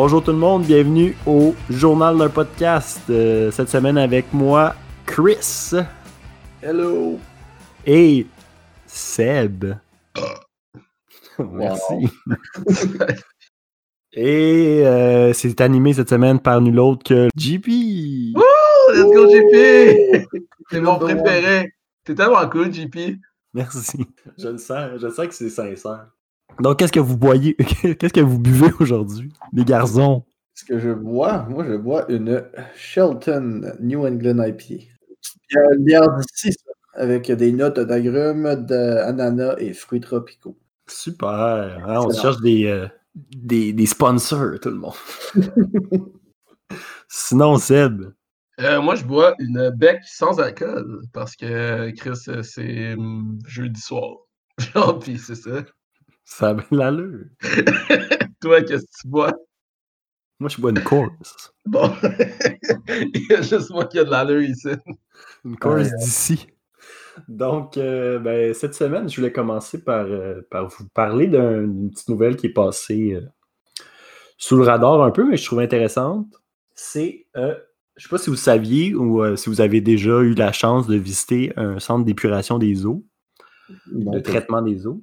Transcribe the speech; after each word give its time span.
Bonjour 0.00 0.22
tout 0.22 0.30
le 0.30 0.38
monde, 0.38 0.64
bienvenue 0.64 1.16
au 1.26 1.56
journal 1.68 2.16
d'un 2.16 2.28
podcast. 2.28 3.00
Euh, 3.10 3.50
cette 3.50 3.68
semaine 3.68 3.98
avec 3.98 4.32
moi, 4.32 4.76
Chris. 5.04 5.72
Hello. 6.62 7.18
Et 7.84 8.24
Seb. 8.86 9.74
Merci. 11.40 12.08
Et 14.12 14.86
euh, 14.86 15.32
c'est 15.32 15.60
animé 15.60 15.92
cette 15.94 16.10
semaine 16.10 16.38
par 16.38 16.60
nul 16.60 16.78
autre 16.78 17.02
que 17.02 17.28
JP. 17.36 18.36
Oh, 18.36 18.92
let's 18.92 19.02
go 19.02 19.28
JP! 19.28 20.28
C'est 20.70 20.80
mon 20.80 20.96
préféré. 21.00 21.74
T'es 22.04 22.14
tellement 22.14 22.48
cool, 22.48 22.72
JP. 22.72 23.18
Merci. 23.52 24.06
Je 24.38 24.46
le 24.46 24.58
sens, 24.58 25.00
je 25.00 25.08
sens 25.08 25.26
que 25.26 25.34
c'est 25.34 25.50
sincère. 25.50 26.06
Donc, 26.60 26.78
qu'est-ce 26.78 26.92
que 26.92 27.00
vous 27.00 27.16
boyez, 27.16 27.54
qu'est-ce 27.98 28.12
que 28.12 28.20
vous 28.20 28.38
buvez 28.38 28.70
aujourd'hui, 28.80 29.32
les 29.52 29.64
garçons? 29.64 30.24
Ce 30.54 30.64
que 30.64 30.78
je 30.78 30.90
bois, 30.90 31.46
moi, 31.48 31.64
je 31.64 31.74
bois 31.74 32.10
une 32.10 32.44
Shelton 32.74 33.72
New 33.80 34.04
England 34.04 34.42
IPA. 34.42 34.84
Une 35.50 35.84
bière 35.84 36.16
d'ici, 36.16 36.52
ça, 36.52 36.72
avec 36.94 37.30
des 37.30 37.52
notes 37.52 37.78
d'agrumes, 37.78 38.54
d'ananas 38.66 39.54
et 39.58 39.72
fruits 39.72 40.00
tropicaux. 40.00 40.58
Super. 40.88 41.84
Hein, 41.86 42.00
on 42.04 42.12
cherche 42.12 42.40
des, 42.40 42.66
euh, 42.66 42.88
des, 43.14 43.72
des 43.72 43.86
sponsors, 43.86 44.58
tout 44.60 44.70
le 44.70 44.76
monde. 44.76 44.94
Sinon, 47.08 47.56
Seb? 47.58 48.12
Euh, 48.60 48.82
moi, 48.82 48.96
je 48.96 49.04
bois 49.04 49.34
une 49.38 49.70
bec 49.70 50.00
sans 50.04 50.40
alcool 50.40 51.02
parce 51.12 51.36
que 51.36 51.90
Chris, 51.90 52.18
c'est 52.42 52.94
hum, 52.94 53.38
jeudi 53.46 53.80
soir. 53.80 54.16
Genre, 54.58 54.98
puis 54.98 55.18
c'est 55.18 55.36
ça. 55.36 55.62
Ça 56.30 56.50
a 56.50 56.54
bien 56.54 56.64
l'allure. 56.70 57.24
Toi, 58.40 58.62
qu'est-ce 58.62 58.84
que 58.84 59.00
tu 59.02 59.08
bois? 59.08 59.32
Moi, 60.38 60.48
je 60.50 60.60
bois 60.60 60.70
une 60.70 60.82
course. 60.82 61.52
Bon. 61.66 61.90
Il 62.88 63.26
y 63.30 63.34
a 63.34 63.42
juste 63.42 63.70
moi 63.70 63.86
qui 63.86 63.98
a 63.98 64.04
de 64.04 64.10
l'allure 64.10 64.42
ici. 64.42 64.68
Une 65.44 65.56
course 65.56 65.84
Ouais. 65.88 65.90
d'ici. 65.98 66.46
Donc, 67.26 67.76
euh, 67.76 68.18
ben, 68.20 68.54
cette 68.54 68.74
semaine, 68.74 69.08
je 69.08 69.16
voulais 69.16 69.32
commencer 69.32 69.82
par, 69.82 70.04
euh, 70.06 70.42
par 70.50 70.68
vous 70.68 70.86
parler 70.94 71.26
d'un- 71.26 71.62
d'une 71.66 71.90
petite 71.90 72.08
nouvelle 72.08 72.36
qui 72.36 72.46
est 72.46 72.52
passée 72.52 73.14
euh, 73.14 73.26
sous 74.36 74.56
le 74.56 74.62
radar 74.64 75.02
un 75.02 75.10
peu, 75.10 75.24
mais 75.28 75.36
je 75.36 75.44
trouve 75.46 75.58
intéressante. 75.60 76.26
C'est, 76.74 77.26
euh, 77.36 77.56
je 77.96 78.02
ne 78.04 78.08
sais 78.08 78.08
pas 78.10 78.18
si 78.18 78.30
vous 78.30 78.36
saviez 78.36 78.94
ou 78.94 79.24
euh, 79.24 79.34
si 79.34 79.48
vous 79.48 79.60
avez 79.60 79.80
déjà 79.80 80.20
eu 80.20 80.34
la 80.34 80.52
chance 80.52 80.86
de 80.86 80.94
visiter 80.96 81.52
un 81.56 81.80
centre 81.80 82.04
d'épuration 82.04 82.58
des 82.58 82.86
eaux, 82.86 83.04
de 83.90 84.20
traitement 84.20 84.62
des 84.62 84.86
eaux. 84.86 85.02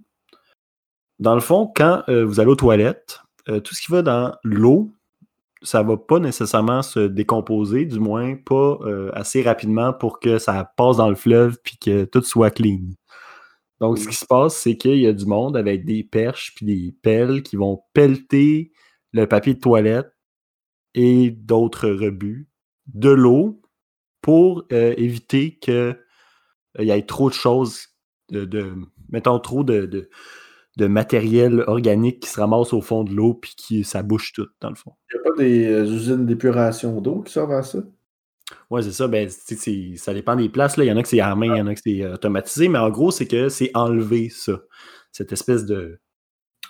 Dans 1.19 1.33
le 1.33 1.41
fond, 1.41 1.71
quand 1.73 2.03
euh, 2.09 2.25
vous 2.25 2.39
allez 2.39 2.49
aux 2.49 2.55
toilettes, 2.55 3.21
euh, 3.47 3.59
tout 3.59 3.73
ce 3.73 3.81
qui 3.81 3.91
va 3.91 4.02
dans 4.02 4.35
l'eau, 4.44 4.91
ça 5.61 5.81
va 5.81 5.97
pas 5.97 6.20
nécessairement 6.20 6.81
se 6.81 6.99
décomposer, 6.99 7.86
du 7.86 7.99
moins 7.99 8.36
pas 8.36 8.77
euh, 8.81 9.09
assez 9.14 9.42
rapidement 9.42 9.93
pour 9.93 10.20
que 10.20 10.37
ça 10.37 10.71
passe 10.77 10.98
dans 10.98 11.09
le 11.09 11.15
fleuve 11.15 11.58
puis 11.64 11.77
que 11.77 12.04
tout 12.05 12.21
soit 12.21 12.52
clean. 12.52 12.81
Donc, 13.80 13.98
ce 13.98 14.08
qui 14.08 14.15
se 14.15 14.25
passe, 14.25 14.55
c'est 14.55 14.77
qu'il 14.77 14.98
y 14.98 15.08
a 15.08 15.14
du 15.14 15.25
monde 15.25 15.58
avec 15.58 15.86
des 15.86 16.04
perches 16.04 16.54
puis 16.55 16.65
des 16.65 16.95
pelles 17.02 17.43
qui 17.43 17.55
vont 17.55 17.81
pelleter 17.93 18.71
le 19.11 19.27
papier 19.27 19.54
de 19.54 19.59
toilette 19.59 20.14
et 20.93 21.30
d'autres 21.31 21.89
rebuts 21.89 22.48
de 22.87 23.09
l'eau 23.09 23.61
pour 24.21 24.64
éviter 24.71 25.58
qu'il 25.59 25.98
y 26.80 26.89
ait 26.89 27.05
trop 27.05 27.30
de 27.30 27.36
choses, 27.36 27.89
de, 28.30 28.73
mettons 29.09 29.39
trop 29.39 29.64
de, 29.64 30.09
de 30.77 30.87
matériel 30.87 31.63
organique 31.67 32.19
qui 32.21 32.30
se 32.30 32.39
ramasse 32.39 32.73
au 32.73 32.81
fond 32.81 33.03
de 33.03 33.13
l'eau 33.13 33.33
puis 33.33 33.53
qui 33.55 33.83
ça 33.83 34.03
bouche 34.03 34.33
tout, 34.33 34.47
dans 34.61 34.69
le 34.69 34.75
fond. 34.75 34.93
Il 35.13 35.15
n'y 35.15 35.19
a 35.19 35.23
pas 35.31 35.37
des 35.37 35.65
euh, 35.67 35.83
usines 35.86 36.25
d'épuration 36.25 36.99
d'eau 37.02 37.21
qui 37.21 37.31
servent 37.33 37.52
à 37.53 37.63
ça? 37.63 37.80
Ouais, 38.69 38.83
c'est 38.83 38.91
ça. 38.91 39.08
Ben, 39.08 39.30
ça 39.30 40.13
dépend 40.13 40.36
des 40.36 40.49
places. 40.49 40.77
Là. 40.77 40.83
Il 40.83 40.87
y 40.87 40.91
en 40.91 40.97
a 40.97 41.02
que 41.02 41.08
c'est 41.08 41.19
à 41.19 41.33
main, 41.36 41.55
il 41.55 41.58
y 41.58 41.61
en 41.61 41.67
a 41.67 41.73
que 41.73 41.81
c'est 41.83 42.03
euh, 42.03 42.13
automatisé, 42.13 42.67
mais 42.67 42.77
en 42.80 42.89
gros, 42.89 43.11
c'est 43.11 43.25
que 43.27 43.49
c'est 43.49 43.71
enlever 43.73 44.30
ça. 44.30 44.59
Cette 45.11 45.31
espèce 45.31 45.65
de, 45.65 45.99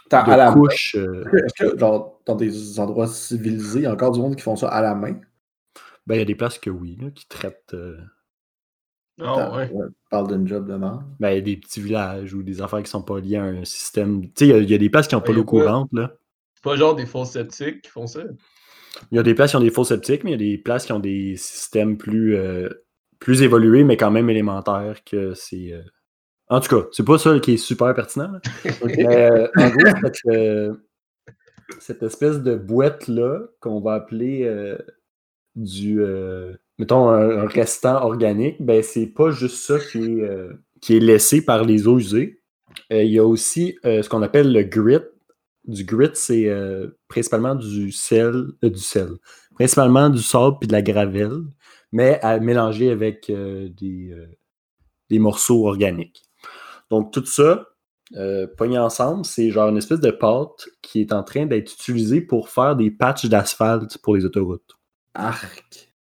T'as 0.10 0.24
de 0.24 0.32
à 0.32 0.38
la 0.38 0.52
main. 0.52 0.62
couche. 0.62 0.96
euh, 0.96 1.26
Est-ce 1.34 1.66
que, 1.72 1.78
genre, 1.78 2.22
dans 2.26 2.36
des 2.36 2.80
endroits 2.80 3.08
civilisés, 3.08 3.80
il 3.80 3.84
y 3.84 3.86
a 3.88 3.94
encore 3.94 4.12
du 4.12 4.20
monde 4.20 4.36
qui 4.36 4.44
font 4.44 4.56
ça 4.56 4.68
à 4.70 4.82
la 4.82 4.94
main? 4.96 5.20
ben, 6.06 6.16
il 6.16 6.20
y 6.20 6.22
a 6.22 6.26
des 6.26 6.36
places 6.36 6.60
que 6.60 6.70
oui, 6.70 6.98
là, 7.02 7.10
qui 7.10 7.28
traitent 7.28 7.74
Ah 9.22 9.56
ouais. 9.56 9.72
Parle 10.10 10.28
d'une 10.36 10.48
job 10.48 10.68
de 10.68 10.76
merde. 10.76 11.04
ben, 11.20 11.30
il 11.32 11.36
y 11.36 11.38
a 11.38 11.42
des 11.42 11.58
petits 11.58 11.80
villages 11.82 12.34
ou 12.34 12.44
des 12.44 12.62
affaires 12.62 12.84
qui 12.84 12.90
sont 12.90 13.02
pas 13.02 13.20
liées 13.20 13.38
à 13.38 13.44
un 13.44 13.64
système. 13.64 14.24
Tu 14.24 14.32
sais, 14.36 14.46
il 14.48 14.50
y 14.50 14.54
a- 14.54 14.58
il 14.58 14.70
y, 14.70 14.74
a 14.74 14.78
des 14.78 14.90
places 14.90 15.08
qui 15.08 15.16
n'ont 15.16 15.22
pas 15.22 15.32
l'eau 15.32 15.44
courante. 15.46 15.90
Là. 15.94 16.14
C'est 16.54 16.64
pas 16.64 16.76
genre 16.76 16.96
des 16.96 17.06
faux 17.06 17.24
sceptiques 17.26 17.82
qui 17.84 17.90
font 17.90 18.08
ça? 18.08 18.22
Il 19.12 19.16
y 19.16 19.20
a 19.20 19.24
des 19.24 19.34
places 19.36 19.52
qui 19.52 19.58
ont 19.58 19.62
des 19.62 19.72
faux 19.72 19.84
septiques, 19.86 20.24
mais 20.24 20.32
il 20.32 20.42
y 20.42 20.50
a 20.50 20.52
des 20.52 20.58
places 20.58 20.86
qui 20.86 20.92
ont 20.92 21.00
des 21.00 21.36
systèmes 21.38 21.98
plus, 21.98 22.36
euh, 22.36 22.70
plus 23.20 23.42
évolués, 23.42 23.84
mais 23.84 23.98
quand 23.98 24.12
même 24.12 24.30
élémentaires 24.30 25.04
que 25.06 25.34
c'est. 25.34 25.72
euh, 25.74 25.82
En 26.50 26.60
tout 26.60 26.76
cas, 26.76 26.88
c'est 26.92 27.06
pas 27.06 27.18
ça 27.18 27.40
qui 27.40 27.54
est 27.54 27.58
super 27.58 27.94
pertinent. 27.94 28.32
là. 28.32 28.40
Mais, 28.86 29.32
euh, 29.32 29.48
en 29.58 29.70
gros, 29.70 29.86
cette, 30.04 30.16
euh, 30.28 30.74
cette 31.80 32.04
espèce 32.04 32.42
de 32.42 32.56
boîte-là 32.56 33.40
qu'on 33.62 33.80
va 33.82 33.94
appeler 33.96 34.44
euh, 34.44 34.78
du. 35.56 36.00
Mettons, 36.78 37.10
un, 37.10 37.48
restant 37.48 38.04
organique, 38.04 38.62
ben 38.62 38.84
c'est 38.84 39.08
pas 39.08 39.32
juste 39.32 39.58
ça 39.58 39.80
qui 39.80 39.98
est, 39.98 40.22
euh, 40.22 40.54
qui 40.82 40.98
est 40.98 41.00
laissé 41.00 41.44
par 41.44 41.64
les 41.64 41.88
eaux 41.88 42.00
usées. 42.00 42.42
Euh, 42.92 43.04
il 43.04 43.12
y 43.12 43.20
a 43.20 43.26
aussi 43.26 43.78
euh, 43.86 44.02
ce 44.02 44.10
qu'on 44.10 44.22
appelle 44.22 44.52
le 44.52 44.64
grit. 44.64 45.00
Du 45.66 45.84
grit, 45.84 46.12
c'est 46.14 46.48
principalement 47.08 47.56
du 47.56 47.92
sel, 47.92 48.50
du 48.62 48.78
sel, 48.78 49.10
principalement 49.56 50.12
du 50.12 50.22
sable 50.22 50.58
puis 50.60 50.68
de 50.68 50.74
la 50.74 50.84
gravelle, 50.84 51.42
mais 51.92 52.20
à 52.22 52.40
mélanger 52.40 52.92
avec 52.92 53.32
des, 53.32 54.16
des 55.10 55.20
morceaux 55.20 55.68
organiques. 55.68 56.22
Donc 56.92 57.12
tout 57.12 57.26
ça, 57.26 57.66
pogné 58.60 58.78
ensemble, 58.78 59.26
c'est 59.26 59.50
genre 59.50 59.70
une 59.70 59.78
espèce 59.78 60.02
de 60.02 60.12
pâte 60.12 60.70
qui 60.84 61.02
est 61.02 61.12
en 61.12 61.24
train 61.24 61.48
d'être 61.48 61.74
utilisée 61.74 62.22
pour 62.22 62.50
faire 62.50 62.76
des 62.76 62.92
patchs 62.92 63.26
d'asphalte 63.26 63.98
pour 64.04 64.16
les 64.16 64.24
autoroutes. 64.24 64.78
Arc. 65.16 65.95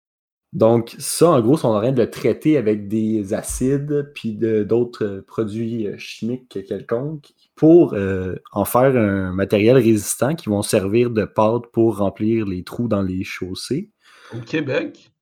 Donc, 0.55 0.95
ça, 1.01 1.31
en 1.31 1.41
gros, 1.41 1.57
ils 1.57 1.59
sont 1.59 1.69
en 1.69 1.81
train 1.81 1.91
de 1.91 2.01
le 2.01 2.09
traiter 2.09 2.57
avec 2.57 2.87
des 2.87 3.35
acides 3.35 4.13
puis 4.15 4.35
d'autres 4.35 5.05
euh, 5.05 5.23
produits 5.23 5.89
euh, 5.89 5.99
chimiques 5.99 6.65
quelconques 6.65 7.33
pour 7.57 7.95
euh, 7.95 8.37
en 8.53 8.65
faire 8.65 8.97
un 8.97 9.33
matériel 9.33 9.77
résistant 9.77 10.37
qui 10.37 10.49
vont 10.49 10.63
servir 10.63 11.11
de 11.11 11.25
pâte 11.25 11.67
pour 11.73 11.99
remplir 11.99 12.47
les 12.47 12.63
trous 12.63 12.87
dans 12.87 13.03
les 13.03 13.25
chaussées. 13.25 13.91
Au 14.33 14.39
Québec? 14.39 15.13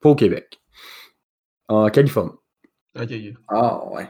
Pas 0.00 0.08
au 0.08 0.14
Québec. 0.14 0.62
En 1.68 1.90
Californie. 1.90 2.32
Ok. 2.98 3.12
Ah 3.48 3.86
ouais. 3.92 4.08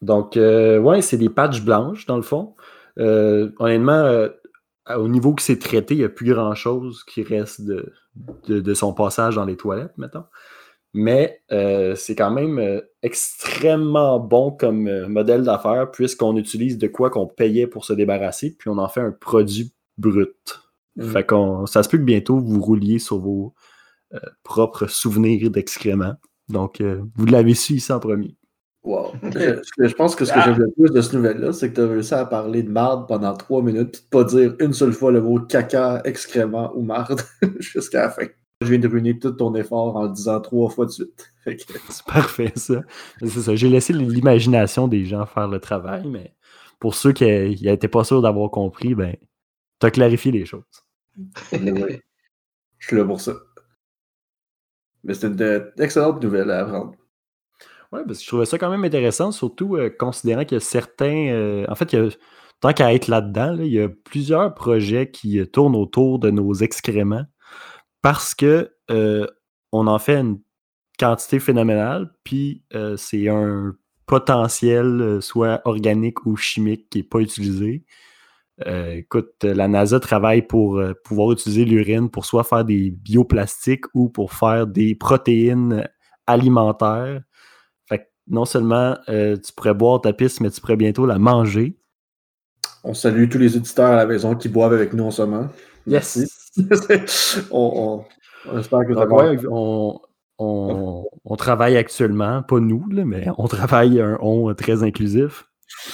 Donc, 0.00 0.36
euh, 0.36 0.78
ouais, 0.78 1.02
c'est 1.02 1.18
des 1.18 1.28
patchs 1.28 1.60
blanches, 1.60 2.06
dans 2.06 2.16
le 2.16 2.22
fond. 2.22 2.54
Euh, 2.98 3.50
honnêtement, 3.58 4.28
au 4.88 5.08
niveau 5.08 5.34
que 5.34 5.42
c'est 5.42 5.58
traité, 5.58 5.94
il 5.94 5.98
n'y 5.98 6.04
a 6.04 6.08
plus 6.08 6.32
grand-chose 6.32 7.04
qui 7.04 7.22
reste 7.22 7.62
de, 7.62 7.92
de, 8.14 8.60
de 8.60 8.74
son 8.74 8.92
passage 8.92 9.36
dans 9.36 9.44
les 9.44 9.56
toilettes, 9.56 9.96
mettons. 9.98 10.24
Mais 10.94 11.40
euh, 11.52 11.94
c'est 11.94 12.14
quand 12.14 12.30
même 12.30 12.58
euh, 12.58 12.80
extrêmement 13.02 14.20
bon 14.20 14.50
comme 14.50 14.88
euh, 14.88 15.08
modèle 15.08 15.42
d'affaires, 15.42 15.90
puisqu'on 15.90 16.36
utilise 16.36 16.76
de 16.76 16.86
quoi 16.86 17.08
qu'on 17.08 17.26
payait 17.26 17.66
pour 17.66 17.84
se 17.84 17.94
débarrasser, 17.94 18.54
puis 18.58 18.68
on 18.68 18.78
en 18.78 18.88
fait 18.88 19.00
un 19.00 19.12
produit 19.12 19.72
brut. 19.96 20.60
Mm. 20.96 21.10
Fait 21.10 21.26
qu'on, 21.26 21.66
ça 21.66 21.82
se 21.82 21.88
peut 21.88 21.98
que 21.98 22.02
bientôt 22.02 22.38
vous 22.38 22.60
rouliez 22.60 22.98
sur 22.98 23.18
vos 23.18 23.54
propres 24.42 24.88
souvenirs 24.88 25.50
d'excréments. 25.50 26.16
Donc, 26.50 26.82
vous 26.82 27.24
l'avez 27.24 27.54
su 27.54 27.72
ici 27.72 27.90
en 27.94 27.98
premier. 27.98 28.36
Wow. 28.84 29.12
je, 29.22 29.62
je 29.86 29.94
pense 29.94 30.16
que 30.16 30.24
ce 30.24 30.32
que 30.32 30.40
j'aime 30.40 30.58
le 30.58 30.70
plus 30.72 30.90
de 30.90 31.00
cette 31.00 31.12
nouvelle-là, 31.12 31.52
c'est 31.52 31.70
que 31.70 31.76
tu 31.76 31.80
as 31.82 31.86
réussi 31.86 32.14
à 32.14 32.24
parler 32.24 32.62
de 32.64 32.70
marde 32.70 33.06
pendant 33.06 33.34
trois 33.34 33.62
minutes, 33.62 33.92
puis 33.92 34.00
de 34.02 34.08
pas 34.08 34.24
dire 34.24 34.54
une 34.58 34.72
seule 34.72 34.92
fois 34.92 35.12
le 35.12 35.20
mot 35.20 35.38
caca, 35.38 36.00
excrément 36.04 36.72
ou 36.74 36.82
marde 36.82 37.20
jusqu'à 37.60 38.02
la 38.02 38.10
fin. 38.10 38.26
je 38.60 38.66
viens 38.68 38.78
de 38.80 38.88
ruiner 38.88 39.18
tout 39.18 39.30
ton 39.32 39.54
effort 39.54 39.94
en 39.96 40.04
le 40.04 40.10
disant 40.10 40.40
trois 40.40 40.68
fois 40.68 40.86
de 40.86 40.90
suite. 40.90 41.28
Que- 41.44 41.52
C'est 41.90 42.04
parfait, 42.06 42.52
ça. 42.56 42.82
C'est 43.20 43.40
ça. 43.40 43.54
J'ai 43.56 43.68
laissé 43.68 43.92
l'imagination 43.92 44.86
des 44.88 45.04
gens 45.04 45.26
faire 45.26 45.48
le 45.48 45.58
travail, 45.60 46.06
mais 46.08 46.34
pour 46.80 46.94
ceux 46.94 47.12
qui 47.12 47.24
n'étaient 47.24 47.88
pas 47.88 48.04
sûrs 48.04 48.22
d'avoir 48.22 48.50
compris, 48.50 48.94
ben, 48.94 49.14
tu 49.80 49.86
as 49.86 49.90
clarifié 49.90 50.30
les 50.32 50.44
choses. 50.44 50.62
Oui. 51.52 52.00
Je 52.78 52.86
suis 52.88 52.96
là 52.96 53.04
pour 53.04 53.20
ça. 53.20 53.34
Mais 55.04 55.14
c'est 55.14 55.26
une 55.28 55.36
de- 55.36 55.72
excellente 55.78 56.22
nouvelle 56.22 56.50
à 56.50 56.60
apprendre. 56.60 56.94
Oui, 57.92 58.00
parce 58.06 58.18
que 58.18 58.24
je 58.24 58.28
trouvais 58.28 58.46
ça 58.46 58.58
quand 58.58 58.70
même 58.70 58.84
intéressant, 58.84 59.32
surtout 59.32 59.76
euh, 59.76 59.90
considérant 59.90 60.44
qu'il 60.44 60.56
y 60.56 60.60
a 60.60 60.60
certains. 60.60 61.28
euh, 61.28 61.66
en 61.68 61.74
fait, 61.74 61.92
il 61.92 61.98
y 61.98 62.02
a- 62.02 62.08
tant 62.60 62.72
qu'à 62.72 62.94
être 62.94 63.08
là-dedans, 63.08 63.52
là, 63.52 63.64
il 63.64 63.72
y 63.72 63.80
a 63.80 63.88
plusieurs 63.88 64.54
projets 64.54 65.10
qui 65.10 65.38
euh, 65.40 65.46
tournent 65.46 65.76
autour 65.76 66.18
de 66.18 66.30
nos 66.30 66.54
excréments 66.54 67.24
parce 68.02 68.34
que 68.34 68.70
on 69.72 69.86
en 69.86 69.98
fait 69.98 70.16
une 70.20 70.38
quantité 70.98 71.38
phénoménale, 71.40 72.12
puis 72.24 72.64
c'est 72.96 73.28
un 73.28 73.74
potentiel, 74.06 75.18
soit 75.22 75.62
organique 75.64 76.26
ou 76.26 76.36
chimique, 76.36 76.90
qui 76.90 76.98
n'est 76.98 77.04
pas 77.04 77.20
utilisé. 77.20 77.84
Écoute, 78.66 79.32
la 79.44 79.68
NASA 79.68 79.98
travaille 80.00 80.42
pour 80.42 80.82
pouvoir 81.04 81.32
utiliser 81.32 81.64
l'urine 81.64 82.10
pour 82.10 82.26
soit 82.26 82.44
faire 82.44 82.64
des 82.64 82.90
bioplastiques 82.90 83.86
ou 83.94 84.10
pour 84.10 84.32
faire 84.34 84.66
des 84.66 84.94
protéines 84.94 85.88
alimentaires. 86.26 87.22
Non 88.28 88.44
seulement 88.44 88.96
euh, 89.08 89.36
tu 89.36 89.52
pourrais 89.52 89.74
boire 89.74 90.00
ta 90.00 90.12
piste, 90.12 90.40
mais 90.40 90.50
tu 90.50 90.60
pourrais 90.60 90.76
bientôt 90.76 91.06
la 91.06 91.18
manger. 91.18 91.76
On 92.84 92.94
salue 92.94 93.28
tous 93.28 93.38
les 93.38 93.56
auditeurs 93.56 93.90
à 93.92 93.96
la 93.96 94.06
maison 94.06 94.34
qui 94.34 94.48
boivent 94.48 94.72
avec 94.72 94.92
nous 94.92 95.04
en 95.04 95.10
ce 95.10 95.22
moment. 95.22 95.48
Merci. 95.86 96.26
on, 97.50 98.04
on- 98.04 98.04
on 98.52 98.58
espère 98.58 98.80
que 98.86 98.94
ça 98.94 99.06
Donc, 99.06 99.18
va. 99.20 99.30
ouais, 99.30 99.38
on, 99.50 100.00
on- 100.38 101.04
on 101.24 101.36
travaille 101.36 101.76
actuellement, 101.76 102.42
pas 102.42 102.58
nous, 102.60 102.84
là, 102.90 103.04
mais 103.04 103.28
on 103.38 103.46
travaille 103.46 104.00
un 104.00 104.18
on 104.20 104.52
très 104.54 104.82
inclusif. 104.82 105.44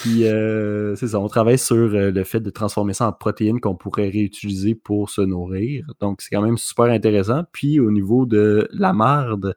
Puis 0.01 0.27
euh, 0.27 0.97
c'est 0.97 1.09
ça, 1.09 1.21
on 1.21 1.29
travaille 1.29 1.59
sur 1.59 1.77
euh, 1.77 2.11
le 2.11 2.25
fait 2.25 2.41
de 2.41 2.51
transformer 2.51 2.95
ça 2.95 3.07
en 3.09 3.13
protéines 3.13 3.61
qu'on 3.61 3.77
pourrait 3.77 4.09
réutiliser 4.09 4.75
pour 4.75 5.09
se 5.11 5.21
nourrir. 5.21 5.87
Donc 6.01 6.21
c'est 6.21 6.35
quand 6.35 6.43
même 6.43 6.59
super 6.59 6.87
intéressant. 6.87 7.45
Puis 7.53 7.79
au 7.81 7.91
niveau 7.91 8.27
de 8.27 8.69
la 8.73 8.93
marde, 8.93 9.55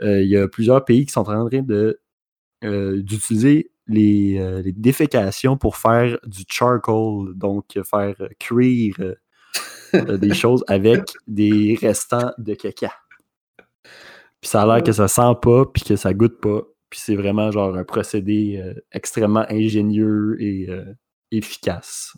euh, 0.00 0.22
il 0.22 0.28
y 0.28 0.36
a 0.36 0.48
plusieurs 0.48 0.84
pays 0.84 1.04
qui 1.06 1.12
sont 1.12 1.20
en 1.28 1.46
train 1.48 1.60
de 1.62 2.00
euh, 2.64 3.02
d'utiliser 3.02 3.70
les, 3.86 4.38
euh, 4.38 4.62
les 4.62 4.72
défécations 4.72 5.56
pour 5.56 5.76
faire 5.76 6.18
du 6.26 6.44
charcoal, 6.48 7.34
donc 7.34 7.78
faire 7.84 8.14
euh, 8.20 8.28
cuire 8.38 9.14
des 9.92 10.34
choses 10.34 10.64
avec 10.68 11.12
des 11.26 11.78
restants 11.80 12.32
de 12.38 12.54
caca. 12.54 12.92
Puis 14.40 14.50
ça 14.50 14.62
a 14.62 14.66
l'air 14.66 14.82
que 14.82 14.92
ça 14.92 15.08
sent 15.08 15.34
pas, 15.42 15.64
puis 15.66 15.82
que 15.82 15.96
ça 15.96 16.14
goûte 16.14 16.40
pas. 16.40 16.62
Puis 16.90 17.00
c'est 17.00 17.16
vraiment 17.16 17.50
genre 17.50 17.76
un 17.76 17.84
procédé 17.84 18.60
euh, 18.62 18.74
extrêmement 18.92 19.44
ingénieux 19.50 20.36
et 20.40 20.66
euh, 20.68 20.84
efficace. 21.30 22.16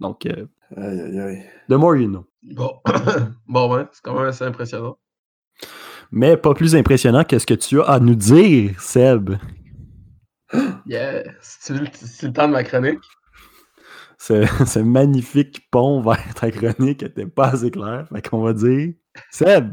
Donc, 0.00 0.26
euh, 0.26 0.46
Aïe, 0.76 1.00
aïe, 1.00 1.20
aïe. 1.20 1.44
the 1.68 1.74
more 1.74 1.96
you 1.96 2.08
know. 2.08 2.26
Bon, 2.42 2.80
bon 3.46 3.72
ouais, 3.74 3.86
c'est 3.92 4.02
quand 4.02 4.14
même 4.14 4.26
assez 4.26 4.44
impressionnant. 4.44 4.98
Mais 6.10 6.36
pas 6.36 6.54
plus 6.54 6.74
impressionnant 6.74 7.24
que 7.24 7.38
ce 7.38 7.46
que 7.46 7.54
tu 7.54 7.80
as 7.80 7.84
à 7.84 8.00
nous 8.00 8.14
dire, 8.14 8.80
Seb. 8.80 9.36
Yeah, 10.86 11.24
c'est 11.40 11.74
le, 11.74 12.32
temps 12.32 12.46
de 12.46 12.52
ma 12.52 12.64
chronique. 12.64 13.00
Ce, 14.18 14.46
ce 14.66 14.78
magnifique 14.78 15.68
pont 15.70 16.00
vers 16.00 16.34
ta 16.34 16.50
chronique 16.50 17.02
était 17.02 17.26
pas 17.26 17.48
assez 17.48 17.70
clair. 17.70 18.06
Fait 18.12 18.28
qu'on 18.28 18.42
va 18.42 18.52
dire, 18.52 18.94
Seb, 19.30 19.72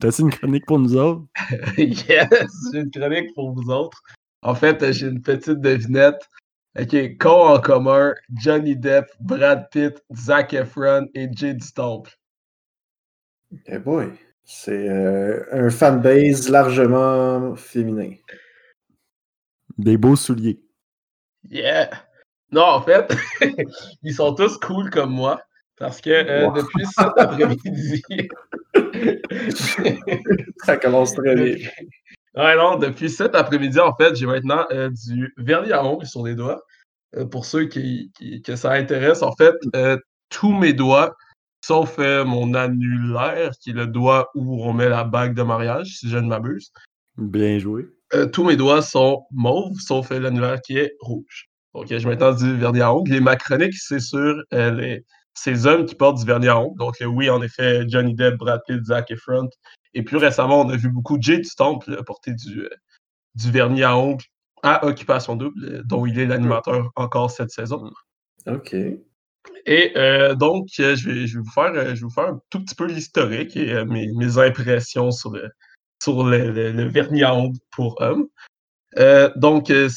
t'as-tu 0.00 0.22
une 0.22 0.30
chronique 0.30 0.66
pour 0.66 0.78
nous 0.78 0.96
autres? 0.96 1.24
yes, 1.78 2.28
j'ai 2.72 2.80
une 2.80 2.90
chronique 2.90 3.34
pour 3.34 3.52
vous 3.52 3.70
autres. 3.70 4.02
En 4.42 4.54
fait, 4.54 4.92
j'ai 4.92 5.06
une 5.06 5.22
petite 5.22 5.60
devinette. 5.60 6.28
OK, 6.78 7.18
qu'ont 7.18 7.48
en 7.48 7.60
commun 7.60 8.14
Johnny 8.34 8.76
Depp, 8.76 9.06
Brad 9.20 9.68
Pitt, 9.70 10.02
Zac 10.14 10.54
Efron 10.54 11.06
et 11.14 11.28
Jade 11.32 11.62
Stomp? 11.62 12.08
Eh 13.66 13.78
boy. 13.78 14.10
C'est 14.44 14.88
euh, 14.88 15.44
un 15.52 15.70
fanbase 15.70 16.48
largement 16.48 17.54
féminin. 17.54 18.14
Des 19.78 19.96
beaux 19.96 20.16
souliers. 20.16 20.60
Yeah! 21.50 21.90
Non, 22.50 22.62
en 22.64 22.82
fait, 22.82 23.12
ils 24.02 24.14
sont 24.14 24.34
tous 24.34 24.58
cool 24.58 24.90
comme 24.90 25.10
moi. 25.10 25.40
Parce 25.78 26.00
que 26.00 26.10
euh, 26.10 26.46
Wow. 26.46 26.52
depuis 26.54 26.84
cet 26.86 27.12
après-midi. 27.16 28.02
Ça 30.64 30.76
commence 30.76 31.14
très 31.14 31.34
bien. 31.34 31.56
Ouais, 32.34 32.56
non, 32.56 32.76
depuis 32.76 33.10
cet 33.10 33.34
après-midi, 33.34 33.78
en 33.78 33.94
fait, 33.94 34.16
j'ai 34.16 34.24
maintenant 34.24 34.64
euh, 34.70 34.88
du 35.04 35.34
vernis 35.36 35.70
à 35.70 35.84
ongles 35.84 36.06
sur 36.06 36.24
les 36.24 36.34
doigts. 36.34 36.62
Euh, 37.14 37.26
pour 37.26 37.44
ceux 37.44 37.66
qui, 37.66 38.10
qui- 38.16 38.40
que 38.40 38.56
ça 38.56 38.72
intéresse, 38.72 39.22
en 39.22 39.32
fait, 39.36 39.54
tous 40.30 40.50
mes 40.52 40.72
doigts, 40.72 41.14
sauf 41.62 41.98
mon 41.98 42.54
annulaire, 42.54 43.50
qui 43.60 43.68
est 43.70 43.74
le 43.74 43.86
doigt 43.86 44.30
où 44.34 44.64
on 44.64 44.72
met 44.72 44.88
la 44.88 45.04
bague 45.04 45.34
de 45.34 45.42
mariage, 45.42 45.98
si 45.98 46.08
je 46.08 46.16
ne 46.16 46.26
m'abuse, 46.26 46.72
Bien 47.18 47.58
joué. 47.58 47.86
Euh, 48.14 48.26
tous 48.26 48.44
mes 48.44 48.56
doigts 48.56 48.82
sont 48.82 49.24
mauves, 49.30 49.78
sauf 49.80 50.10
euh, 50.12 50.18
l'annulaire 50.20 50.60
qui 50.60 50.78
est 50.78 50.94
rouge. 51.00 51.48
Donc, 51.74 51.86
j'ai 51.88 51.98
maintenant 52.04 52.32
du 52.34 52.56
vernis 52.56 52.80
à 52.82 52.94
ongles. 52.94 53.14
Et 53.14 53.20
ma 53.20 53.36
chronique, 53.36 53.74
c'est 53.74 54.00
sur 54.00 54.36
euh, 54.52 54.70
les- 54.72 55.04
ces 55.34 55.66
hommes 55.66 55.86
qui 55.86 55.94
portent 55.94 56.18
du 56.18 56.26
vernis 56.26 56.48
à 56.48 56.58
ongles. 56.58 56.78
Donc, 56.78 56.96
oui, 57.06 57.30
en 57.30 57.40
effet, 57.40 57.84
Johnny 57.88 58.14
Depp, 58.14 58.36
Brad 58.36 58.60
Pitt, 58.66 58.84
Zac 58.84 59.10
Efron. 59.10 59.48
Et 59.94 60.02
plus 60.02 60.18
récemment, 60.18 60.60
on 60.60 60.68
a 60.68 60.76
vu 60.76 60.90
beaucoup 60.90 61.16
Jade 61.20 61.44
Stomp 61.44 61.84
là, 61.86 62.02
porter 62.02 62.34
du, 62.34 62.68
du 63.34 63.50
vernis 63.50 63.82
à 63.82 63.96
ongles 63.96 64.24
à 64.62 64.84
Occupation 64.86 65.34
Double, 65.36 65.82
dont 65.86 66.06
il 66.06 66.18
est 66.18 66.26
l'animateur 66.26 66.90
encore 66.96 67.30
cette 67.30 67.50
saison. 67.50 67.90
OK. 68.46 68.74
Et 69.66 69.92
euh, 69.96 70.34
donc, 70.34 70.68
je, 70.72 70.82
vais, 70.82 71.26
je, 71.26 71.38
vais 71.38 71.42
vous 71.42 71.50
faire, 71.50 71.74
je 71.74 71.80
vais 71.80 72.00
vous 72.00 72.10
faire 72.10 72.28
un 72.28 72.40
tout 72.50 72.62
petit 72.62 72.74
peu 72.74 72.86
l'historique 72.86 73.56
et 73.56 73.72
euh, 73.72 73.84
mes, 73.84 74.08
mes 74.12 74.38
impressions 74.38 75.10
sur 75.10 75.30
le, 75.32 75.50
sur 76.02 76.24
le, 76.24 76.50
le- 76.50 76.72
le 76.72 76.84
vernis 76.88 77.22
à 77.24 77.34
ongles 77.34 77.58
pour 77.70 78.00
hommes. 78.00 78.26
Euh, 78.98 79.30
donc, 79.36 79.70
euh, 79.70 79.88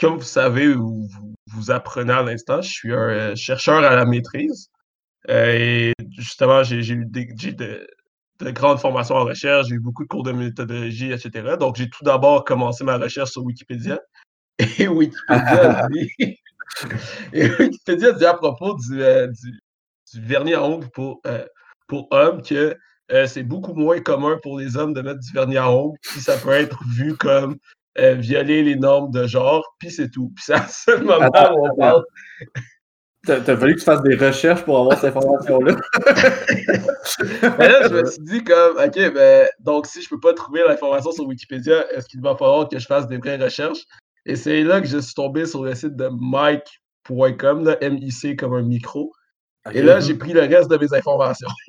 comme 0.00 0.16
vous 0.16 0.22
savez 0.22 0.68
ou 0.74 1.06
vous, 1.08 1.34
vous 1.48 1.70
apprenez 1.70 2.12
à 2.12 2.22
l'instant, 2.22 2.60
je 2.62 2.70
suis 2.70 2.92
un 2.92 2.96
euh, 3.08 3.34
chercheur 3.36 3.82
à 3.82 3.94
la 3.96 4.04
maîtrise. 4.04 4.68
Et 5.28 5.92
justement, 6.16 6.62
j'ai 6.62 6.78
eu 6.92 7.04
des, 7.06 7.24
de, 7.26 7.86
de 8.40 8.50
grandes 8.50 8.78
formations 8.78 9.16
en 9.16 9.24
recherche, 9.24 9.68
j'ai 9.68 9.74
eu 9.74 9.80
beaucoup 9.80 10.04
de 10.04 10.08
cours 10.08 10.22
de 10.22 10.32
méthodologie, 10.32 11.12
etc. 11.12 11.56
Donc, 11.58 11.76
j'ai 11.76 11.88
tout 11.90 12.04
d'abord 12.04 12.44
commencé 12.44 12.84
ma 12.84 12.96
recherche 12.98 13.30
sur 13.30 13.42
Wikipédia. 13.44 13.98
Et 14.78 14.88
Wikipédia 14.88 15.88
dit, 15.90 16.10
et 17.32 17.50
Wikipédia 17.58 18.12
dit 18.12 18.24
à 18.24 18.34
propos 18.34 18.74
du, 18.74 19.02
euh, 19.02 19.26
du, 19.28 19.60
du 20.12 20.20
vernis 20.26 20.54
à 20.54 20.62
ongles 20.62 20.88
pour, 20.90 21.20
euh, 21.26 21.44
pour 21.88 22.08
hommes 22.10 22.42
que 22.42 22.76
euh, 23.12 23.26
c'est 23.26 23.42
beaucoup 23.42 23.74
moins 23.74 24.00
commun 24.00 24.38
pour 24.42 24.58
les 24.58 24.76
hommes 24.76 24.92
de 24.92 25.00
mettre 25.00 25.20
du 25.20 25.32
vernis 25.32 25.56
à 25.56 25.70
ongles, 25.70 25.98
puis 26.02 26.20
ça 26.20 26.36
peut 26.36 26.50
être 26.50 26.78
vu 26.88 27.16
comme 27.16 27.56
euh, 27.98 28.14
violer 28.14 28.62
les 28.62 28.76
normes 28.76 29.10
de 29.10 29.26
genre, 29.26 29.64
puis 29.78 29.90
c'est 29.90 30.10
tout. 30.10 30.32
Puis 30.34 30.44
c'est 30.46 30.54
à 30.54 30.66
ce 30.66 30.96
moment 31.00 31.30
Attends, 31.32 31.54
où 31.54 31.66
on 31.66 31.76
parle. 31.76 32.04
T'as 33.26 33.56
fallu 33.56 33.74
que 33.74 33.80
tu 33.80 33.84
fasses 33.84 34.02
des 34.02 34.14
recherches 34.14 34.62
pour 34.64 34.78
avoir 34.78 34.98
cette 34.98 35.16
information-là. 35.16 35.74
Mais 37.58 37.68
là, 37.68 37.88
je 37.88 37.94
me 37.94 38.04
suis 38.04 38.22
dit 38.22 38.44
comme, 38.44 38.76
OK, 38.76 39.14
ben, 39.14 39.48
donc 39.58 39.86
si 39.86 40.00
je 40.00 40.08
peux 40.08 40.20
pas 40.20 40.32
trouver 40.32 40.62
l'information 40.66 41.10
sur 41.10 41.26
Wikipédia, 41.26 41.90
est-ce 41.92 42.06
qu'il 42.06 42.20
va 42.20 42.36
falloir 42.36 42.68
que 42.68 42.78
je 42.78 42.86
fasse 42.86 43.08
des 43.08 43.18
vraies 43.18 43.36
recherches? 43.36 43.84
Et 44.26 44.36
c'est 44.36 44.62
là 44.62 44.80
que 44.80 44.86
je 44.86 44.98
suis 44.98 45.14
tombé 45.14 45.46
sur 45.46 45.64
le 45.64 45.74
site 45.74 45.96
de 45.96 46.08
Mike.com, 46.08 47.76
M-I-C 47.80 48.36
comme 48.36 48.54
un 48.54 48.62
micro. 48.62 49.12
Et 49.72 49.82
là, 49.82 50.00
j'ai 50.00 50.14
pris 50.14 50.32
le 50.32 50.40
reste 50.40 50.70
de 50.70 50.76
mes 50.76 50.92
informations. 50.94 51.48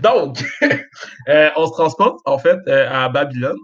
Donc, 0.00 0.38
euh, 1.28 1.50
on 1.56 1.66
se 1.66 1.72
transporte 1.72 2.20
en 2.24 2.38
fait 2.38 2.58
euh, 2.68 2.88
à 2.90 3.08
Babylone. 3.08 3.58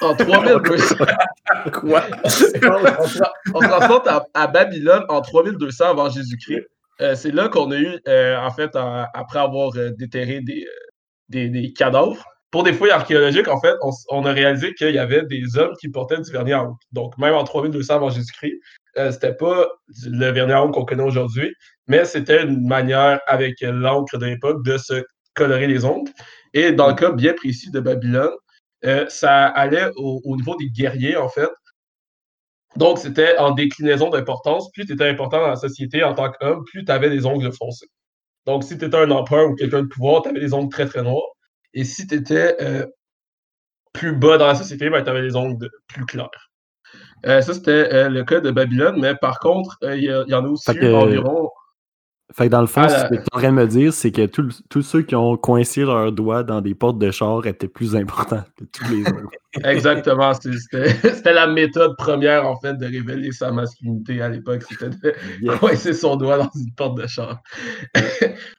En 0.00 0.14
3200. 0.14 0.94
Quoi? 1.72 2.04
on, 2.22 2.28
se 2.28 3.66
transporte 3.66 4.06
à, 4.06 4.24
à 4.34 4.46
Babylone 4.46 5.04
en 5.08 5.20
3200 5.20 5.86
avant 5.86 6.08
Jésus-Christ. 6.08 6.66
Euh, 7.00 7.14
c'est 7.16 7.32
là 7.32 7.48
qu'on 7.48 7.72
a 7.72 7.76
eu, 7.76 7.98
euh, 8.06 8.38
en 8.38 8.50
fait, 8.52 8.76
en- 8.76 9.06
après 9.12 9.40
avoir 9.40 9.76
euh, 9.76 9.90
déterré 9.98 10.40
des, 10.40 10.66
des, 11.28 11.48
des 11.48 11.72
cadavres. 11.72 12.24
Pour 12.52 12.62
des 12.62 12.72
fouilles 12.72 12.90
archéologiques, 12.90 13.48
en 13.48 13.60
fait, 13.60 13.74
on 14.08 14.24
a 14.24 14.32
réalisé 14.32 14.72
qu'il 14.74 14.94
y 14.94 14.98
avait 14.98 15.24
des 15.24 15.58
hommes 15.58 15.74
qui 15.80 15.88
portaient 15.88 16.20
du 16.20 16.30
vernis 16.30 16.52
à 16.52 16.62
ongles. 16.62 16.76
Donc, 16.92 17.18
même 17.18 17.34
en 17.34 17.42
3200 17.42 17.96
avant 17.96 18.08
Jésus-Christ, 18.08 18.54
euh, 18.98 19.12
c'était 19.12 19.34
pas 19.34 19.66
le 20.04 20.30
vernis 20.30 20.52
à 20.52 20.62
ongles 20.62 20.72
qu'on 20.72 20.84
connaît 20.84 21.02
aujourd'hui, 21.02 21.54
mais 21.86 22.04
c'était 22.04 22.42
une 22.44 22.66
manière, 22.66 23.20
avec 23.26 23.62
euh, 23.62 23.72
l'encre 23.72 24.18
de 24.18 24.26
l'époque, 24.26 24.64
de 24.64 24.78
se 24.78 25.04
colorer 25.34 25.66
les 25.66 25.84
ongles. 25.84 26.10
Et 26.54 26.72
dans 26.72 26.88
le 26.88 26.94
cas 26.94 27.12
bien 27.12 27.34
précis 27.34 27.70
de 27.70 27.80
Babylone, 27.80 28.30
euh, 28.84 29.06
ça 29.08 29.46
allait 29.46 29.90
au, 29.96 30.20
au 30.24 30.36
niveau 30.36 30.56
des 30.56 30.70
guerriers, 30.70 31.16
en 31.16 31.28
fait. 31.28 31.50
Donc, 32.76 32.98
c'était 32.98 33.38
en 33.38 33.52
déclinaison 33.52 34.10
d'importance. 34.10 34.70
Plus 34.72 34.86
tu 34.86 34.92
étais 34.92 35.08
important 35.08 35.40
dans 35.40 35.48
la 35.48 35.56
société 35.56 36.04
en 36.04 36.14
tant 36.14 36.30
qu'homme, 36.30 36.64
plus 36.64 36.84
tu 36.84 36.92
avais 36.92 37.10
des 37.10 37.26
ongles 37.26 37.52
foncés. 37.52 37.88
Donc, 38.46 38.64
si 38.64 38.78
tu 38.78 38.84
étais 38.84 38.96
un 38.96 39.10
empereur 39.10 39.50
ou 39.50 39.54
quelqu'un 39.54 39.82
de 39.82 39.88
pouvoir, 39.88 40.22
tu 40.22 40.28
avais 40.28 40.40
des 40.40 40.54
ongles 40.54 40.70
très 40.70 40.86
très 40.86 41.02
noirs. 41.02 41.22
Et 41.74 41.84
si 41.84 42.06
tu 42.06 42.14
étais 42.16 42.56
plus 43.92 44.14
bas 44.14 44.38
dans 44.38 44.46
la 44.46 44.54
société, 44.54 44.90
ben, 44.90 45.02
tu 45.02 45.10
avais 45.10 45.22
des 45.22 45.36
ongles 45.36 45.70
plus 45.88 46.04
clairs. 46.06 46.45
Ça, 47.24 47.42
c'était 47.42 48.08
le 48.08 48.24
cas 48.24 48.40
de 48.40 48.50
Babylone, 48.50 48.96
mais 48.98 49.14
par 49.14 49.38
contre, 49.38 49.78
il 49.82 50.02
y, 50.02 50.06
y, 50.06 50.34
en 50.34 50.44
a 50.44 50.48
aussi 50.48 50.70
environ. 50.70 51.50
Fait 52.34 52.46
que 52.46 52.50
dans 52.50 52.60
le 52.60 52.66
fond, 52.66 52.88
ce 52.88 53.04
que 53.04 53.14
tu 53.14 53.20
es 53.20 53.24
en 53.32 53.38
train 53.38 53.50
de 53.50 53.54
me 53.54 53.66
dire, 53.66 53.92
c'est 53.92 54.10
que 54.10 54.26
tous 54.26 54.82
ceux 54.82 55.02
qui 55.02 55.14
ont 55.14 55.36
coincé 55.36 55.82
leurs 55.82 56.10
doigts 56.10 56.42
dans 56.42 56.60
des 56.60 56.74
portes 56.74 56.98
de 56.98 57.12
char 57.12 57.46
étaient 57.46 57.68
plus 57.68 57.94
importants 57.94 58.42
que 58.58 58.64
tous 58.64 58.92
les 58.92 59.02
autres. 59.02 59.30
Exactement. 59.64 60.32
C'était 60.34 61.32
la 61.32 61.46
méthode 61.46 61.96
première, 61.96 62.46
en 62.46 62.58
fait, 62.58 62.74
de 62.74 62.84
révéler 62.84 63.30
sa 63.30 63.52
masculinité 63.52 64.20
à 64.20 64.28
l'époque. 64.28 64.64
C'était 64.68 64.90
de 64.90 65.56
coincer 65.58 65.92
son 65.92 66.16
doigt 66.16 66.38
dans 66.38 66.50
une 66.56 66.72
porte 66.72 66.98
de 66.98 67.06
char. 67.06 67.40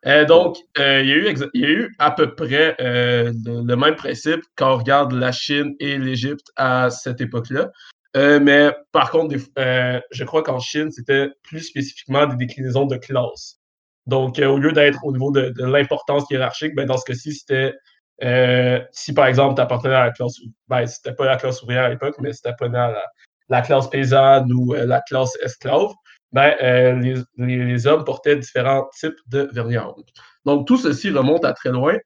Euh, 0.05 0.25
donc, 0.25 0.57
euh, 0.79 1.01
il, 1.03 1.09
y 1.09 1.11
a 1.11 1.15
eu 1.15 1.35
il, 1.53 1.61
y 1.61 1.65
a 1.65 1.69
eu 1.69 1.95
à 1.99 2.11
peu 2.11 2.33
près 2.33 2.75
euh, 2.79 3.33
le, 3.45 3.75
même 3.75 3.95
principe 3.95 4.41
quand 4.55 4.73
on 4.73 4.77
regarde 4.77 5.11
la 5.11 5.33
Chine 5.33 5.75
et 5.81 5.97
l'Égypte 5.97 6.47
à 6.55 6.89
cette 6.89 7.19
époque-là. 7.19 7.69
Mais 8.15 8.71
par 8.91 9.11
contre, 9.11 9.35
je 9.35 10.23
crois 10.23 10.43
qu'en 10.43 10.59
Chine, 10.59 10.91
c'était 10.91 11.29
plus 11.43 11.61
spécifiquement 11.61 12.25
des 12.25 12.35
déclinaisons 12.35 12.85
de 12.85 12.97
classe. 12.97 13.59
Donc, 14.07 14.39
euh, 14.39 14.47
au 14.47 14.57
lieu 14.57 14.71
d'être 14.71 15.03
au 15.03 15.11
niveau 15.11 15.31
de, 15.31 15.53
l'importance 15.57 16.23
hiérarchique, 16.31 16.73
ben, 16.75 16.87
dans 16.87 16.97
ce 16.97 17.03
cas-ci, 17.03 17.33
c'était 17.33 17.75
euh, 18.23 18.79
si 18.91 19.13
par 19.13 19.27
exemple 19.27 19.55
tu 19.55 19.61
appartenais 19.61 19.93
à 19.93 20.05
la 20.05 20.11
classe, 20.11 20.39
ben, 20.69 20.87
c'était 20.87 21.13
pas 21.13 21.25
la 21.25 21.35
classe 21.35 21.61
ouvrière 21.61 21.83
à 21.83 21.89
l'époque, 21.89 22.15
mais 22.19 22.33
si 22.33 22.41
tu 22.41 22.47
appartenais 22.47 22.79
à 22.79 23.03
la, 23.49 23.61
classe 23.61 23.89
paysanne 23.89 24.51
ou 24.51 24.73
euh, 24.73 24.85
la 24.85 25.01
classe 25.01 25.37
esclave, 25.43 25.91
ben, 26.31 26.95
les, 27.37 27.87
hommes 27.87 28.05
portaient 28.05 28.37
différents 28.37 28.87
types 28.97 29.19
de 29.27 29.49
ongles. 29.77 30.03
Donc, 30.45 30.65
tout 30.67 30.77
ceci 30.77 31.09
remonte 31.11 31.45
à 31.45 31.53
très 31.53 31.69
loin. 31.69 31.97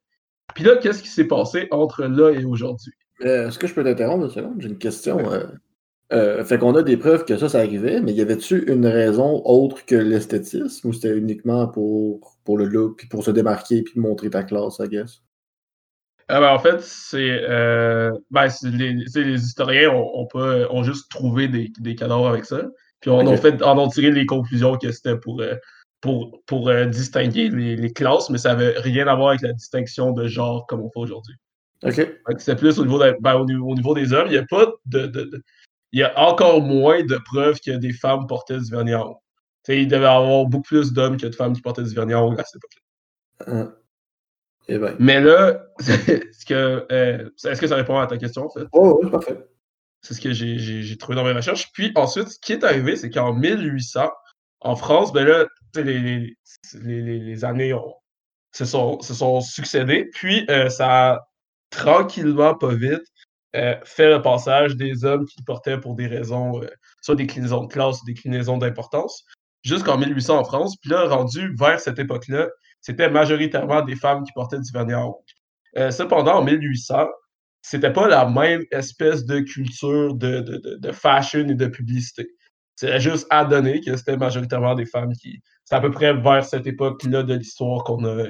Puis 0.55 0.63
là, 0.63 0.77
qu'est-ce 0.77 1.01
qui 1.01 1.09
s'est 1.09 1.27
passé 1.27 1.67
entre 1.71 2.03
là 2.03 2.31
et 2.31 2.43
aujourd'hui? 2.43 2.93
Est-ce 3.19 3.57
que 3.59 3.67
je 3.67 3.73
peux 3.73 3.83
t'interrompre 3.83 4.25
une 4.25 4.31
seconde? 4.31 4.55
J'ai 4.59 4.69
une 4.69 4.77
question. 4.79 5.19
Euh, 6.11 6.43
fait 6.43 6.57
qu'on 6.57 6.75
a 6.75 6.83
des 6.83 6.97
preuves 6.97 7.23
que 7.23 7.37
ça, 7.37 7.47
ça 7.47 7.59
arrivait, 7.59 8.01
mais 8.01 8.11
y 8.11 8.21
avait-tu 8.21 8.69
une 8.69 8.85
raison 8.85 9.41
autre 9.45 9.85
que 9.85 9.95
l'esthétisme 9.95 10.89
ou 10.89 10.93
c'était 10.93 11.15
uniquement 11.15 11.67
pour, 11.67 12.37
pour 12.43 12.57
le 12.57 12.65
look, 12.65 12.97
puis 12.97 13.07
pour 13.07 13.23
se 13.23 13.31
démarquer, 13.31 13.81
puis 13.81 13.97
montrer 13.97 14.29
ta 14.29 14.43
classe, 14.43 14.79
I 14.79 14.89
guess? 14.89 15.21
Ah 16.27 16.41
ben, 16.41 16.49
en 16.49 16.59
fait, 16.59 16.81
c'est 16.81 17.41
euh, 17.49 18.11
ben, 18.29 18.47
les, 18.63 18.93
les, 18.93 19.43
historiens 19.43 19.91
ont, 19.91 20.27
pas, 20.27 20.69
ont 20.69 20.83
juste 20.83 21.09
trouvé 21.09 21.47
des, 21.47 21.71
des 21.79 21.95
cadavres 21.95 22.27
avec 22.27 22.45
ça. 22.45 22.61
Puis 22.99 23.09
on 23.09 23.25
a 23.27 23.37
fait, 23.37 23.61
en 23.63 23.77
ont 23.77 23.87
tiré 23.87 24.11
les 24.11 24.25
conclusions 24.25 24.77
que 24.77 24.91
c'était 24.91 25.17
pour, 25.17 25.41
euh, 25.41 25.55
pour, 26.01 26.41
pour 26.45 26.73
distinguer 26.87 27.49
les, 27.49 27.75
les, 27.75 27.93
classes, 27.93 28.29
mais 28.29 28.37
ça 28.37 28.49
n'avait 28.49 28.77
rien 28.79 29.07
à 29.07 29.15
voir 29.15 29.29
avec 29.29 29.41
la 29.41 29.53
distinction 29.53 30.11
de 30.11 30.27
genre 30.27 30.67
comme 30.67 30.81
on 30.81 30.89
fait 30.89 30.99
aujourd'hui. 30.99 31.35
OK. 31.83 32.07
C'est 32.37 32.55
plus 32.55 32.79
au 32.79 32.85
niveau, 32.85 32.99
ben, 33.19 33.35
au, 33.35 33.45
niveau, 33.45 33.95
des 33.95 34.13
hommes. 34.13 34.27
Il 34.27 34.33
n'y 34.33 34.37
a 34.37 34.45
pas 34.45 34.67
de, 34.85 35.07
de, 35.07 35.43
il 35.91 35.99
y 35.99 36.03
a 36.03 36.17
encore 36.19 36.61
moins 36.61 37.03
de 37.03 37.17
preuves 37.17 37.59
que 37.59 37.71
des 37.71 37.93
femmes 37.93 38.27
portaient 38.27 38.59
du 38.59 38.69
vernis 38.69 38.93
à 38.93 39.05
ongles. 39.05 39.17
il 39.67 39.87
devait 39.87 40.03
y 40.03 40.07
avoir 40.07 40.45
beaucoup 40.45 40.63
plus 40.63 40.93
d'hommes 40.93 41.17
que 41.17 41.27
de 41.27 41.35
femmes 41.35 41.53
qui 41.53 41.61
portaient 41.61 41.83
du 41.83 41.93
vernis 41.93 42.13
à 42.13 42.23
ongles 42.23 42.39
à 42.39 42.43
cette 42.45 42.57
époque-là. 42.57 43.53
Euh, 43.53 43.67
eh 44.67 44.77
ben. 44.77 44.95
Mais 44.99 45.19
là, 45.19 45.65
est-ce 45.79 46.45
que, 46.45 46.85
euh, 46.91 47.29
est 47.43 47.59
que 47.59 47.67
ça 47.67 47.75
répond 47.75 47.99
à 47.99 48.07
ta 48.07 48.17
question, 48.17 48.45
en 48.45 48.49
fait? 48.49 48.65
Oh, 48.71 48.99
oui, 49.01 49.09
parfait. 49.09 49.37
C'est 50.01 50.13
ce 50.13 50.21
que 50.21 50.31
j'ai 50.33 50.97
trouvé 50.97 51.15
dans 51.15 51.23
mes 51.23 51.33
recherches. 51.33 51.71
Puis 51.73 51.91
ensuite, 51.95 52.29
ce 52.29 52.39
qui 52.39 52.53
est 52.53 52.63
arrivé, 52.63 52.95
c'est 52.95 53.09
qu'en 53.09 53.33
1800, 53.33 54.09
en 54.61 54.75
France, 54.75 55.11
ben 55.13 55.27
là, 55.27 55.45
les, 55.75 55.99
les, 55.99 57.19
les, 57.19 57.45
années 57.45 57.75
se, 58.51 58.65
sont, 58.65 58.99
se 59.01 59.13
sont 59.13 59.41
succédées. 59.41 60.09
Puis 60.13 60.45
euh, 60.49 60.69
ça 60.69 61.11
a 61.11 61.27
tranquillement, 61.69 62.55
pas 62.55 62.73
vite, 62.73 63.03
euh, 63.55 63.75
fait 63.83 64.09
le 64.09 64.21
passage 64.21 64.75
des 64.75 65.03
hommes 65.03 65.25
qui 65.25 65.43
portaient 65.43 65.79
pour 65.79 65.95
des 65.95 66.07
raisons, 66.07 66.61
euh, 66.61 66.69
soit 67.01 67.15
des 67.15 67.23
déclinaisons 67.23 67.65
de 67.65 67.71
classe 67.71 68.01
ou 68.01 68.05
déclinaisons 68.05 68.57
d'importance, 68.57 69.25
jusqu'en 69.63 69.97
1800 69.97 70.39
en 70.39 70.43
France. 70.43 70.77
Puis 70.81 70.89
là, 70.89 71.07
rendu 71.07 71.53
vers 71.57 71.79
cette 71.79 71.99
époque-là, 71.99 72.47
c'était 72.79 73.09
majoritairement 73.09 73.81
des 73.81 73.95
femmes 73.95 74.23
qui 74.23 74.31
portaient 74.33 74.59
du 74.59 74.71
vernis 74.71 74.93
à 74.93 75.05
ongles. 75.05 75.17
Euh, 75.77 75.91
cependant, 75.91 76.37
en 76.39 76.43
1800, 76.43 77.07
c'était 77.61 77.93
pas 77.93 78.07
la 78.07 78.27
même 78.27 78.63
espèce 78.71 79.25
de 79.25 79.39
culture 79.39 80.15
de, 80.15 80.39
de, 80.39 80.77
de, 80.79 80.91
fashion 80.91 81.47
et 81.47 81.53
de 81.53 81.67
publicité. 81.67 82.29
C'est 82.75 82.99
juste 82.99 83.27
à 83.29 83.45
donner 83.45 83.81
que 83.81 83.95
c'était 83.95 84.17
majoritairement 84.17 84.75
des 84.75 84.85
femmes 84.85 85.13
qui. 85.13 85.41
C'est 85.65 85.75
à 85.75 85.81
peu 85.81 85.91
près 85.91 86.13
vers 86.13 86.43
cette 86.43 86.65
époque-là 86.65 87.23
de 87.23 87.35
l'histoire 87.35 87.83
qu'on 87.83 88.03
a. 88.05 88.27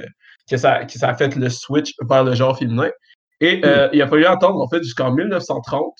Que 0.49 0.57
ça, 0.57 0.83
que 0.85 0.93
ça 0.93 1.09
a 1.09 1.15
fait 1.15 1.35
le 1.35 1.49
switch 1.49 1.93
vers 2.01 2.23
le 2.23 2.35
genre 2.35 2.57
féminin. 2.57 2.89
Et 3.41 3.61
euh, 3.65 3.89
il 3.91 4.01
a 4.01 4.07
fallu 4.07 4.25
attendre 4.25 4.61
en 4.61 4.69
fait 4.69 4.81
jusqu'en 4.83 5.11
1930 5.11 5.93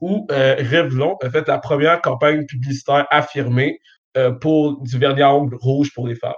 où 0.00 0.26
euh, 0.32 0.56
Revlon 0.56 1.16
a 1.22 1.30
fait 1.30 1.46
la 1.46 1.58
première 1.58 2.00
campagne 2.02 2.44
publicitaire 2.46 3.06
affirmée 3.10 3.80
euh, 4.16 4.32
pour 4.32 4.82
du 4.82 4.98
vernis 4.98 5.22
à 5.22 5.32
ongles 5.32 5.56
rouge 5.60 5.92
pour 5.94 6.08
les 6.08 6.16
femmes. 6.16 6.34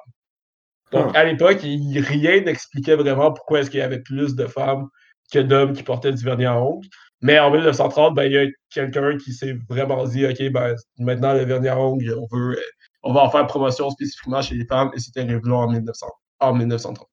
Donc 0.92 1.11
ah. 1.14 1.21
à 1.21 1.25
l'époque, 1.25 1.61
rien 1.62 2.42
n'expliquait 2.42 2.97
vraiment 2.97 3.32
pourquoi 3.32 3.61
est-ce 3.61 3.71
qu'il 3.71 3.80
y 3.80 3.82
avait 3.82 4.02
plus 4.02 4.37
de 4.37 4.47
femmes 4.47 4.88
que 5.32 5.38
d'hommes 5.38 5.73
qui 5.73 5.82
portaient 5.82 6.12
du 6.12 6.23
vernis 6.23 6.44
à 6.44 6.61
ongles. 6.61 6.87
Mais 7.23 7.38
en 7.38 7.50
1930, 7.50 8.14
ben, 8.14 8.25
il 8.25 8.32
y 8.32 8.38
a 8.38 8.47
quelqu'un 8.68 9.16
qui 9.16 9.32
s'est 9.32 9.56
vraiment 9.71 10.04
dit 10.04 10.26
OK, 10.26 10.42
ben, 10.50 10.75
maintenant 10.99 11.32
le 11.32 11.44
vernis 11.44 11.68
à 11.68 11.78
ongles, 11.78 12.14
on 12.18 12.37
veut 12.37 12.59
on 13.04 13.12
va 13.12 13.23
en 13.23 13.30
faire 13.30 13.47
promotion 13.47 13.90
spécifiquement 13.90 14.42
chez 14.42 14.54
les 14.54 14.66
femmes 14.66 14.90
et 14.94 15.00
c'était 15.00 15.23
Revlon 15.23 15.56
en, 15.56 15.68
1900, 15.68 16.06
en 16.40 16.54
1930 16.54 17.09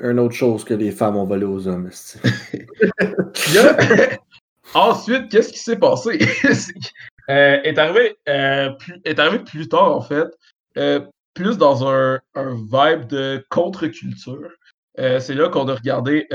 une 0.00 0.18
autre 0.18 0.34
chose 0.34 0.64
que 0.64 0.74
les 0.74 0.90
femmes 0.90 1.16
ont 1.16 1.24
volé 1.24 1.44
aux 1.44 1.68
hommes. 1.68 1.90
Ensuite, 4.74 5.30
qu'est-ce 5.30 5.52
qui 5.52 5.58
s'est 5.58 5.78
passé? 5.78 6.18
euh, 7.30 7.60
est, 7.62 7.78
arrivé, 7.78 8.16
euh, 8.28 8.70
plus, 8.70 9.00
est 9.04 9.18
arrivé 9.18 9.44
plus 9.44 9.68
tard, 9.68 9.94
en 9.94 10.00
fait, 10.00 10.26
euh, 10.78 11.00
plus 11.34 11.58
dans 11.58 11.88
un, 11.88 12.20
vibe 12.34 13.06
de 13.06 13.44
contre-culture. 13.50 14.50
C'est 14.96 15.34
là 15.34 15.48
qu'on 15.48 15.66
a 15.66 15.74
regardé, 15.74 16.28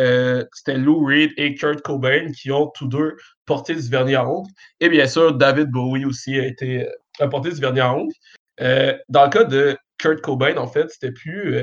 c'était 0.53 0.77
Lou 0.77 1.05
Reed 1.05 1.31
et 1.37 1.55
Kurt 1.55 1.81
Cobain 1.81 2.29
qui 2.33 2.51
ont 2.51 2.67
tous 2.67 2.87
deux 2.87 3.15
porté 3.45 3.73
du 3.73 3.89
vernis 3.89 4.15
à 4.15 4.27
ongles. 4.27 4.51
Et 4.81 4.89
bien 4.89 5.07
sûr, 5.07 5.33
David 5.33 5.69
Bowie 5.69 6.03
aussi 6.03 6.37
a, 6.37 6.45
été, 6.45 6.85
a 7.19 7.27
porté 7.29 7.51
du 7.51 7.61
vernis 7.61 7.79
à 7.79 7.93
ongles. 7.93 8.13
dans 8.57 9.23
le 9.23 9.29
cas 9.29 9.45
de 9.45 9.77
Kurt 9.97 10.19
Cobain, 10.19 10.57
en 10.57 10.67
fait, 10.67 10.89
c'était 10.89 11.13
plus 11.13 11.55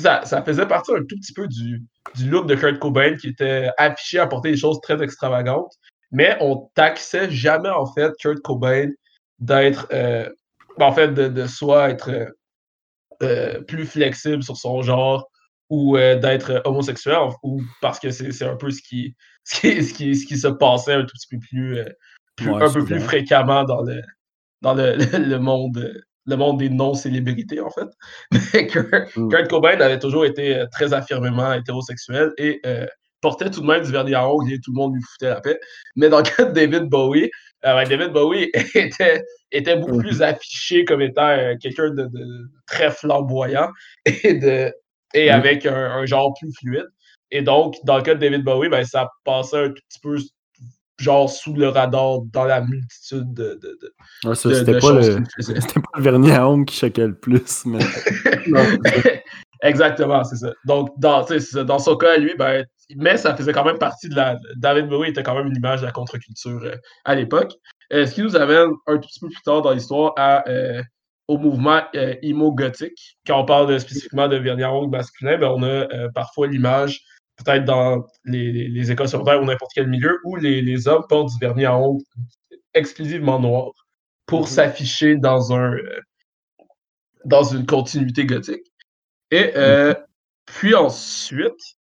ça, 0.00 0.24
ça, 0.24 0.42
faisait 0.42 0.66
partie 0.66 0.92
un 0.92 1.04
tout 1.04 1.16
petit 1.16 1.32
peu 1.32 1.46
du, 1.46 1.82
du, 2.14 2.30
look 2.30 2.46
de 2.46 2.54
Kurt 2.54 2.78
Cobain 2.78 3.16
qui 3.16 3.28
était 3.28 3.70
affiché 3.78 4.18
à 4.18 4.26
porter 4.26 4.50
des 4.50 4.56
choses 4.56 4.80
très 4.82 5.02
extravagantes, 5.02 5.72
mais 6.10 6.36
on 6.40 6.70
taxait 6.74 7.30
jamais 7.30 7.68
en 7.70 7.86
fait 7.86 8.12
Kurt 8.20 8.40
Cobain 8.40 8.88
d'être, 9.38 9.86
euh, 9.92 10.28
ben, 10.78 10.86
en 10.86 10.92
fait, 10.92 11.08
de, 11.08 11.28
de 11.28 11.46
soit 11.46 11.90
être 11.90 12.10
euh, 12.10 12.26
euh, 13.22 13.60
plus 13.62 13.86
flexible 13.86 14.42
sur 14.42 14.56
son 14.56 14.82
genre 14.82 15.28
ou 15.68 15.96
d'être 15.96 16.62
homosexuel, 16.64 17.28
ou 17.44 17.62
parce 17.80 18.00
que 18.00 18.10
c'est 18.10 18.44
un 18.44 18.56
peu 18.56 18.72
ce 18.72 18.82
qui, 18.82 19.14
ce 19.44 19.60
qui, 19.60 19.84
ce, 19.84 19.94
qui, 19.94 20.16
ce, 20.16 20.26
qui, 20.26 20.36
se 20.36 20.48
passait 20.48 20.94
un 20.94 21.02
tout 21.02 21.14
petit 21.14 21.28
peu 21.30 21.38
plus, 21.38 21.78
plus 22.34 22.52
un 22.52 22.72
peu 22.72 22.84
plus 22.84 22.98
fréquemment 22.98 23.62
dans 23.62 23.82
le, 23.82 24.02
dans 24.62 24.74
le, 24.74 24.96
le 25.18 25.38
monde 25.38 26.02
le 26.30 26.36
monde 26.36 26.58
des 26.58 26.68
non-célébrités, 26.68 27.60
en 27.60 27.70
fait. 27.70 27.88
Mais 28.54 28.64
mm. 29.16 29.28
Kurt, 29.28 29.48
Cobain 29.48 29.80
avait 29.80 29.98
toujours 29.98 30.24
été 30.24 30.56
euh, 30.56 30.66
très 30.70 30.92
affirmément 30.92 31.52
hétérosexuel 31.52 32.32
et 32.38 32.60
euh, 32.66 32.86
portait 33.20 33.50
tout 33.50 33.60
de 33.60 33.66
même 33.66 33.84
du 33.84 33.92
vernis 33.92 34.14
à 34.14 34.28
ongles 34.28 34.52
et 34.52 34.60
tout 34.60 34.72
le 34.72 34.76
monde 34.76 34.94
lui 34.94 35.02
foutait 35.02 35.30
la 35.30 35.40
paix. 35.40 35.58
Mais 35.96 36.08
dans 36.08 36.18
le 36.18 36.24
cas 36.36 36.44
de 36.44 36.52
David 36.52 36.84
Bowie, 36.84 37.30
euh, 37.64 37.84
David 37.84 38.12
Bowie 38.12 38.50
était, 38.74 39.22
était 39.52 39.76
beaucoup 39.76 39.98
mm. 39.98 40.02
plus 40.02 40.22
affiché 40.22 40.84
comme 40.84 41.02
étant 41.02 41.36
quelqu'un 41.60 41.90
de, 41.90 42.08
très 42.66 42.90
flamboyant 42.90 43.70
et, 44.06 44.34
de, 44.34 44.72
et 45.14 45.28
mm. 45.28 45.34
avec 45.34 45.66
un, 45.66 46.06
genre 46.06 46.34
plus 46.40 46.52
fluide. 46.58 46.88
Et 47.32 47.42
donc, 47.42 47.76
dans 47.84 47.96
le 47.96 48.02
cas 48.02 48.14
de 48.14 48.20
David 48.20 48.42
Bowie, 48.42 48.68
ben, 48.68 48.84
ça 48.84 49.08
passait 49.24 49.56
un 49.56 49.68
tout 49.68 49.82
petit 49.88 50.00
peu 50.00 50.16
genre 51.00 51.30
sous 51.30 51.54
le 51.54 51.68
radar 51.68 52.20
dans 52.32 52.44
la 52.44 52.60
multitude 52.60 53.32
de, 53.32 53.58
de, 53.62 53.78
de, 53.80 54.34
c'était, 54.34 54.78
pas 54.78 54.92
le, 54.92 55.18
c'était 55.38 55.80
pas 55.80 55.90
le 55.96 56.02
vernis 56.02 56.32
à 56.32 56.48
ongles 56.48 56.66
qui 56.66 56.76
choquait 56.76 57.06
le 57.06 57.14
plus. 57.14 57.64
Mais... 57.66 57.78
Exactement, 59.62 60.24
c'est 60.24 60.36
ça. 60.36 60.52
Donc, 60.64 60.88
dans, 60.98 61.26
dans 61.64 61.78
son 61.78 61.96
cas, 61.96 62.16
lui, 62.16 62.34
ben, 62.38 62.64
mais 62.96 63.16
ça 63.16 63.36
faisait 63.36 63.52
quand 63.52 63.64
même 63.64 63.78
partie 63.78 64.08
de 64.08 64.16
la. 64.16 64.38
David 64.56 64.88
Bowie 64.88 65.10
était 65.10 65.22
quand 65.22 65.34
même 65.34 65.48
une 65.48 65.56
image 65.56 65.80
de 65.80 65.86
la 65.86 65.92
contre-culture 65.92 66.60
euh, 66.64 66.76
à 67.04 67.14
l'époque. 67.14 67.52
Euh, 67.92 68.06
ce 68.06 68.14
qui 68.14 68.22
nous 68.22 68.36
amène 68.36 68.70
un 68.86 68.96
tout 68.96 69.08
petit 69.08 69.20
peu 69.20 69.28
plus 69.28 69.42
tard 69.42 69.62
dans 69.62 69.72
l'histoire 69.72 70.14
à, 70.16 70.48
euh, 70.48 70.82
au 71.28 71.36
mouvement 71.36 71.82
emo 71.92 72.52
gothique. 72.52 73.18
Quand 73.26 73.40
on 73.40 73.44
parle 73.44 73.78
spécifiquement 73.78 74.28
de 74.28 74.36
vernis 74.36 74.62
à 74.62 74.72
ongles 74.72 74.90
masculin, 74.90 75.36
ben, 75.38 75.48
on 75.48 75.62
a 75.62 75.86
parfois 76.14 76.46
l'image 76.46 77.02
peut-être 77.44 77.64
dans 77.64 78.06
les, 78.24 78.68
les, 78.68 78.92
écoles 78.92 79.08
secondaires 79.08 79.40
ou 79.40 79.44
n'importe 79.44 79.72
quel 79.74 79.88
milieu, 79.88 80.18
où 80.24 80.36
les, 80.36 80.62
les, 80.62 80.88
hommes 80.88 81.04
portent 81.08 81.30
du 81.30 81.38
vernis 81.40 81.64
à 81.64 81.76
ongles 81.76 82.04
exclusivement 82.74 83.38
noir 83.38 83.72
pour 84.26 84.42
mhm. 84.42 84.46
s'afficher 84.46 85.16
dans 85.16 85.52
un 85.52 85.74
euh, 85.74 86.00
dans 87.24 87.42
une 87.42 87.66
continuité 87.66 88.24
gothique. 88.24 88.66
Et 89.30 89.52
euh, 89.56 89.94
puis 90.46 90.74
ensuite, 90.74 91.76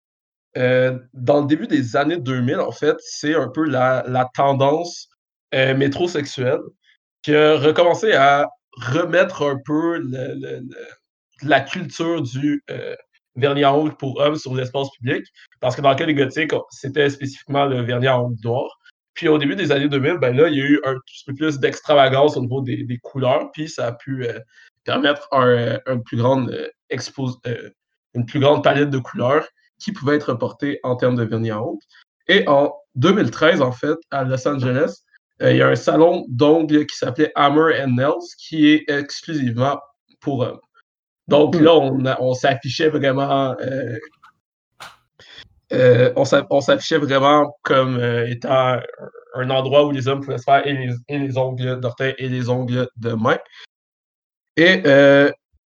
euh, 0.57 0.99
dans 1.13 1.43
le 1.43 1.47
début 1.47 1.67
des 1.67 1.95
années 1.97 2.17
2000, 2.17 2.57
en 2.57 2.73
fait, 2.73 2.97
c'est 3.01 3.35
un 3.35 3.49
peu 3.49 3.65
la, 3.65 4.05
la 4.09 4.29
tendance 4.35 5.09
métrosexuelle 5.53 6.61
qui 7.23 7.35
a 7.35 7.57
recommencé 7.57 8.13
à 8.13 8.47
remettre 8.73 9.43
un 9.43 9.59
peu 9.65 9.99
le- 9.99 10.35
le- 10.35 10.61
le- 10.61 10.87
la 11.43 11.61
culture 11.61 12.21
du 12.21 12.63
vernis 13.37 13.65
à 13.65 13.73
ongles 13.75 13.95
pour 13.97 14.19
hommes 14.21 14.37
sur 14.37 14.55
l'espace 14.55 14.89
public. 14.99 15.25
Parce 15.61 15.77
que 15.77 15.81
dans 15.83 15.91
le 15.91 15.97
cas 15.97 16.07
des 16.07 16.15
gothiques, 16.15 16.53
c'était 16.71 17.09
spécifiquement 17.11 17.67
le 17.67 17.83
vernis 17.83 18.07
à 18.07 18.19
ongles 18.21 18.37
noir. 18.45 18.79
Puis 19.15 19.29
au 19.29 19.39
début 19.39 19.57
des 19.57 19.73
années 19.73 19.89
2000, 19.89 20.19
ben 20.19 20.37
là, 20.37 20.49
il 20.49 20.57
y 20.57 20.61
a 20.61 20.65
eu 20.65 20.81
un 20.85 20.95
petit 20.95 21.25
peu 21.27 21.35
plus 21.35 21.59
d'extravagance 21.59 22.37
au 22.37 22.43
niveau 22.43 22.61
des, 22.61 22.85
des 22.85 22.99
couleurs, 22.99 23.51
puis 23.53 23.69
ça 23.69 23.87
a 23.87 23.93
pu 23.93 24.27
euh, 24.27 24.39
permettre 24.85 25.27
un, 25.33 25.79
un 25.87 25.99
plus 25.99 26.19
grande 26.19 26.51
euh, 26.51 26.69
expos- 26.91 27.39
euh, 27.47 27.71
une 28.15 28.27
plus 28.27 28.41
grande 28.41 28.63
palette 28.63 28.91
de 28.91 28.99
couleurs 28.99 29.47
qui 29.79 29.93
pouvait 29.93 30.17
être 30.17 30.35
portée 30.35 30.81
en 30.83 30.97
termes 30.97 31.17
de 31.17 31.25
vernis 31.25 31.51
à 31.51 31.63
ongles. 31.63 31.81
Et 32.29 32.47
en 32.47 32.75
2013, 32.97 33.63
en 33.63 33.73
fait, 33.73 33.97
à 34.11 34.25
Los 34.25 34.47
Angeles, 34.47 35.03
il 35.41 35.57
y 35.57 35.63
a 35.63 35.69
un 35.69 35.77
salon 35.77 36.25
d'ongles 36.29 36.87
qui 36.87 36.97
s'appelait 36.97 37.31
Hammer 37.35 37.83
and 37.83 37.95
Nails 37.95 38.27
qui 38.39 38.69
est 38.69 38.85
exclusivement 38.91 39.79
pour 40.21 40.41
hommes. 40.41 40.61
Donc 41.29 41.57
Hmm. 41.57 41.65
là, 42.05 42.17
on, 42.21 42.35
s'affichait 42.35 42.89
vraiment. 42.89 43.57
euh, 43.61 43.99
euh, 45.73 46.13
on 46.15 46.25
s'a- 46.25 46.47
on 46.51 46.61
s'affichait 46.61 46.99
vraiment 46.99 47.57
comme 47.63 47.99
euh, 47.99 48.29
étant 48.29 48.79
un, 49.35 49.51
endroit 49.51 49.85
où 49.87 49.91
les 49.91 50.07
hommes 50.07 50.21
pouvaient 50.21 50.39
se 50.39 50.45
faire 50.45 50.67
et 50.67 50.73
les, 50.73 50.95
et 51.09 51.19
les 51.19 51.37
ongles 51.37 51.81
d'orteil 51.81 52.15
et 52.19 52.29
les 52.29 52.49
ongles 52.49 52.89
de 52.97 53.13
main. 53.13 53.39
Et 54.57 54.83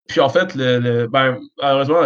puis 0.07 0.19
en 0.21 0.29
fait, 0.29 0.55
le, 0.55 0.79
le- 0.79 1.07
ben, 1.07 1.39
malheureusement, 1.61 2.01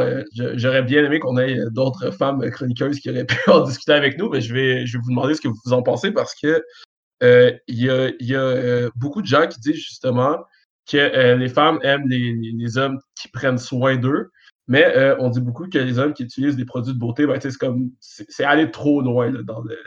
j'aurais 0.55 0.83
bien 0.83 1.03
aimé 1.03 1.19
qu'on 1.19 1.37
ait 1.37 1.57
d'autres 1.71 2.11
femmes 2.11 2.47
chroniqueuses 2.51 2.99
qui 2.99 3.09
auraient 3.09 3.25
pu 3.25 3.37
en 3.49 3.61
discuter 3.61 3.93
avec 3.93 4.17
nous, 4.17 4.29
mais 4.29 4.41
je 4.41 4.53
vais, 4.53 4.85
je 4.85 4.97
vais 4.97 5.01
vous 5.03 5.09
demander 5.09 5.33
ce 5.33 5.41
que 5.41 5.47
vous 5.47 5.73
en 5.73 5.81
pensez 5.81 6.11
parce 6.11 6.35
que 6.35 6.63
il 7.21 7.59
y 7.67 7.89
a, 7.89 8.09
il 8.19 8.27
y 8.27 8.35
a, 8.35 8.89
beaucoup 8.95 9.21
de 9.21 9.27
gens 9.27 9.47
qui 9.47 9.59
disent 9.59 9.75
justement 9.75 10.37
que 10.91 10.97
euh, 10.97 11.35
les 11.35 11.49
femmes 11.49 11.79
aiment 11.83 12.07
les, 12.07 12.33
les- 12.33 12.51
les 12.51 12.77
hommes 12.77 12.99
qui 13.15 13.27
prennent 13.29 13.57
soin 13.57 13.95
d'eux, 13.97 14.29
mais 14.67 14.85
euh, 14.97 15.15
on 15.19 15.29
dit 15.29 15.41
beaucoup 15.41 15.67
que 15.67 15.77
les 15.77 15.99
hommes 15.99 16.13
qui 16.13 16.23
utilisent 16.23 16.55
des 16.55 16.65
produits 16.65 16.93
de 16.93 16.99
beauté, 16.99 17.25
ben, 17.25 17.39
c'est 17.41 17.55
comme 17.57 17.91
c'est 17.99 18.43
aller 18.43 18.69
trop 18.71 19.01
loin 19.01 19.31
là, 19.31 19.41
dans 19.43 19.61
le, 19.63 19.77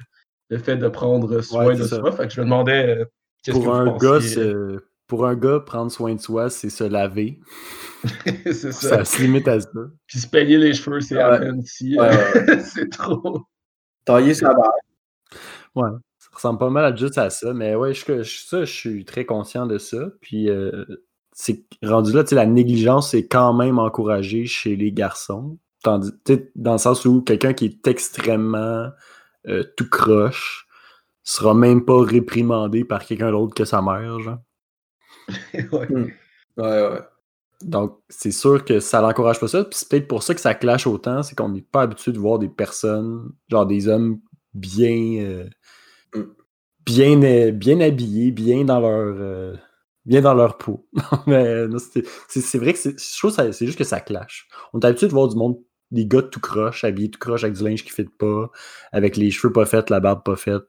le 0.51 0.59
fait 0.59 0.77
de 0.77 0.89
prendre 0.89 1.41
soin 1.41 1.67
Ouais, 1.67 1.77
de 1.77 1.85
ça. 1.85 1.97
soi. 1.97 2.13
Fait 2.13 2.27
que 2.29 2.33
je 2.35 2.41
me 2.41 2.45
demandais 2.47 2.97
euh, 2.99 3.05
qu'est-ce 3.43 3.57
que 3.59 3.63
Pour 3.65 3.73
vous 3.73 3.79
un, 3.81 3.99
pensiez. 3.99 4.55
pour 5.07 5.27
un 5.27 5.35
gars, 5.37 5.61
prendre 5.61 5.91
soin 5.91 6.15
de 6.15 6.21
soi, 6.21 6.51
c'est 6.51 6.71
se 6.71 6.85
laver. 6.85 7.39
c'est 8.45 8.53
ça. 8.73 8.73
Ça 8.73 9.05
se 9.05 9.23
limite 9.23 9.49
à 9.49 9.61
ça. 9.61 9.69
Puis 10.07 10.19
se 10.19 10.27
peigner 10.27 10.59
les 10.59 10.75
cheveux, 10.75 11.01
c'est 11.01 11.19
à 11.19 11.31
Ouais. 11.33 11.39
peine 11.41 11.63
si. 11.65 11.99
Ouais, 11.99 12.09
euh, 12.37 12.59
c'est 12.65 12.91
trop. 12.91 13.43
Tailler 14.05 14.35
sa 14.35 14.53
barre. 14.53 14.73
Ça 15.77 15.83
ressemble 16.35 16.59
pas 16.59 16.71
mal 16.71 16.85
à 16.85 16.95
juste 16.97 17.19
à 17.19 17.31
ça, 17.31 17.53
mais 17.55 17.75
ouais, 17.75 17.95
je, 17.95 18.23
je- 18.23 18.41
ça, 18.47 18.65
je 18.65 18.73
suis 18.73 19.05
très 19.05 19.25
conscient 19.27 19.67
de 19.67 19.79
ça. 19.79 19.99
Puis, 20.21 20.51
euh, 20.51 20.85
c'est 21.33 21.65
rendu 21.83 22.13
là, 22.13 22.23
tu 22.25 22.31
sais, 22.31 22.35
la 22.37 22.47
négligence 22.47 23.15
est 23.15 23.27
quand 23.29 23.53
même 23.55 23.79
encouragée 23.79 24.47
chez 24.47 24.77
les 24.77 24.93
garçons. 24.93 25.59
Tandis, 25.83 26.11
dans 26.57 26.73
le 26.73 26.79
sens 26.79 27.05
où 27.05 27.23
quelqu'un 27.23 27.53
qui 27.55 27.67
est 27.67 27.87
extrêmement 27.89 28.89
euh, 29.49 29.65
tout 29.77 29.89
croche 29.91 30.67
sera 31.25 31.55
même 31.55 31.85
pas 31.85 32.03
réprimandé 32.03 32.85
par 32.85 33.05
quelqu'un 33.07 33.31
d'autre 33.33 33.55
que 33.55 33.65
sa 33.67 33.83
mère, 33.83 34.21
genre. 34.21 34.39
Ouais. 35.73 35.89
Ouais, 36.57 36.89
ouais. 36.89 37.01
Donc, 37.63 38.01
c'est 38.09 38.33
sûr 38.33 38.65
que 38.65 38.81
ça 38.81 39.01
l'encourage 39.01 39.41
pas 39.41 39.49
ça. 39.49 39.65
Puis 39.65 39.79
c'est 39.79 39.89
peut-être 39.89 40.09
pour 40.09 40.23
ça 40.23 40.35
que 40.35 40.41
ça 40.41 40.55
clash 40.55 40.87
autant, 40.87 41.23
c'est 41.23 41.37
qu'on 41.37 41.51
n'est 41.51 41.63
pas 41.63 41.83
habitué 41.83 42.13
de 42.13 42.19
voir 42.19 42.39
des 42.39 42.49
personnes, 42.49 43.33
genre 43.51 43.67
des 43.67 43.89
hommes 43.89 44.21
bien, 44.55 45.21
euh. 45.23 45.49
Bien, 46.87 47.23
euh, 47.23 47.51
bien 47.51 47.81
habillés, 47.81 48.31
bien 48.31 48.65
dans 48.65 48.81
leur, 48.81 49.15
euh, 49.19 49.57
bien 50.05 50.21
dans 50.21 50.35
leur 50.35 50.59
peau. 50.59 50.87
Mais 51.27 51.67
non, 51.69 51.79
c'est 52.29 52.59
vrai 52.59 52.73
que 52.73 52.79
c'est- 52.79 52.99
je 52.99 53.19
trouve 53.19 53.33
c'est 53.53 53.67
juste 53.67 53.79
que 53.79 53.85
ça 53.85 54.01
clash. 54.01 54.49
On 54.73 54.81
est 54.81 54.87
habitué 54.87 55.07
de 55.07 55.13
voir 55.13 55.29
du 55.29 55.37
monde, 55.37 55.59
des 55.91 56.07
gars 56.07 56.23
tout 56.23 56.41
croche, 56.41 56.85
habillés 56.85 57.11
tout 57.11 57.19
croche 57.19 57.45
avec 57.45 57.57
du 57.57 57.65
linge 57.65 57.85
qui 57.85 57.91
ne 57.91 58.05
fit 58.05 58.11
pas, 58.19 58.51
avec 58.93 59.17
les 59.17 59.31
cheveux 59.31 59.53
pas 59.53 59.67
faits, 59.67 59.91
la 59.91 60.01
barbe 60.01 60.23
pas 60.25 60.37
faite. 60.37 60.65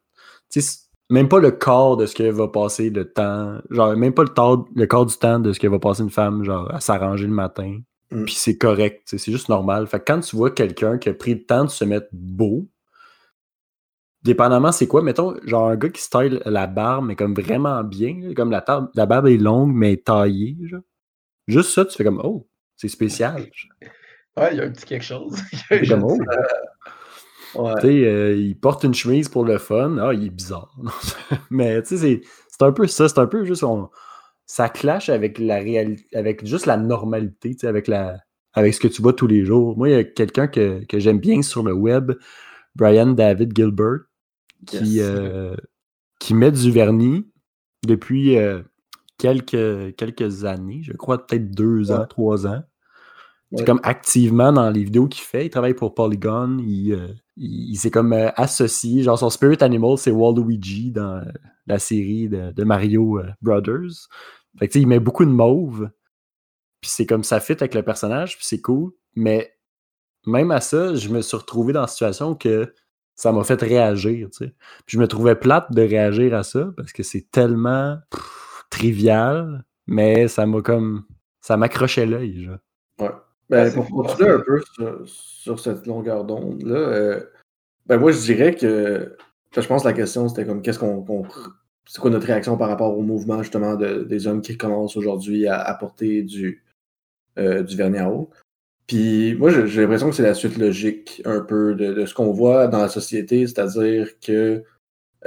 Même 1.11 1.29
pas 1.29 1.39
le 1.39 1.51
corps 1.51 1.97
de 1.97 2.07
ce 2.07 2.15
que 2.15 2.23
va 2.23 2.47
passer 2.47 2.89
le 2.89 3.11
temps, 3.11 3.59
genre 3.69 3.95
même 3.95 4.13
pas 4.13 4.23
le, 4.23 4.29
temps, 4.29 4.65
le 4.75 4.87
corps 4.87 5.05
du 5.05 5.15
temps 5.15 5.39
de 5.39 5.53
ce 5.53 5.59
que 5.59 5.67
va 5.67 5.77
passer 5.77 6.01
une 6.01 6.09
femme, 6.09 6.43
genre 6.43 6.73
à 6.73 6.79
s'arranger 6.79 7.27
le 7.27 7.33
matin. 7.33 7.79
Mm. 8.11 8.25
Puis 8.25 8.33
c'est 8.35 8.57
correct, 8.57 9.03
c'est 9.05 9.31
juste 9.31 9.49
normal. 9.49 9.85
Fait 9.87 9.99
que 9.99 10.05
quand 10.07 10.19
tu 10.21 10.35
vois 10.35 10.49
quelqu'un 10.51 10.97
qui 10.97 11.09
a 11.09 11.13
pris 11.13 11.35
le 11.35 11.43
temps 11.43 11.65
de 11.65 11.69
se 11.69 11.85
mettre 11.85 12.07
beau, 12.11 12.67
dépendamment 14.25 14.71
c'est 14.73 14.87
quoi, 14.87 15.01
mettons, 15.01 15.35
genre 15.45 15.69
un 15.69 15.77
gars 15.77 15.89
qui 15.89 16.01
style 16.01 16.41
la 16.45 16.67
barbe, 16.67 17.05
mais 17.05 17.15
comme 17.15 17.33
vraiment 17.33 17.83
bien, 17.83 18.33
comme 18.35 18.51
la, 18.51 18.65
la 18.95 19.05
barbe 19.05 19.27
est 19.27 19.37
longue, 19.37 19.71
mais 19.73 19.95
taillée, 19.97 20.57
genre. 20.63 20.81
Juste 21.47 21.69
ça, 21.71 21.85
tu 21.85 21.95
fais 21.95 22.03
comme, 22.03 22.19
oh, 22.23 22.47
c'est 22.75 22.89
spécial. 22.89 23.45
Ouais, 24.37 24.49
il 24.51 24.57
y 24.57 24.59
a 24.61 24.65
un 24.65 24.69
petit 24.71 24.83
quelque 24.85 25.05
chose. 25.05 25.33
C'est 25.69 25.87
comme, 25.87 26.03
oh, 26.03 26.17
Ouais. 27.55 27.73
tu 27.75 27.81
sais, 27.87 28.03
euh, 28.05 28.35
il 28.35 28.59
porte 28.59 28.83
une 28.83 28.93
chemise 28.93 29.29
pour 29.29 29.45
le 29.45 29.57
fun. 29.57 29.97
Ah, 29.99 30.13
il 30.13 30.25
est 30.25 30.29
bizarre. 30.29 30.75
Mais 31.49 31.81
tu 31.83 31.89
sais, 31.89 31.97
c'est- 31.97 32.21
c'est 32.49 32.63
un 32.63 32.73
peu 32.73 32.85
ça. 32.87 33.07
C'est 33.07 33.19
un 33.19 33.27
peu 33.27 33.45
juste. 33.45 33.63
on- 33.63 33.89
ça 34.45 34.67
clash 34.67 35.07
avec 35.09 35.39
la 35.39 35.55
réalité, 35.55 36.05
avec 36.17 36.45
juste 36.45 36.65
la 36.65 36.75
normalité, 36.77 37.51
tu 37.53 37.59
sais, 37.59 37.67
avec, 37.67 37.87
la, 37.87 38.17
avec 38.53 38.73
ce 38.73 38.81
que 38.81 38.89
tu 38.89 39.01
vois 39.01 39.13
tous 39.13 39.25
les 39.27 39.45
jours. 39.45 39.77
Moi, 39.77 39.89
il 39.89 39.91
y 39.93 39.95
a 39.95 40.03
quelqu'un 40.03 40.47
que, 40.47 40.83
que 40.85 40.99
j'aime 40.99 41.19
bien 41.19 41.41
sur 41.41 41.63
le 41.63 41.71
web, 41.73 42.11
Brian 42.75 43.07
David 43.13 43.55
Gilbert, 43.55 44.01
qui, 44.65 44.95
Yes. 44.95 45.05
euh, 45.05 45.55
qui 46.19 46.33
met 46.33 46.51
du 46.51 46.71
vernis 46.71 47.25
depuis 47.85 48.37
euh, 48.37 48.61
quelques, 49.17 49.95
quelques 49.95 50.45
années, 50.45 50.81
je 50.83 50.93
crois 50.93 51.25
peut-être 51.25 51.51
deux 51.51 51.91
ans, 51.91 52.05
trois 52.07 52.47
ans. 52.47 52.63
C'est 53.55 53.65
comme 53.65 53.79
activement 53.83 54.51
dans 54.51 54.69
les 54.69 54.83
vidéos 54.83 55.07
qu'il 55.07 55.23
fait. 55.23 55.45
Il 55.45 55.49
travaille 55.49 55.75
pour 55.75 55.93
Polygon. 55.93 56.57
Il, 56.59 56.91
euh, 56.93 57.07
il, 57.37 57.69
il 57.71 57.75
s'est 57.77 57.91
comme 57.91 58.11
associé. 58.35 59.01
Genre 59.03 59.17
son 59.17 59.29
spirit 59.29 59.57
animal, 59.61 59.97
c'est 59.97 60.11
Waluigi 60.11 60.91
dans 60.91 61.23
la 61.65 61.79
série 61.79 62.27
de, 62.27 62.51
de 62.51 62.63
Mario 62.65 63.21
Brothers. 63.41 64.09
Fait 64.59 64.67
que 64.67 64.77
il 64.77 64.87
met 64.87 64.99
beaucoup 64.99 65.23
de 65.23 65.29
mauve. 65.29 65.89
Puis 66.81 66.91
c'est 66.93 67.05
comme 67.05 67.23
ça 67.23 67.39
fit 67.39 67.53
avec 67.53 67.75
le 67.75 67.83
personnage. 67.83 68.35
Puis 68.35 68.45
c'est 68.45 68.61
cool. 68.61 68.91
Mais 69.15 69.55
même 70.25 70.51
à 70.51 70.59
ça, 70.59 70.95
je 70.95 71.07
me 71.09 71.21
suis 71.21 71.37
retrouvé 71.37 71.71
dans 71.71 71.81
la 71.81 71.87
situation 71.87 72.35
que 72.35 72.73
ça 73.15 73.31
m'a 73.31 73.43
fait 73.43 73.61
réagir. 73.61 74.29
tu 74.31 74.45
sais. 74.45 74.53
Puis 74.85 74.95
je 74.97 74.99
me 74.99 75.07
trouvais 75.07 75.35
plate 75.35 75.71
de 75.71 75.81
réagir 75.81 76.33
à 76.35 76.43
ça 76.43 76.71
parce 76.77 76.91
que 76.93 77.03
c'est 77.03 77.29
tellement 77.31 77.97
pff, 78.11 78.65
trivial. 78.69 79.63
Mais 79.87 80.27
ça 80.27 80.45
m'a 80.45 80.61
comme. 80.61 81.05
Ça 81.41 81.57
m'accrochait 81.57 82.05
l'œil. 82.07 82.43
genre. 82.43 82.57
Ouais. 82.99 83.11
Ben, 83.49 83.71
pour 83.71 83.87
continuer 83.87 84.29
un 84.31 84.39
peu 84.39 84.59
sur, 84.73 85.01
sur 85.05 85.59
cette 85.59 85.85
longueur 85.85 86.23
d'onde-là, 86.23 86.75
euh, 86.75 87.23
ben 87.85 87.99
moi 87.99 88.11
je 88.11 88.19
dirais 88.19 88.55
que 88.55 89.15
ben, 89.55 89.61
je 89.61 89.67
pense 89.67 89.83
que 89.83 89.87
la 89.87 89.93
question 89.93 90.27
c'était 90.27 90.45
comme 90.47 90.63
qu'est-ce 90.63 90.79
qu'on 90.79 91.03
qu'on- 91.03 91.27
c'est 91.87 92.01
quoi 92.01 92.09
notre 92.09 92.25
réaction 92.25 92.57
par 92.57 92.69
rapport 92.69 92.97
au 92.97 93.03
mouvement 93.03 93.43
justement 93.43 93.75
de- 93.75 94.03
des 94.03 94.25
hommes 94.25 94.41
qui 94.41 94.57
commencent 94.57 94.97
aujourd'hui 94.97 95.45
à 95.47 95.61
apporter 95.61 96.23
du, 96.23 96.63
euh, 97.37 97.61
du 97.61 97.75
vernis 97.77 97.99
à 97.99 98.09
ongles. 98.09 98.29
Puis 98.87 99.35
moi 99.35 99.49
j'ai 99.65 99.81
l'impression 99.81 100.09
que 100.09 100.15
c'est 100.15 100.23
la 100.23 100.33
suite 100.35 100.57
logique 100.57 101.21
un 101.25 101.41
peu 101.41 101.73
de, 101.75 101.93
de 101.93 102.05
ce 102.05 102.13
qu'on 102.13 102.31
voit 102.31 102.67
dans 102.67 102.79
la 102.79 102.89
société, 102.89 103.47
c'est-à-dire 103.47 104.19
que 104.19 104.63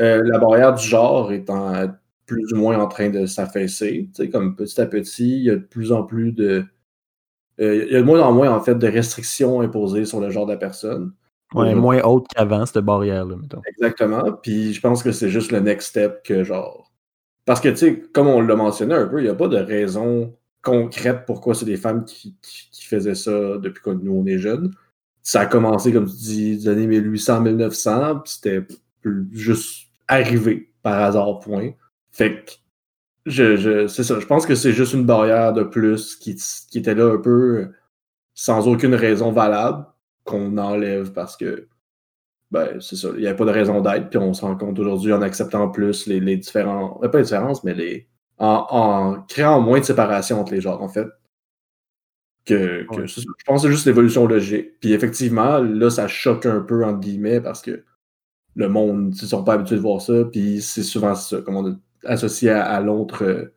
euh, 0.01 0.23
la 0.25 0.39
barrière 0.39 0.75
du 0.75 0.85
genre 0.87 1.33
est 1.33 1.51
en, 1.51 1.89
plus 2.27 2.53
ou 2.53 2.57
moins 2.57 2.79
en 2.79 2.87
train 2.89 3.11
de 3.11 3.27
s'affaisser. 3.27 4.09
Tu 4.15 4.25
sais, 4.25 4.31
comme 4.31 4.55
petit 4.57 4.81
à 4.81 4.87
petit, 4.87 5.39
il 5.39 5.45
y 5.45 5.51
a 5.51 5.57
de 5.57 5.61
plus 5.65 5.93
en 5.93 6.05
plus 6.05 6.33
de 6.33 6.65
euh, 7.61 7.87
il 7.89 7.93
y 7.93 7.97
a 7.97 8.01
de 8.01 8.05
moins 8.05 8.21
en 8.23 8.33
moins, 8.33 8.51
en 8.51 8.61
fait, 8.61 8.77
de 8.77 8.87
restrictions 8.89 9.61
imposées 9.61 10.05
sur 10.05 10.21
le 10.21 10.31
genre 10.31 10.47
de 10.47 10.53
la 10.53 10.59
personne. 10.59 11.13
Ouais, 11.55 11.75
Ouais. 11.75 11.75
moins 11.75 12.01
haute 12.03 12.27
qu'avant, 12.35 12.67
cette 12.67 12.79
barrière-là, 12.85 13.37
mettons. 13.37 13.63
Exactement. 13.67 14.33
Puis 14.43 14.75
je 14.75 14.81
pense 14.81 15.03
que 15.03 15.13
c'est 15.13 15.31
juste 15.31 15.51
le 15.53 15.61
next 15.61 15.89
step 15.91 16.23
que, 16.25 16.45
genre. 16.45 16.93
Parce 17.47 17.61
que, 17.61 17.69
tu 17.71 17.77
sais, 17.77 18.01
comme 18.13 18.29
on 18.29 18.41
l'a 18.43 18.57
mentionné 18.57 18.95
un 18.95 19.07
peu, 19.09 19.21
il 19.21 19.25
n'y 19.25 19.31
a 19.31 19.35
pas 19.35 19.49
de 19.49 19.57
raison 19.59 20.37
concrète 20.63 21.25
pourquoi 21.27 21.55
c'est 21.55 21.65
des 21.67 21.77
femmes 21.77 22.05
qui, 22.05 22.37
qui- 22.43 22.87
faisaient 22.87 23.15
ça 23.15 23.59
depuis 23.59 23.83
que 23.83 23.91
nous, 23.91 24.13
on 24.13 24.25
est 24.27 24.39
jeunes. 24.39 24.73
Ça 25.23 25.41
a 25.43 25.47
commencé, 25.47 25.93
comme 25.93 26.07
tu 26.07 26.17
dis, 26.17 26.57
des 26.57 26.69
années 26.69 26.87
1800-1900, 26.87 28.23
puis 28.23 28.33
c'était 28.33 28.67
juste 29.33 29.89
arrivé 30.09 30.73
par 30.83 31.03
hasard, 31.03 31.41
point. 31.41 31.73
Fait 32.13 32.45
que 32.45 32.53
je, 33.27 33.57
je, 33.57 33.87
c'est 33.89 34.05
ça. 34.05 34.19
Je 34.21 34.27
pense 34.27 34.47
que 34.47 34.55
c'est 34.55 34.73
juste 34.73 34.95
une 34.95 35.05
barrière 35.05 35.53
de 35.53 35.63
plus 35.65 36.17
qui, 36.17 36.35
qui 36.71 36.79
était 36.79 36.95
là 36.95 37.13
un 37.13 37.19
peu 37.19 37.71
sans 38.35 38.69
aucune 38.69 38.95
raison 38.95 39.33
valable 39.33 39.87
qu'on 40.25 40.57
enlève 40.59 41.13
parce 41.13 41.37
que 41.37 41.69
ben, 42.51 42.81
c'est 42.81 42.97
ça. 42.97 43.09
Il 43.15 43.21
n'y 43.21 43.27
avait 43.27 43.37
pas 43.37 43.45
de 43.45 43.51
raison 43.51 43.81
d'être, 43.83 44.09
puis 44.11 44.19
on 44.19 44.33
se 44.35 44.43
rend 44.43 44.57
compte 44.57 44.79
aujourd'hui 44.79 45.13
en 45.13 45.21
acceptant 45.23 45.69
plus 45.69 46.07
les, 46.07 46.21
les 46.21 46.37
différents. 46.39 46.99
ben, 47.03 47.11
pas 47.11 47.19
les 47.19 47.25
différences, 47.25 47.65
mais 47.65 47.75
les. 47.75 48.09
En, 48.39 48.67
en 48.71 49.23
créant 49.23 49.61
moins 49.61 49.81
de 49.81 49.85
séparation 49.85 50.41
entre 50.41 50.53
les 50.53 50.61
genres, 50.61 50.83
en 50.83 50.89
fait. 50.89 51.09
Que, 52.45 52.85
que 52.85 53.01
Ouais. 53.01 53.07
je 53.07 53.21
pense 53.45 53.63
que 53.63 53.69
c'est 53.69 53.75
juste 53.75 53.87
l'évolution 53.87 54.27
logique. 54.27 54.79
Puis 54.81 54.93
effectivement, 54.93 55.59
là, 55.59 55.91
ça 55.91 56.09
choque 56.09 56.47
un 56.47 56.61
peu, 56.61 56.85
entre 56.85 57.01
guillemets, 57.01 57.41
parce 57.41 57.61
que 57.61 57.85
le 58.55 58.69
monde, 58.69 59.15
ils 59.21 59.29
sont 59.29 59.45
pas 59.45 59.55
habitués 59.55 59.77
de 59.77 59.81
voir 59.83 60.01
ça. 60.01 60.25
Puis 60.25 60.63
c'est 60.63 60.83
souvent 60.83 61.15
ça, 61.15 61.43
comme 61.43 61.57
on 61.57 61.71
a 61.73 61.77
associé 62.05 62.51
à, 62.51 62.65
à 62.65 62.81
l'autre 62.81 63.25
euh, 63.25 63.53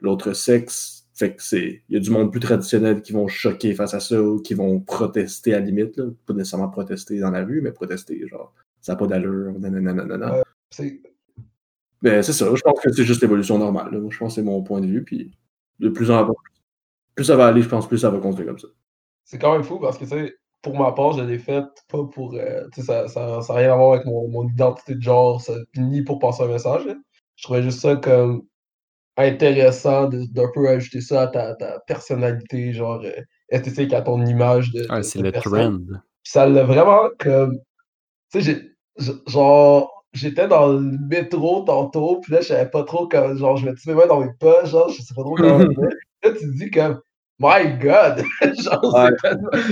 l'autre 0.00 0.32
sexe. 0.34 1.06
Fait 1.14 1.34
que 1.34 1.42
c'est. 1.42 1.82
Il 1.88 1.94
y 1.94 1.96
a 1.96 2.00
du 2.00 2.10
monde 2.10 2.30
plus 2.30 2.38
traditionnel 2.40 3.02
qui 3.02 3.12
vont 3.12 3.26
choquer 3.26 3.74
face 3.74 3.92
à 3.94 3.98
ça 3.98 4.22
ou 4.22 4.40
qui 4.40 4.54
vont 4.54 4.78
protester 4.78 5.52
à 5.54 5.58
la 5.58 5.66
limite. 5.66 5.96
Là. 5.96 6.04
Pas 6.26 6.32
nécessairement 6.34 6.68
protester 6.68 7.18
dans 7.18 7.32
la 7.32 7.44
rue, 7.44 7.60
mais 7.60 7.72
protester, 7.72 8.24
genre, 8.28 8.54
ça 8.80 8.92
n'a 8.92 8.98
pas 8.98 9.08
d'allure, 9.08 9.52
nanana. 9.58 10.44
C'est- 10.70 11.00
Ben, 12.02 12.22
c'est 12.22 12.32
ça. 12.32 12.46
Je 12.54 12.60
pense 12.62 12.80
que 12.80 12.92
c'est 12.92 13.04
juste 13.04 13.20
l'évolution 13.22 13.58
normale. 13.58 13.90
là. 13.92 13.98
Je 14.10 14.18
pense 14.18 14.30
que 14.30 14.40
c'est 14.40 14.42
mon 14.44 14.62
point 14.62 14.80
de 14.80 14.86
vue. 14.86 15.04
Puis 15.04 15.32
de 15.80 15.88
plus 15.88 16.10
en 16.10 16.24
plus, 16.26 16.34
plus 17.14 17.24
ça 17.24 17.36
va 17.36 17.46
aller, 17.48 17.62
je 17.62 17.68
pense, 17.68 17.88
plus 17.88 17.98
ça 17.98 18.10
va 18.10 18.18
continuer 18.18 18.46
comme 18.46 18.58
ça. 18.58 18.68
c'est 19.24 19.38
quand 19.38 19.52
même 19.52 19.64
fou 19.64 19.78
parce 19.78 19.98
que, 19.98 20.04
tu 20.04 20.10
sais, 20.10 20.34
pour 20.62 20.76
ma 20.78 20.92
part, 20.92 21.12
je 21.12 21.22
l'ai 21.22 21.38
fait 21.38 21.64
pas 21.88 22.04
pour. 22.04 22.34
euh, 22.34 22.64
tu 22.74 22.80
sais, 22.82 22.86
ça 23.08 23.26
n'a 23.26 23.40
ça, 23.42 23.54
rien 23.54 23.72
à 23.72 23.76
voir 23.76 23.94
avec 23.94 24.06
mon, 24.06 24.28
mon 24.28 24.48
identité 24.48 24.94
de 24.94 25.02
genre, 25.02 25.40
ça- 25.40 25.54
ni 25.76 26.02
pour 26.02 26.18
passer 26.18 26.42
un 26.44 26.48
message. 26.48 26.84
là. 26.86 26.94
Je 27.36 27.42
trouvais 27.44 27.62
juste 27.62 27.80
ça 27.80 27.94
comme 27.96 28.42
intéressant 29.16 30.08
de- 30.08 30.24
d'un 30.32 30.48
peu 30.54 30.68
ajouter 30.68 31.00
ça 31.00 31.22
à 31.22 31.26
ta, 31.28 31.54
ta 31.54 31.80
personnalité, 31.86 32.72
genre 32.72 33.00
euh, 33.04 33.10
esthétique, 33.48 33.92
à 33.92 34.02
ton 34.02 34.24
image 34.24 34.72
de. 34.72 34.86
Ah, 34.88 35.02
c'est 35.02 35.20
le 35.20 35.32
personne. 35.32 35.84
trend. 35.86 35.98
Puis 36.22 36.32
ça 36.32 36.46
l'a 36.48 36.64
vraiment 36.64 37.08
comme. 37.18 37.58
Tu 38.32 38.42
sais, 38.42 38.72
j'ai- 38.98 39.12
genre, 39.26 39.97
j'étais 40.18 40.48
dans 40.48 40.68
le 40.72 40.80
métro 40.80 41.60
tantôt, 41.62 42.20
puis 42.20 42.32
là, 42.32 42.40
je 42.40 42.48
savais 42.48 42.68
pas 42.70 42.84
trop 42.84 43.06
comme. 43.08 43.36
Genre, 43.36 43.56
je 43.56 43.66
mettais 43.66 43.80
mes 43.86 43.94
mains 43.94 44.06
dans 44.06 44.20
mes 44.20 44.30
poches, 44.38 44.70
genre, 44.70 44.88
je 44.90 45.00
sais 45.02 45.14
pas 45.14 45.22
trop 45.22 45.34
comment. 45.34 45.58
Là, 45.58 46.32
tu 46.32 46.38
te 46.38 46.56
dis 46.58 46.70
comme. 46.70 47.00
My 47.40 47.78
God! 47.80 48.24
genre, 48.58 48.94
Ouais. 48.94 49.10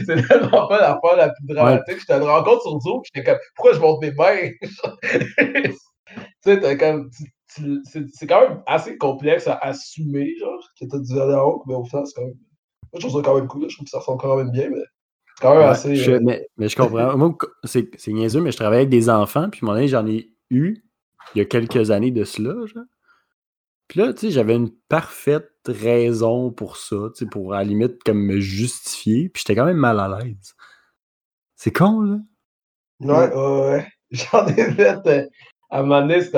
c'est 0.06 0.26
tellement, 0.28 0.68
pas 0.68 0.80
l'affaire 0.80 1.16
la 1.16 1.28
plus 1.30 1.52
dramatique. 1.54 1.98
Je 2.00 2.06
te 2.06 2.12
le 2.12 2.24
rencontre 2.24 2.62
sur 2.62 2.78
Zoom, 2.80 3.02
puis 3.02 3.10
j'étais 3.14 3.28
comme, 3.30 3.40
pourquoi 3.56 3.74
je 3.74 3.80
monte 3.80 4.00
mes 4.02 4.12
mains? 4.12 4.50
tu 4.62 5.72
sais, 6.44 6.60
t'as 6.60 6.76
comme. 6.76 7.10
c'est 7.48 8.26
quand 8.26 8.40
même 8.48 8.62
assez 8.66 8.96
complexe 8.98 9.46
à 9.48 9.56
assumer, 9.58 10.34
genre, 10.38 10.60
que 10.80 10.86
t'as 10.86 10.98
du 10.98 11.12
ongles, 11.14 11.62
mais 11.66 11.74
au 11.74 11.84
final, 11.84 12.06
c'est 12.06 12.14
quand 12.14 12.22
même. 12.26 12.34
Moi, 12.92 13.00
je 13.00 13.06
trouve 13.08 13.20
ça 13.20 13.24
quand 13.24 13.34
même 13.36 13.48
cool, 13.48 13.62
là. 13.62 13.68
je 13.68 13.74
trouve 13.76 13.84
que 13.84 13.90
ça 13.90 13.98
ressemble 13.98 14.20
quand 14.20 14.36
même 14.36 14.50
bien, 14.50 14.68
mais 14.70 14.78
c'est 14.78 15.42
quand 15.42 15.50
même 15.50 15.58
Ouais, 15.64 15.64
assez. 15.66 15.96
je- 15.96 16.12
euh, 16.12 16.20
mais, 16.22 16.46
mais 16.56 16.68
je 16.68 16.76
comprends. 16.76 17.16
Moi, 17.16 17.34
c'est 17.64 17.88
niaiseux, 18.08 18.40
mais 18.40 18.52
je 18.52 18.56
travaille 18.56 18.78
avec 18.78 18.90
des 18.90 19.10
enfants, 19.10 19.50
puis 19.50 19.60
mon 19.64 19.86
j'en 19.86 20.06
ai 20.06 20.30
eu 20.50 20.82
il 21.34 21.38
y 21.38 21.40
a 21.42 21.44
quelques 21.44 21.90
années 21.90 22.10
de 22.12 22.24
cela. 22.24 22.54
Puis 23.88 24.00
là, 24.00 24.12
tu 24.12 24.20
sais, 24.20 24.30
j'avais 24.30 24.54
une 24.56 24.70
parfaite 24.88 25.50
raison 25.66 26.50
pour 26.50 26.76
ça, 26.76 26.96
tu 27.14 27.24
sais, 27.24 27.26
pour 27.30 27.54
à 27.54 27.58
la 27.58 27.64
limite 27.64 28.02
comme 28.04 28.18
me 28.24 28.40
justifier, 28.40 29.28
puis 29.28 29.40
j'étais 29.42 29.54
quand 29.58 29.64
même 29.66 29.76
mal 29.76 30.00
à 30.00 30.08
l'aise. 30.18 30.54
C'est 31.56 31.72
con, 31.72 32.00
là. 32.00 32.18
Ouais, 33.00 33.34
ouais, 33.34 33.60
ouais. 33.70 33.88
J'en 34.10 34.46
ai 34.48 34.54
fait. 34.72 35.06
euh, 35.06 35.26
à 35.70 35.80
un 35.80 35.82
moment 35.82 36.00
donné, 36.02 36.20
c'est 36.22 36.32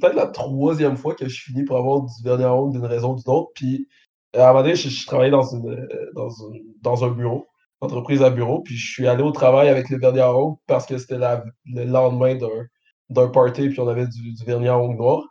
peut-être 0.00 0.14
la 0.14 0.26
troisième 0.26 0.96
fois 0.96 1.14
que 1.14 1.28
je 1.28 1.42
finis 1.42 1.64
pour 1.64 1.78
avoir 1.78 2.02
du 2.02 2.28
à 2.30 2.54
ongles 2.54 2.72
d'une 2.72 2.86
raison 2.86 3.12
ou 3.12 3.16
d'une 3.16 3.32
autre. 3.32 3.50
Puis, 3.54 3.88
à 4.34 4.44
un 4.44 4.52
moment 4.52 4.62
donné, 4.62 4.74
je, 4.74 4.88
je 4.88 5.06
travaillais 5.06 5.30
dans, 5.30 5.54
une, 5.54 5.68
euh, 5.70 6.10
dans, 6.14 6.28
une- 6.30 6.64
dans 6.82 7.04
un 7.04 7.10
bureau, 7.10 7.46
entreprise 7.80 8.22
à 8.22 8.30
bureau. 8.30 8.62
Puis, 8.62 8.76
je 8.76 8.92
suis 8.92 9.06
allé 9.08 9.22
au 9.22 9.32
travail 9.32 9.68
avec 9.68 9.88
le 9.90 9.98
vernis 9.98 10.20
à 10.20 10.34
ongles 10.34 10.58
parce 10.66 10.86
que 10.86 10.98
c'était 10.98 11.18
le 11.18 11.84
lendemain 11.84 12.36
d'un 13.10 13.28
party. 13.28 13.68
Puis, 13.70 13.80
on 13.80 13.88
avait 13.88 14.06
du, 14.06 14.32
du 14.34 14.44
vernis 14.44 14.68
à 14.68 14.78
ongles 14.78 14.96
noir. 14.98 15.24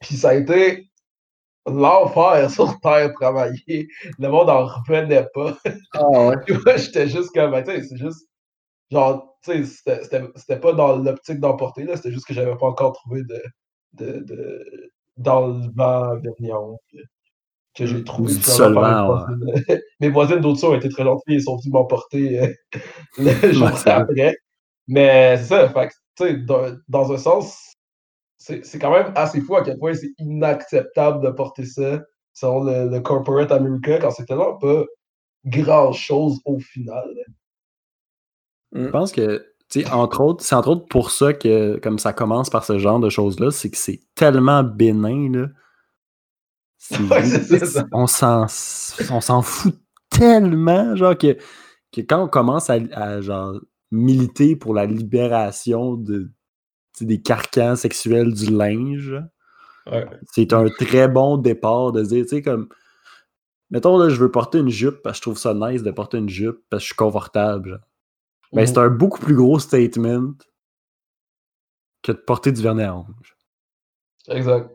Puis, 0.00 0.16
ça 0.16 0.30
a 0.30 0.34
été 0.34 0.88
l'enfer 1.66 2.50
sur 2.52 2.78
Terre 2.80 3.12
travailler. 3.14 3.88
Le 4.18 4.28
monde 4.28 4.50
en 4.50 4.66
revenait 4.66 5.26
pas. 5.34 5.56
Ah 5.94 6.08
ouais. 6.10 6.36
Moi, 6.66 6.76
j'étais 6.76 7.08
juste 7.08 7.32
comme, 7.34 7.52
ben, 7.52 7.62
tu 7.64 7.70
sais, 7.72 7.82
c'est 7.84 7.96
juste, 7.98 8.28
genre, 8.90 9.36
tu 9.44 9.64
sais, 9.66 9.98
c'était- 10.36 10.60
pas 10.60 10.72
dans 10.72 10.96
l'optique 10.96 11.40
d'emporter, 11.40 11.84
là, 11.84 11.96
c'était 11.96 12.12
juste 12.12 12.26
que 12.26 12.34
j'avais 12.34 12.56
pas 12.56 12.66
encore 12.66 12.92
trouvé 12.94 13.22
de, 13.24 13.42
de, 13.94 14.20
de 14.20 14.92
d'enlevant 15.18 16.16
vernis 16.20 16.50
à 16.52 16.60
ongles 16.60 16.78
que- 17.74 17.86
j'ai 17.86 18.04
trouvé. 18.04 18.32
Mes 20.00 20.08
voisines. 20.10 20.40
D'autres 20.40 20.64
ont 20.68 20.74
été 20.74 20.88
très 20.88 21.04
gentilles, 21.04 21.36
ils 21.36 21.42
sont 21.42 21.56
venus 21.56 21.72
m'emporter 21.72 22.40
euh, 22.40 22.48
le 23.18 23.52
jour 23.52 23.68
après. 23.92 24.36
Mais 24.88 25.36
c'est 25.38 25.44
ça, 25.44 25.68
fait 25.68 25.88
que, 25.88 25.92
tu 26.16 26.24
sais, 26.24 26.36
dans, 26.38 26.76
dans 26.88 27.12
un 27.12 27.18
sens, 27.18 27.74
c'est 28.38 28.64
c'est 28.66 28.78
quand 28.78 28.90
même 28.92 29.12
assez 29.14 29.40
fou 29.40 29.56
à 29.56 29.62
quel 29.64 29.78
point 29.78 29.94
c'est 29.94 30.10
inacceptable 30.18 31.24
de 31.24 31.30
porter 31.30 31.64
ça 31.64 32.00
selon 32.34 32.64
le, 32.64 32.88
le 32.90 33.00
corporate 33.00 33.52
américain 33.52 33.98
quand 34.00 34.10
c'est 34.10 34.24
tellement 34.26 34.56
pas 34.58 34.84
grand 35.46 35.92
chose 35.92 36.40
au 36.44 36.58
final. 36.58 37.04
Je 38.74 38.88
pense 38.90 39.12
que, 39.12 39.46
tu 39.68 39.82
sais, 39.82 39.90
entre 39.90 40.20
autres, 40.22 40.42
c'est 40.44 40.54
entre 40.54 40.70
autres 40.70 40.86
pour 40.86 41.10
ça 41.10 41.32
que, 41.34 41.78
comme 41.78 41.98
ça 41.98 42.12
commence 42.12 42.48
par 42.50 42.64
ce 42.64 42.78
genre 42.78 43.00
de 43.00 43.08
choses-là, 43.10 43.50
c'est 43.50 43.70
que 43.70 43.76
c'est 43.76 44.00
tellement 44.14 44.62
bénin, 44.64 45.30
là. 45.30 45.46
C'est- 45.48 45.48
Ouais, 45.48 45.58
c'est 45.60 46.64
ça. 46.64 46.71
On 47.92 48.06
s'en 48.06 48.46
on 49.10 49.20
s'en 49.20 49.42
fout 49.42 49.74
tellement, 50.10 50.94
genre, 50.96 51.16
que, 51.16 51.36
que 51.92 52.00
quand 52.00 52.22
on 52.24 52.28
commence 52.28 52.70
à, 52.70 52.78
à, 52.92 53.20
genre, 53.20 53.60
militer 53.90 54.56
pour 54.56 54.74
la 54.74 54.86
libération 54.86 55.94
de, 55.94 56.30
des 57.00 57.20
carcans 57.22 57.76
sexuels 57.76 58.32
du 58.32 58.50
linge, 58.50 59.14
Ouais. 59.90 60.06
c'est 60.30 60.52
un 60.52 60.68
très 60.68 61.08
bon 61.08 61.38
départ 61.38 61.90
de 61.90 62.02
dire, 62.04 62.22
tu 62.22 62.28
sais, 62.28 62.42
comme, 62.42 62.68
mettons, 63.70 63.98
là, 63.98 64.10
je 64.10 64.14
veux 64.20 64.30
porter 64.30 64.58
une 64.58 64.68
jupe 64.68 65.02
parce 65.02 65.14
que 65.14 65.16
je 65.16 65.22
trouve 65.22 65.38
ça 65.38 65.54
nice 65.54 65.82
de 65.82 65.90
porter 65.90 66.18
une 66.18 66.28
jupe 66.28 66.60
parce 66.70 66.82
que 66.82 66.84
je 66.84 66.86
suis 66.90 66.96
confortable, 66.96 67.68
genre. 67.70 67.78
Ben, 68.52 68.64
c'est 68.66 68.78
un 68.78 68.90
beaucoup 68.90 69.18
plus 69.18 69.34
gros 69.34 69.58
statement 69.58 70.34
que 72.02 72.12
de 72.12 72.18
porter 72.18 72.52
du 72.52 72.62
vernis 72.62 72.82
à 72.84 72.94
ongles. 72.94 73.12
Exact. 74.28 74.70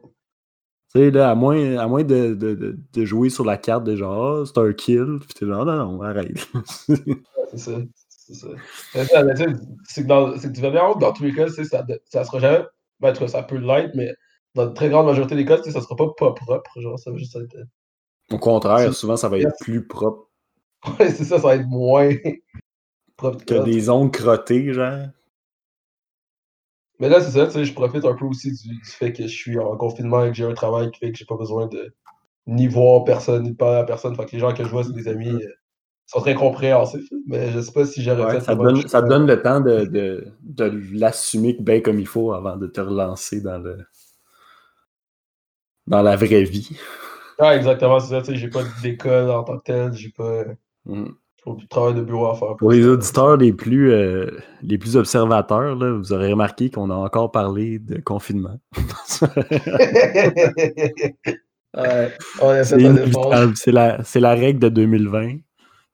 Tu 0.94 1.00
sais, 1.00 1.12
là, 1.12 1.30
à 1.32 1.36
moins, 1.36 1.78
à 1.78 1.88
moins 1.88 2.04
de, 2.04 2.34
de, 2.34 2.56
de, 2.56 2.80
de 2.94 3.06
jouer 3.06 3.30
sur 3.30 3.44
la 3.44 3.58
carte 3.58 3.84
de 3.84 3.96
genre, 3.96 4.40
Ah, 4.42 4.44
c'est 4.46 4.58
un 4.60 4.72
kill, 4.74 5.18
puis 5.20 5.34
t'es 5.38 5.46
genre, 5.46 5.66
non, 5.66 5.76
non, 5.76 6.02
arrête. 6.02 6.48
C'est 7.52 7.58
ça. 7.58 7.72
C'est 8.10 8.34
ça. 8.34 8.48
C'est 8.94 9.08
que, 10.04 10.08
dans- 10.08 10.38
c'est 10.38 10.48
que 10.50 10.54
du 10.54 10.62
dans 11.00 11.14
tous 11.14 11.24
les 11.24 11.34
cas, 11.34 11.48
ça, 11.48 11.64
ça 12.10 12.24
sera 12.26 12.40
jamais. 12.40 12.66
Ben, 13.00 13.14
cas, 13.14 13.28
ça 13.28 13.44
peut 13.44 13.58
l'être, 13.58 13.92
mais 13.96 14.14
dans 14.54 14.68
une 14.68 14.74
très 14.74 14.90
grande 14.90 15.06
majorité 15.06 15.36
des 15.36 15.46
cas, 15.46 15.62
ça 15.64 15.82
sera 15.82 15.96
pas, 15.96 16.08
pas 16.18 16.34
propre. 16.34 16.80
Genre, 16.82 17.00
ça 17.00 17.12
va 17.12 17.18
juste 17.18 17.36
être. 17.38 17.56
Au 18.32 18.38
contraire, 18.38 18.94
souvent, 18.94 19.16
ça 19.16 19.30
va 19.30 19.40
être 19.40 19.56
plus 19.62 19.88
propre 19.88 20.30
Ouais, 21.00 21.10
c'est 21.10 21.24
ça, 21.24 21.38
ça 21.38 21.48
va 21.48 21.56
être 21.56 21.68
moins 21.68 22.10
propre. 23.18 23.46
que 23.46 23.64
des 23.64 23.90
ongles 23.90 24.12
crottés, 24.12 24.74
genre. 24.74 25.06
Mais 27.00 27.10
là, 27.10 27.22
c'est 27.22 27.32
ça, 27.32 27.46
tu 27.46 27.54
sais, 27.54 27.66
je 27.66 27.74
profite 27.74 28.06
un 28.06 28.14
peu 28.16 28.26
aussi 28.26 28.52
du, 28.52 28.70
du 28.70 28.86
fait 28.86 29.14
que 29.14 29.24
je 29.24 29.28
suis 29.36 29.60
en 29.60 29.78
confinement 29.78 30.24
et 30.26 30.30
que 30.30 30.36
j'ai 30.36 30.46
un 30.46 30.54
travail 30.54 30.92
qui 30.92 31.00
fait 31.00 31.12
que 31.12 31.18
j'ai 31.18 31.26
pas 31.26 31.38
besoin 31.38 31.68
de 31.68 31.94
ni 32.48 32.68
voir 32.68 33.04
personne, 33.04 33.44
ni 33.44 33.52
de 33.52 33.56
parler 33.56 33.78
à 33.80 33.84
personne. 33.84 34.16
Fait 34.16 34.26
que 34.26 34.32
les 34.32 34.40
gens 34.40 34.54
que 34.54 34.64
je 34.64 34.70
vois, 34.70 34.84
c'est 34.84 34.94
des 34.94 35.08
amis, 35.08 35.30
euh, 35.30 35.50
sont 36.08 36.22
très 36.22 36.36
compréhensifs. 36.36 37.10
Mais 37.28 37.52
je 37.52 37.60
sais 37.60 37.72
pas 37.72 37.86
si 37.86 38.02
j'aurais 38.02 38.26
Ouais, 38.26 38.40
ça, 38.40 38.56
donne, 38.56 38.88
ça 38.88 39.02
te 39.02 39.08
donne 39.08 39.28
le 39.28 39.42
temps 39.42 39.60
de, 39.60 39.86
de, 39.86 40.28
de 40.42 40.82
l'assumer 40.94 41.56
bien 41.60 41.82
comme 41.82 42.00
il 42.00 42.08
faut 42.08 42.34
avant 42.34 42.58
de 42.58 42.68
te 42.68 42.82
relancer 42.82 43.42
dans 43.42 43.60
le 43.60 43.78
dans 45.88 46.02
la 46.02 46.16
vraie 46.16 46.44
vie. 46.44 46.70
Ah, 47.40 47.56
exactement, 47.56 48.00
c'est 48.00 48.10
ça, 48.10 48.22
tu 48.22 48.28
sais, 48.32 48.36
j'ai 48.36 48.50
pas 48.50 48.64
d'école 48.82 49.30
en 49.30 49.44
tant 49.44 49.58
que 49.60 49.64
telle, 49.64 49.94
j'ai 49.94 50.10
pas 50.10 50.44
Mm. 50.86 51.18
J'ai 51.48 51.56
pas 51.56 51.64
de 51.64 51.68
travail 51.70 51.94
de 51.96 52.02
bureau 52.02 52.28
à 52.28 52.36
faire. 52.36 52.56
Pour 52.58 52.72
les 52.72 52.86
auditeurs 52.86 53.38
les 53.38 53.54
plus, 53.54 53.92
euh, 53.92 54.32
les 54.62 54.78
plus 54.78 54.96
observateurs, 54.98 55.76
là, 55.76 55.92
vous 55.94 56.14
aurez 56.14 56.32
remarqué 56.32 56.70
qu'on 56.70 56.90
a 56.90 56.96
encore 56.96 57.32
parlé 57.32 57.80
de 57.80 58.00
confinement. 58.02 58.60
Ouais. 61.76 62.64
C'est 62.64 63.72
la, 63.72 64.04
c'est 64.04 64.20
la 64.20 64.34
règle 64.34 64.60
de 64.60 64.70
2020. 64.70 65.38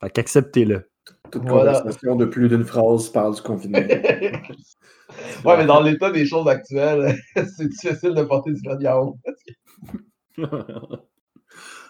Fait 0.01 0.09
qu'acceptez-le. 0.11 0.89
Toute 1.31 1.43
Voilà. 1.43 1.79
conversation 1.79 2.15
de 2.15 2.25
plus 2.25 2.47
d'une 2.47 2.63
phrase 2.63 3.09
parle 3.09 3.35
du 3.35 3.41
confinement. 3.41 3.79
ouais, 5.45 5.57
mais 5.57 5.65
dans 5.65 5.81
l'état 5.81 6.11
des 6.11 6.25
choses 6.25 6.47
actuelles, 6.47 7.17
c'est 7.35 7.67
difficile 7.67 8.13
de 8.13 8.23
porter 8.23 8.53
du 8.53 8.61
vernis 8.61 8.85
à. 8.85 8.97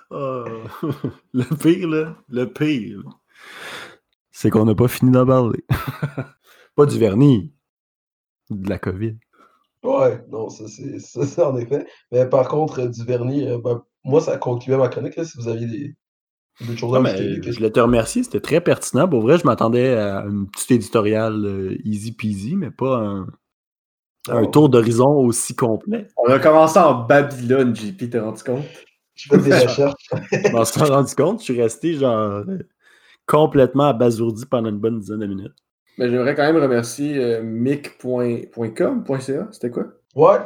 Oh. 0.09 0.45
Le 1.33 1.43
pire, 1.57 1.87
là, 1.87 2.15
le 2.29 2.45
pire, 2.45 3.01
c'est 4.31 4.49
qu'on 4.49 4.65
n'a 4.65 4.75
pas 4.75 4.87
fini 4.87 5.11
d'en 5.11 5.25
parler. 5.25 5.63
pas 6.75 6.85
du 6.85 6.97
vernis, 6.97 7.53
de 8.49 8.69
la 8.69 8.79
COVID. 8.79 9.15
Ouais, 9.83 10.23
non, 10.29 10.49
ça 10.49 10.63
c'est 10.67 11.41
en 11.43 11.57
effet. 11.57 11.85
Mais 12.11 12.25
par 12.27 12.47
contre, 12.47 12.79
euh, 12.81 12.87
du 12.87 13.03
vernis, 13.03 13.47
euh, 13.47 13.57
ben, 13.63 13.83
moi, 14.05 14.21
ça 14.21 14.37
concluait 14.37 14.77
ma 14.77 14.87
chronique, 14.87 15.15
là, 15.17 15.25
si 15.25 15.37
vous 15.37 15.47
aviez 15.49 15.67
des, 15.67 15.95
des 16.65 16.77
choses 16.77 16.93
à 16.95 16.97
Ah, 16.97 17.01
mais 17.01 17.09
ajouter, 17.11 17.39
des 17.39 17.51
je 17.51 17.57
voulais 17.57 17.71
te 17.71 17.79
remercier, 17.79 18.23
c'était 18.23 18.39
très 18.39 18.61
pertinent. 18.61 19.07
Pour 19.09 19.21
vrai, 19.21 19.37
je 19.37 19.45
m'attendais 19.45 19.93
à 19.95 20.19
un 20.19 20.45
petit 20.45 20.73
éditorial 20.75 21.33
euh, 21.45 21.77
easy 21.83 22.13
peasy, 22.13 22.55
mais 22.55 22.71
pas 22.71 22.97
un, 22.97 23.27
un 24.29 24.43
Oh. 24.43 24.47
tour 24.47 24.69
d'horizon 24.69 25.09
aussi 25.17 25.53
complet. 25.53 26.07
On 26.15 26.29
a 26.31 26.39
commencé 26.39 26.79
en 26.79 27.03
Babylone, 27.03 27.75
JP, 27.75 28.09
t'es 28.09 28.19
rendu 28.19 28.41
compte? 28.41 28.63
Je 29.15 29.27
fais 29.29 29.37
des 29.37 29.53
recherches. 29.67 30.09
Je 30.31 30.51
m'en 30.51 30.63
suis 30.63 30.81
rendu 30.81 31.13
compte, 31.13 31.39
je 31.39 31.43
suis 31.43 31.61
resté 31.61 31.93
genre 31.95 32.43
complètement 33.25 33.85
abasourdi 33.85 34.45
pendant 34.45 34.69
une 34.69 34.79
bonne 34.79 34.99
dizaine 34.99 35.19
de 35.19 35.27
minutes. 35.27 35.53
Mais 35.97 36.09
j'aimerais 36.09 36.35
quand 36.35 36.43
même 36.43 36.61
remercier 36.61 37.23
euh, 37.23 37.41
mic.com.ca. 37.43 39.47
C'était 39.51 39.69
quoi? 39.69 39.85
Ouais. 40.15 40.39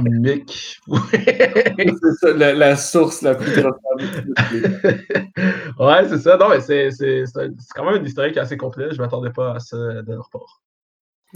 Mick. 0.00 0.78
C'est 0.88 2.14
ça, 2.20 2.32
la, 2.32 2.54
la 2.54 2.76
source 2.76 3.22
la 3.22 3.34
plus 3.34 3.52
transparente. 3.52 4.00
ouais, 5.78 6.08
c'est 6.08 6.18
ça. 6.18 6.36
Non, 6.36 6.48
mais 6.48 6.60
c'est 6.60 6.90
c'est- 6.90 7.24
c'est 7.26 7.48
quand 7.74 7.84
même 7.90 8.02
un 8.02 8.04
historique 8.04 8.36
assez 8.36 8.56
complet. 8.56 8.88
Je 8.90 8.96
ne 8.96 9.02
m'attendais 9.02 9.30
pas 9.30 9.54
à 9.54 9.58
ça 9.60 9.76
de 9.76 10.12
leur 10.12 10.28
part. 10.30 10.62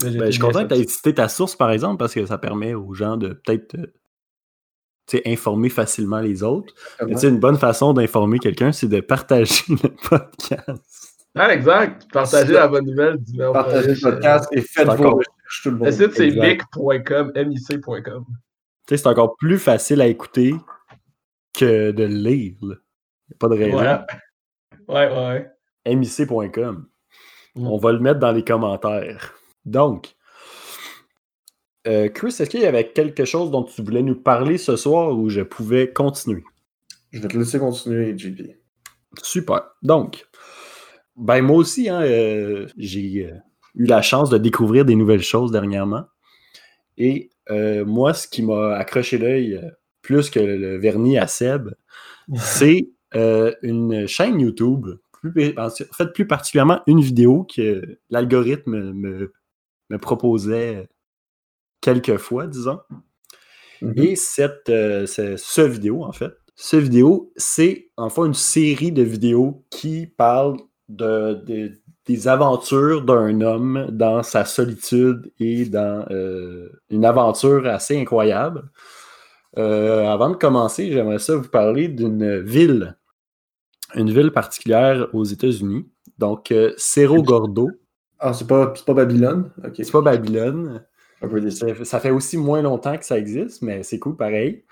Ben, 0.01 0.25
je 0.25 0.31
suis 0.31 0.39
content 0.41 0.67
que 0.67 0.73
tu 0.73 0.81
aies 0.81 0.87
cité 0.87 1.13
ta 1.13 1.29
source, 1.29 1.55
par 1.55 1.71
exemple, 1.71 1.97
parce 1.97 2.13
que 2.13 2.25
ça 2.25 2.37
permet 2.37 2.73
aux 2.73 2.93
gens 2.93 3.15
de 3.15 3.29
peut-être 3.29 3.75
euh, 3.75 3.93
informer 5.25 5.69
facilement 5.69 6.19
les 6.19 6.41
autres. 6.43 6.73
Mais 7.01 7.13
tu 7.13 7.19
sais, 7.21 7.29
une 7.29 7.39
bonne 7.39 7.57
façon 7.57 7.93
d'informer 7.93 8.39
quelqu'un, 8.39 8.71
c'est 8.71 8.87
de 8.87 8.99
partager 9.01 9.63
le 9.69 9.89
podcast. 10.09 11.11
Ah, 11.35 11.53
exact. 11.53 12.07
Partagez 12.11 12.53
la 12.53 12.67
bonne 12.67 12.85
nouvelle 12.85 13.17
du 13.17 13.37
Partagez 13.37 13.93
le 13.93 14.01
podcast 14.01 14.47
et 14.53 14.61
faites 14.61 14.67
C'est 14.77 14.83
vos 14.85 14.91
encore- 14.93 15.13
recherches, 15.17 15.61
tout 15.63 15.69
le 15.69 15.75
Le 15.77 15.83
monde. 15.83 15.91
site, 15.91 16.13
c'est 16.13 16.31
mic.com, 16.31 17.31
mic.com. 17.35 18.25
Tu 18.25 18.33
sais, 18.89 18.97
c'est 18.97 19.07
encore 19.07 19.35
plus 19.37 19.59
facile 19.59 20.01
à 20.01 20.07
écouter 20.07 20.55
que 21.53 21.91
de 21.91 22.03
le 22.03 22.07
lire. 22.15 22.55
là. 22.61 22.75
Y 23.29 23.33
a 23.33 23.37
pas 23.39 23.47
de 23.49 23.55
raison. 23.55 23.79
Ouais. 23.79 23.97
Ouais, 24.87 25.51
ouais. 25.85 25.95
mic.com. 25.95 26.87
Mm. 27.55 27.67
On 27.67 27.77
va 27.77 27.91
le 27.91 27.99
mettre 27.99 28.19
dans 28.19 28.31
les 28.31 28.43
commentaires. 28.43 29.33
Donc, 29.65 30.14
euh, 31.87 32.09
Chris, 32.09 32.27
est-ce 32.27 32.49
qu'il 32.49 32.61
y 32.61 32.65
avait 32.65 32.91
quelque 32.91 33.25
chose 33.25 33.51
dont 33.51 33.63
tu 33.63 33.81
voulais 33.83 34.01
nous 34.01 34.15
parler 34.15 34.57
ce 34.57 34.75
soir 34.75 35.17
ou 35.17 35.29
je 35.29 35.41
pouvais 35.41 35.91
continuer? 35.91 36.43
Je 37.11 37.19
vais 37.19 37.27
te 37.27 37.37
laisser 37.37 37.59
continuer, 37.59 38.17
JP. 38.17 38.41
Super. 39.21 39.63
Donc, 39.83 40.25
ben 41.15 41.41
moi 41.41 41.57
aussi, 41.57 41.87
hein, 41.89 42.01
euh, 42.01 42.67
j'ai 42.77 43.27
euh, 43.27 43.37
eu 43.75 43.85
la 43.85 44.01
chance 44.01 44.29
de 44.29 44.37
découvrir 44.37 44.83
des 44.83 44.95
nouvelles 44.95 45.21
choses 45.21 45.51
dernièrement. 45.51 46.05
Et 46.97 47.29
moi, 47.85 48.13
ce 48.13 48.27
qui 48.27 48.41
m'a 48.41 48.75
accroché 48.75 49.17
l'œil 49.17 49.61
plus 50.01 50.29
que 50.29 50.39
le 50.39 50.77
vernis 50.77 51.17
à 51.17 51.27
Seb, 51.27 51.69
c'est 52.35 52.89
une 53.13 54.07
chaîne 54.07 54.39
YouTube, 54.39 54.87
plus, 55.11 55.53
en 55.57 55.69
fait 55.69 56.13
plus 56.13 56.25
particulièrement 56.25 56.81
une 56.87 57.01
vidéo 57.01 57.45
que 57.53 57.99
l'algorithme 58.09 58.93
me, 58.93 59.33
me 59.89 59.97
proposait 59.97 60.87
quelques 61.85 62.17
fois, 62.17 62.47
disons. 62.47 62.79
Mhm. 63.81 63.93
Et 63.97 64.15
cette, 64.15 64.69
euh, 64.69 65.05
ce, 65.05 65.37
ce 65.37 65.61
vidéo, 65.61 66.03
en 66.03 66.11
fait, 66.11 66.33
ce 66.55 66.77
vidéo, 66.77 67.31
c'est 67.35 67.89
en 67.97 68.09
fait 68.09 68.21
une 68.21 68.33
série 68.33 68.91
de 68.91 69.03
vidéos 69.03 69.63
qui 69.69 70.07
parlent 70.07 70.57
de, 70.89 71.33
de- 71.45 71.71
des 72.07 72.27
aventures 72.27 73.01
d'un 73.03 73.41
homme 73.41 73.87
dans 73.91 74.21
sa 74.23 74.45
solitude 74.45 75.31
et 75.39 75.65
dans 75.65 76.05
euh, 76.11 76.69
une 76.89 77.03
aventure 77.05 77.65
assez 77.67 77.99
incroyable. 77.99 78.63
Euh, 79.57 80.05
avant 80.07 80.29
de 80.29 80.35
commencer, 80.35 80.91
j'aimerais 80.91 81.19
ça 81.19 81.35
vous 81.35 81.49
parler 81.49 81.87
d'une 81.87 82.39
ville, 82.41 82.95
une 83.95 84.11
ville 84.11 84.31
particulière 84.31 85.07
aux 85.13 85.23
États-Unis. 85.23 85.85
Donc, 86.17 86.53
Cerro 86.77 87.21
Gordo. 87.23 87.69
Ah, 88.19 88.33
c'est 88.33 88.47
pas, 88.47 88.73
pas 88.85 88.93
Babylone? 88.93 89.49
C'est 89.75 89.91
pas 89.91 90.01
Babylone. 90.01 90.83
Ça, 91.83 91.99
fait 91.99 92.11
aussi 92.11 92.37
moins 92.37 92.61
longtemps 92.61 92.97
que 92.97 93.05
ça 93.05 93.17
existe, 93.17 93.61
mais 93.61 93.83
c'est 93.83 93.99
cool 93.99 94.15
pareil. 94.15 94.63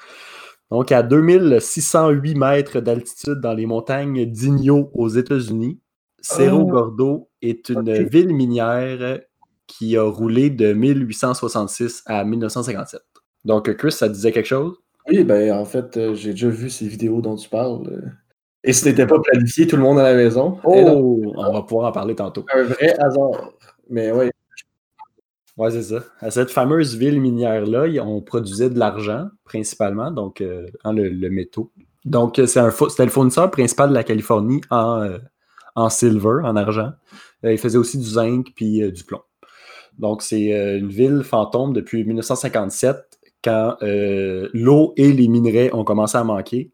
Donc, 0.72 0.92
à 0.92 1.04
2608 1.04 2.36
mètres 2.36 2.80
d'altitude 2.80 3.40
dans 3.42 3.54
les 3.54 3.66
montagnes 3.66 4.26
d'Igno 4.26 4.90
aux 4.94 5.10
États-Unis, 5.10 5.80
Cerro 6.20 6.62
Oh. 6.62 6.66
Gordo 6.66 7.30
est 7.42 7.70
une 7.70 7.92
ville 8.08 8.34
minière 8.34 9.20
qui 9.68 9.98
a 9.98 10.04
roulé 10.04 10.50
de 10.50 10.74
1866 10.74 12.04
à 12.06 12.24
1957. 12.24 13.02
Donc, 13.46 13.74
Chris, 13.76 13.92
ça 13.92 14.08
te 14.08 14.14
disait 14.14 14.32
quelque 14.32 14.48
chose? 14.48 14.78
Oui, 15.10 15.24
ben 15.24 15.52
en 15.54 15.66
fait, 15.66 15.98
euh, 15.98 16.14
j'ai 16.16 16.32
déjà 16.32 16.48
vu 16.48 16.70
ces 16.70 16.88
vidéos 16.88 17.22
dont 17.22 17.36
tu 17.36 17.50
parles. 17.50 17.88
euh. 17.92 18.02
Et 18.64 18.72
ce 18.72 18.88
n'était 18.88 19.06
pas 19.06 19.20
planifié, 19.20 19.68
tout 19.68 19.76
le 19.76 19.82
monde 19.82 20.00
à 20.00 20.04
la 20.04 20.16
maison. 20.16 20.58
Oh! 20.64 21.22
On 21.36 21.52
va 21.52 21.62
pouvoir 21.64 21.90
en 21.90 21.92
parler 21.92 22.16
tantôt. 22.16 22.46
un 22.54 22.64
vrai 22.64 22.96
hasard. 22.98 23.52
Mais 23.90 24.12
ouais, 24.14 24.32
Ouais, 25.58 25.70
c'est 25.72 25.84
ça. 25.84 26.04
À 26.20 26.32
cette 26.32 26.50
fameuse 26.50 26.98
ville 26.98 27.22
minière-là, 27.22 27.86
on 28.04 28.22
produisait 28.22 28.70
de 28.72 28.80
l'argent, 28.80 29.28
principalement, 29.44 30.10
donc 30.10 30.42
euh, 30.42 30.66
hein, 30.84 30.94
le, 30.94 31.10
le 31.10 31.30
métaux. 31.30 31.72
Donc, 32.06 32.40
euh, 32.40 32.48
c'était 32.48 33.06
le 33.06 33.12
fournisseur 33.12 33.50
principal 33.52 33.90
de 33.90 33.94
la 33.94 34.04
Californie 34.04 34.62
en, 34.70 35.02
euh, 35.02 35.18
en 35.76 35.90
silver, 35.90 36.42
en 36.44 36.56
argent. 36.56 36.92
Euh, 37.46 37.54
il 37.54 37.58
faisait 37.58 37.78
aussi 37.78 37.98
du 37.98 38.06
zinc 38.06 38.48
puis 38.56 38.92
du 38.92 39.04
plomb. 39.04 39.22
Donc, 40.00 40.24
c'est 40.24 40.50
une 40.80 40.90
ville 40.90 41.22
fantôme 41.24 41.72
depuis 41.72 42.04
1957, 42.04 42.98
quand 43.44 43.78
l'eau 43.82 44.94
et 44.98 45.14
les 45.14 45.28
minerais 45.28 45.72
ont 45.74 45.84
commencé 45.84 46.18
à 46.18 46.24
manquer. 46.24 46.72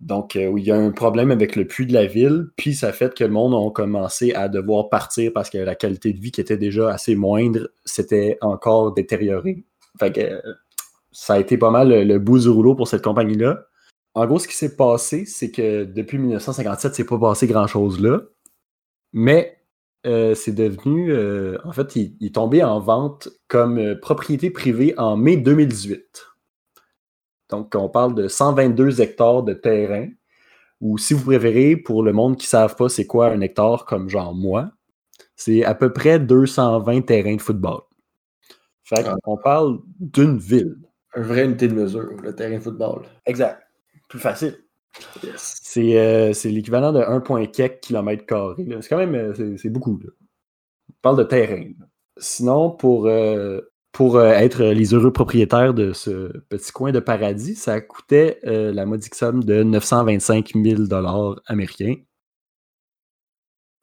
Donc, 0.00 0.34
euh, 0.34 0.54
il 0.56 0.64
y 0.64 0.70
a 0.70 0.76
un 0.76 0.92
problème 0.92 1.30
avec 1.30 1.56
le 1.56 1.66
puits 1.66 1.86
de 1.86 1.92
la 1.92 2.06
ville, 2.06 2.46
puis 2.56 2.74
ça 2.74 2.90
fait 2.92 3.14
que 3.14 3.22
le 3.24 3.30
monde 3.30 3.54
a 3.54 3.70
commencé 3.70 4.32
à 4.32 4.48
devoir 4.48 4.88
partir 4.88 5.30
parce 5.34 5.50
que 5.50 5.58
la 5.58 5.74
qualité 5.74 6.12
de 6.14 6.18
vie 6.20 6.30
qui 6.32 6.40
était 6.40 6.56
déjà 6.56 6.90
assez 6.90 7.14
moindre 7.14 7.68
s'était 7.84 8.38
encore 8.40 8.94
détériorée. 8.94 9.64
Fait 9.98 10.10
que 10.12 10.20
euh, 10.20 10.40
ça 11.12 11.34
a 11.34 11.38
été 11.38 11.58
pas 11.58 11.70
mal 11.70 11.90
le, 11.90 12.04
le 12.04 12.18
bout 12.18 12.38
du 12.38 12.48
rouleau 12.48 12.74
pour 12.74 12.88
cette 12.88 13.02
compagnie-là. 13.02 13.66
En 14.14 14.26
gros, 14.26 14.38
ce 14.38 14.48
qui 14.48 14.56
s'est 14.56 14.74
passé, 14.76 15.24
c'est 15.26 15.50
que 15.50 15.84
depuis 15.84 16.18
1957, 16.18 16.94
c'est 16.94 17.04
pas 17.04 17.18
passé 17.18 17.46
grand-chose 17.46 18.00
là. 18.00 18.22
Mais 19.12 19.58
euh, 20.06 20.34
c'est 20.34 20.54
devenu. 20.54 21.12
euh, 21.12 21.58
en 21.64 21.72
fait, 21.72 21.94
il, 21.96 22.16
il 22.20 22.28
est 22.28 22.34
tombé 22.36 22.62
en 22.64 22.80
vente 22.80 23.28
comme 23.48 23.96
propriété 24.00 24.50
privée 24.50 24.94
en 24.96 25.16
mai 25.16 25.36
2018. 25.36 26.29
Donc, 27.50 27.74
on 27.74 27.88
parle 27.88 28.14
de 28.14 28.28
122 28.28 29.00
hectares 29.00 29.42
de 29.42 29.52
terrain. 29.54 30.08
Ou 30.80 30.96
si 30.98 31.12
vous 31.14 31.24
préférez, 31.24 31.76
pour 31.76 32.02
le 32.02 32.12
monde 32.12 32.36
qui 32.36 32.46
ne 32.46 32.50
savent 32.50 32.76
pas 32.76 32.88
c'est 32.88 33.06
quoi 33.06 33.28
un 33.28 33.40
hectare 33.42 33.84
comme 33.84 34.08
genre 34.08 34.34
moi, 34.34 34.70
c'est 35.36 35.64
à 35.64 35.74
peu 35.74 35.92
près 35.92 36.18
220 36.18 37.02
terrains 37.02 37.36
de 37.36 37.40
football. 37.42 37.80
Fait 38.84 39.04
Ah. 39.06 39.16
qu'on 39.22 39.36
parle 39.36 39.80
d'une 39.98 40.38
ville. 40.38 40.76
un 41.14 41.22
vrai 41.22 41.44
unité 41.44 41.66
de 41.68 41.74
mesure, 41.74 42.08
le 42.22 42.34
terrain 42.34 42.54
de 42.56 42.60
football. 42.62 43.02
Exact. 43.26 43.60
Plus 44.08 44.18
facile. 44.20 44.56
Yes. 45.24 45.58
C'est 45.62 45.98
euh, 45.98 46.32
l'équivalent 46.44 46.92
de 46.92 47.00
1,4 47.00 47.80
km 47.80 48.24
carré. 48.26 48.66
C'est 48.80 48.88
quand 48.88 48.96
même 48.96 49.14
euh, 49.14 49.56
c'est- 49.56 49.68
beaucoup. 49.70 49.98
là. 50.02 50.10
On 50.88 50.94
parle 51.02 51.18
de 51.18 51.24
terrain. 51.24 51.64
Sinon, 52.16 52.70
pour, 52.70 53.06
euh, 53.06 53.60
pour 53.92 54.16
euh, 54.16 54.30
être 54.32 54.62
les 54.64 54.94
heureux 54.94 55.12
propriétaires 55.12 55.74
de 55.74 55.92
ce 55.92 56.38
petit 56.48 56.72
coin 56.72 56.92
de 56.92 57.00
paradis, 57.00 57.56
ça 57.56 57.80
coûtait 57.80 58.40
euh, 58.44 58.72
la 58.72 58.86
modique 58.86 59.14
somme 59.14 59.42
de 59.42 59.62
925 59.62 60.52
000 60.54 60.82
américains. 61.46 61.96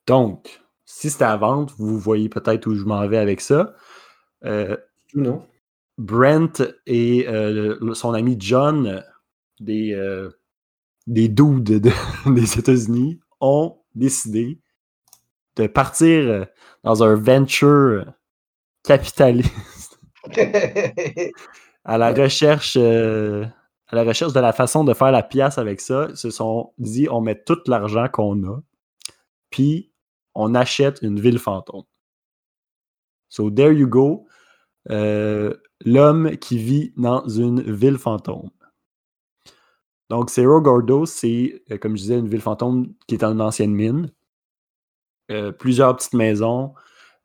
Donc, 0.06 0.60
si 0.84 1.10
c'était 1.10 1.24
à 1.24 1.36
vendre, 1.36 1.74
vous 1.78 1.98
voyez 1.98 2.28
peut-être 2.28 2.66
où 2.66 2.74
je 2.74 2.84
m'en 2.84 3.06
vais 3.06 3.18
avec 3.18 3.40
ça. 3.40 3.74
Euh, 4.44 4.76
non? 5.14 5.46
Brent 5.98 6.62
et 6.86 7.26
euh, 7.28 7.92
son 7.94 8.14
ami 8.14 8.36
John, 8.38 9.02
des, 9.60 9.94
des 11.06 11.28
dudes 11.28 11.64
de- 11.80 11.90
des 12.32 12.58
États-Unis, 12.58 13.20
ont 13.40 13.76
décidé 13.94 14.60
de 15.56 15.66
partir 15.66 16.46
dans 16.84 17.02
un 17.02 17.14
venture 17.16 18.06
capitaliste 18.84 19.52
à 21.84 21.98
la 21.98 22.12
recherche 22.12 22.76
euh, 22.76 23.44
à 23.88 23.96
la 23.96 24.04
recherche 24.04 24.32
de 24.32 24.40
la 24.40 24.52
façon 24.52 24.84
de 24.84 24.92
faire 24.94 25.10
la 25.10 25.22
pièce 25.22 25.58
avec 25.58 25.80
ça. 25.80 26.08
Ils 26.10 26.16
se 26.16 26.30
sont 26.30 26.72
dit 26.78 27.08
on 27.10 27.20
met 27.20 27.42
tout 27.42 27.58
l'argent 27.66 28.08
qu'on 28.08 28.42
a, 28.44 28.60
puis 29.50 29.92
on 30.34 30.54
achète 30.54 31.00
une 31.02 31.20
ville 31.20 31.38
fantôme. 31.38 31.84
So 33.28 33.50
there 33.50 33.72
you 33.72 33.86
go. 33.86 34.26
Euh, 34.90 35.54
L'homme 35.84 36.36
qui 36.38 36.58
vit 36.58 36.92
dans 36.96 37.26
une 37.28 37.62
ville 37.62 37.98
fantôme. 37.98 38.50
Donc, 40.10 40.30
Cerro 40.30 40.60
Gordo, 40.60 41.06
c'est, 41.06 41.62
euh, 41.70 41.78
comme 41.78 41.96
je 41.96 42.02
disais, 42.02 42.18
une 42.18 42.28
ville 42.28 42.40
fantôme 42.40 42.94
qui 43.06 43.14
est 43.14 43.22
en 43.22 43.32
une 43.32 43.40
ancienne 43.40 43.74
mine. 43.74 44.12
Euh, 45.30 45.52
plusieurs 45.52 45.94
petites 45.96 46.14
maisons. 46.14 46.74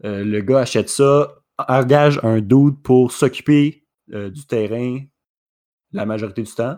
Le 0.02 0.42
gars 0.42 0.60
achète 0.60 0.90
ça, 0.90 1.34
engage 1.68 2.20
un 2.24 2.42
dude 2.42 2.82
pour 2.84 3.12
s'occuper 3.12 3.86
euh, 4.14 4.30
du 4.30 4.46
terrain 4.46 5.00
la 5.92 6.06
majorité 6.06 6.42
du 6.42 6.52
temps. 6.52 6.78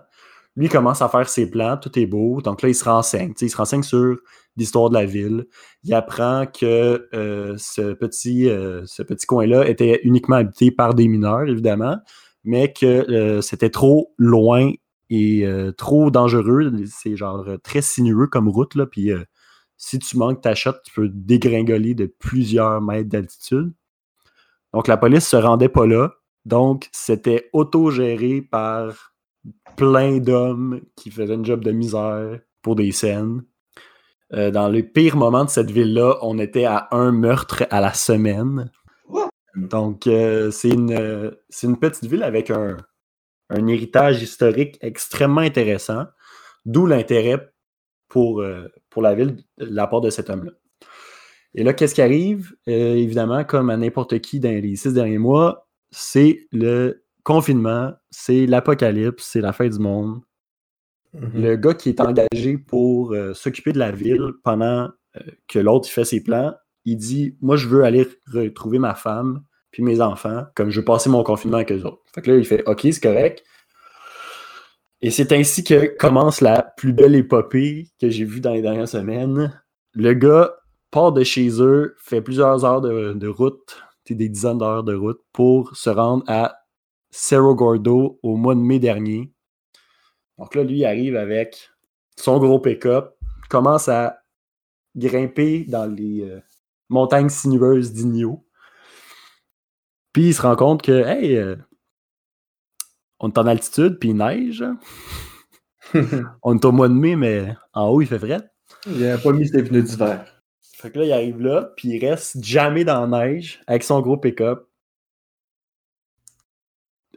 Lui 0.57 0.69
commence 0.69 1.01
à 1.01 1.09
faire 1.09 1.27
ses 1.27 1.49
plans, 1.49 1.77
tout 1.77 1.97
est 1.99 2.05
beau. 2.05 2.41
Donc 2.41 2.61
là, 2.61 2.69
il 2.69 2.75
se 2.75 2.85
renseigne. 2.85 3.33
Il 3.41 3.49
se 3.49 3.57
renseigne 3.57 3.83
sur 3.83 4.17
l'histoire 4.55 4.89
de 4.89 4.93
la 4.93 5.05
ville. 5.05 5.47
Il 5.83 5.93
apprend 5.93 6.45
que 6.45 7.09
euh, 7.13 7.55
ce 7.57 7.93
petit, 7.93 8.49
euh, 8.49 8.83
ce 8.85 9.03
petit 9.03 9.25
coin-là 9.25 9.67
était 9.67 9.99
uniquement 10.03 10.37
habité 10.37 10.71
par 10.71 10.93
des 10.93 11.07
mineurs, 11.07 11.47
évidemment, 11.47 11.97
mais 12.43 12.71
que 12.71 13.39
c'était 13.41 13.69
trop 13.69 14.13
loin 14.17 14.71
euh, 15.11 15.71
trop 15.71 16.11
dangereux. 16.11 16.71
C'est 16.87 17.15
genre 17.15 17.45
très 17.63 17.81
sinueux 17.81 18.27
comme 18.27 18.49
route, 18.49 18.77
puis 18.91 19.11
si 19.77 19.99
tu 19.99 20.17
manques 20.17 20.41
ta 20.41 20.55
shot, 20.55 20.73
tu 20.85 20.93
peux 20.93 21.09
dégringoler 21.09 21.95
de 21.95 22.05
plusieurs 22.05 22.81
mètres 22.81 23.09
d'altitude. 23.09 23.73
Donc 24.75 24.89
la 24.89 24.97
police 24.97 25.25
se 25.25 25.37
rendait 25.37 25.69
pas 25.69 25.87
là. 25.87 26.11
Donc 26.43 26.89
c'était 26.91 27.49
autogéré 27.53 28.41
par 28.41 29.13
plein 29.77 30.17
d'hommes 30.17 30.81
qui 30.97 31.11
faisaient 31.11 31.33
un 31.33 31.43
job 31.45 31.63
de 31.63 31.71
misère 31.71 32.41
pour 32.61 32.75
des 32.75 32.91
scènes. 32.91 33.43
Euh, 34.33 34.51
dans 34.51 34.67
le 34.67 34.83
pire 34.83 35.15
moment 35.15 35.45
de 35.45 35.49
cette 35.49 35.71
ville-là, 35.71 36.17
on 36.21 36.37
était 36.39 36.65
à 36.65 36.89
un 36.91 37.13
meurtre 37.13 37.65
à 37.69 37.79
la 37.79 37.93
semaine. 37.93 38.69
Donc, 39.55 40.07
euh, 40.07 40.51
c'est 40.51 40.71
une, 40.71 41.37
une 41.63 41.79
petite 41.79 42.05
ville 42.05 42.23
avec 42.23 42.49
un, 42.49 42.75
un 43.49 43.67
héritage 43.67 44.21
historique 44.21 44.77
extrêmement 44.81 45.39
intéressant, 45.39 46.03
d'où 46.65 46.85
l'intérêt 46.85 47.49
pour, 48.09 48.41
euh, 48.41 48.67
pour 48.89 49.01
la 49.01 49.15
ville 49.15 49.37
de 49.57 49.65
la 49.73 49.87
part 49.87 50.01
de 50.01 50.09
cet 50.09 50.29
homme-là. 50.29 50.51
Et 51.55 51.63
là, 51.63 51.73
qu'est-ce 51.73 51.95
qui 51.95 52.01
arrive? 52.01 52.53
Euh, 52.67 52.95
évidemment, 52.95 53.43
comme 53.45 53.69
à 53.69 53.77
n'importe 53.77 54.19
qui 54.19 54.39
dans 54.39 54.49
les 54.49 54.75
six 54.75 54.93
derniers 54.93 55.17
mois, 55.17 55.67
c'est 55.89 56.47
le 56.51 57.05
confinement, 57.23 57.93
c'est 58.11 58.45
l'apocalypse, 58.45 59.23
c'est 59.23 59.41
la 59.41 59.53
fin 59.53 59.67
du 59.67 59.79
monde. 59.79 60.21
Mhm. 61.13 61.41
Le 61.41 61.55
gars 61.55 61.73
qui 61.73 61.89
est 61.89 62.01
engagé 62.01 62.57
pour 62.57 63.13
euh, 63.13 63.33
s'occuper 63.33 63.71
de 63.71 63.79
la 63.79 63.91
ville 63.91 64.33
pendant 64.43 64.89
euh, 65.15 65.21
que 65.47 65.59
l'autre 65.59 65.87
fait 65.87 66.03
ses 66.03 66.21
plans, 66.21 66.53
il 66.83 66.97
dit 66.97 67.37
Moi, 67.41 67.55
je 67.55 67.69
veux 67.69 67.83
aller 67.85 68.05
retrouver 68.31 68.77
ma 68.77 68.93
femme 68.93 69.41
puis 69.71 69.81
mes 69.81 70.01
enfants, 70.01 70.43
comme 70.55 70.69
je 70.69 70.79
veux 70.79 70.85
passer 70.85 71.09
mon 71.09 71.23
confinement 71.23 71.57
avec 71.57 71.71
eux 71.71 71.83
autres. 71.83 72.03
Fait 72.13 72.21
que 72.21 72.31
là, 72.31 72.37
il 72.37 72.45
fait 72.45 72.63
OK, 72.67 72.81
c'est 72.83 73.01
correct. 73.01 73.43
Et 75.01 75.09
c'est 75.09 75.31
ainsi 75.31 75.63
que 75.63 75.95
commence 75.97 76.41
la 76.41 76.61
plus 76.77 76.93
belle 76.93 77.15
épopée 77.15 77.87
que 77.99 78.09
j'ai 78.09 78.25
vue 78.25 78.41
dans 78.41 78.53
les 78.53 78.61
dernières 78.61 78.87
semaines. 78.87 79.61
Le 79.93 80.13
gars 80.13 80.53
part 80.95 81.11
de 81.11 81.25
chez 81.25 81.61
eux, 81.61 81.93
fait 81.97 82.21
plusieurs 82.21 82.63
heures 82.63 82.79
de, 82.79 83.11
de 83.11 83.27
route, 83.27 83.83
des 84.09 84.29
dizaines 84.29 84.59
d'heures 84.59 84.85
de 84.85 84.95
route, 84.95 85.19
pour 85.33 85.75
se 85.75 85.89
rendre 85.89 86.23
à 86.27 86.55
Cerro 87.11 87.53
Gordo 87.53 88.17
au 88.23 88.37
mois 88.37 88.55
de 88.55 88.61
mai 88.61 88.79
dernier. 88.79 89.33
Donc 90.37 90.55
là, 90.55 90.63
lui, 90.63 90.77
il 90.77 90.85
arrive 90.85 91.17
avec 91.17 91.69
son 92.15 92.39
gros 92.39 92.59
pick-up, 92.59 93.13
commence 93.49 93.89
à 93.89 94.19
grimper 94.95 95.65
dans 95.67 95.85
les 95.85 96.21
euh, 96.21 96.39
montagnes 96.87 97.27
sinueuses 97.27 97.91
d'Igno. 97.91 98.47
Puis 100.13 100.27
il 100.27 100.33
se 100.33 100.43
rend 100.43 100.55
compte 100.55 100.81
que, 100.81 101.05
hey, 101.05 101.35
euh, 101.35 101.57
on 103.19 103.27
est 103.27 103.37
en 103.37 103.47
altitude, 103.47 103.99
puis 103.99 104.11
il 104.11 104.15
neige. 104.15 104.63
On 106.41 106.55
est 106.55 106.65
au 106.65 106.71
mois 106.71 106.87
de 106.87 106.93
mai, 106.93 107.17
mais 107.17 107.53
en 107.73 107.89
haut, 107.89 108.01
il 108.01 108.07
fait 108.07 108.17
frais. 108.17 108.49
Il 108.87 109.01
n'a 109.01 109.17
pas 109.17 109.33
mis 109.33 109.47
ses 109.47 109.61
pneus 109.61 109.83
d'hiver. 109.83 110.34
Fait 110.85 110.91
que 110.91 110.99
là, 110.99 111.05
il 111.05 111.11
arrive 111.13 111.41
là, 111.41 111.73
puis 111.75 111.87
il 111.87 112.05
reste 112.05 112.43
jamais 112.43 112.83
dans 112.83 113.07
la 113.07 113.25
neige 113.25 113.59
avec 113.65 113.81
son 113.81 114.01
gros 114.01 114.17
pick-up. 114.17 114.67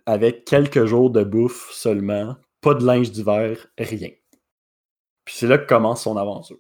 Avec 0.07 0.47
quelques 0.47 0.87
jours 0.87 1.11
de 1.11 1.23
bouffe 1.23 1.71
seulement, 1.71 2.37
pas 2.63 2.73
de 2.73 2.83
linge 2.83 3.11
d'hiver, 3.11 3.67
rien. 3.77 4.09
Puis 5.27 5.35
c'est 5.37 5.47
là 5.47 5.59
que 5.59 5.67
commence 5.67 6.05
son 6.05 6.17
aventure. 6.17 6.57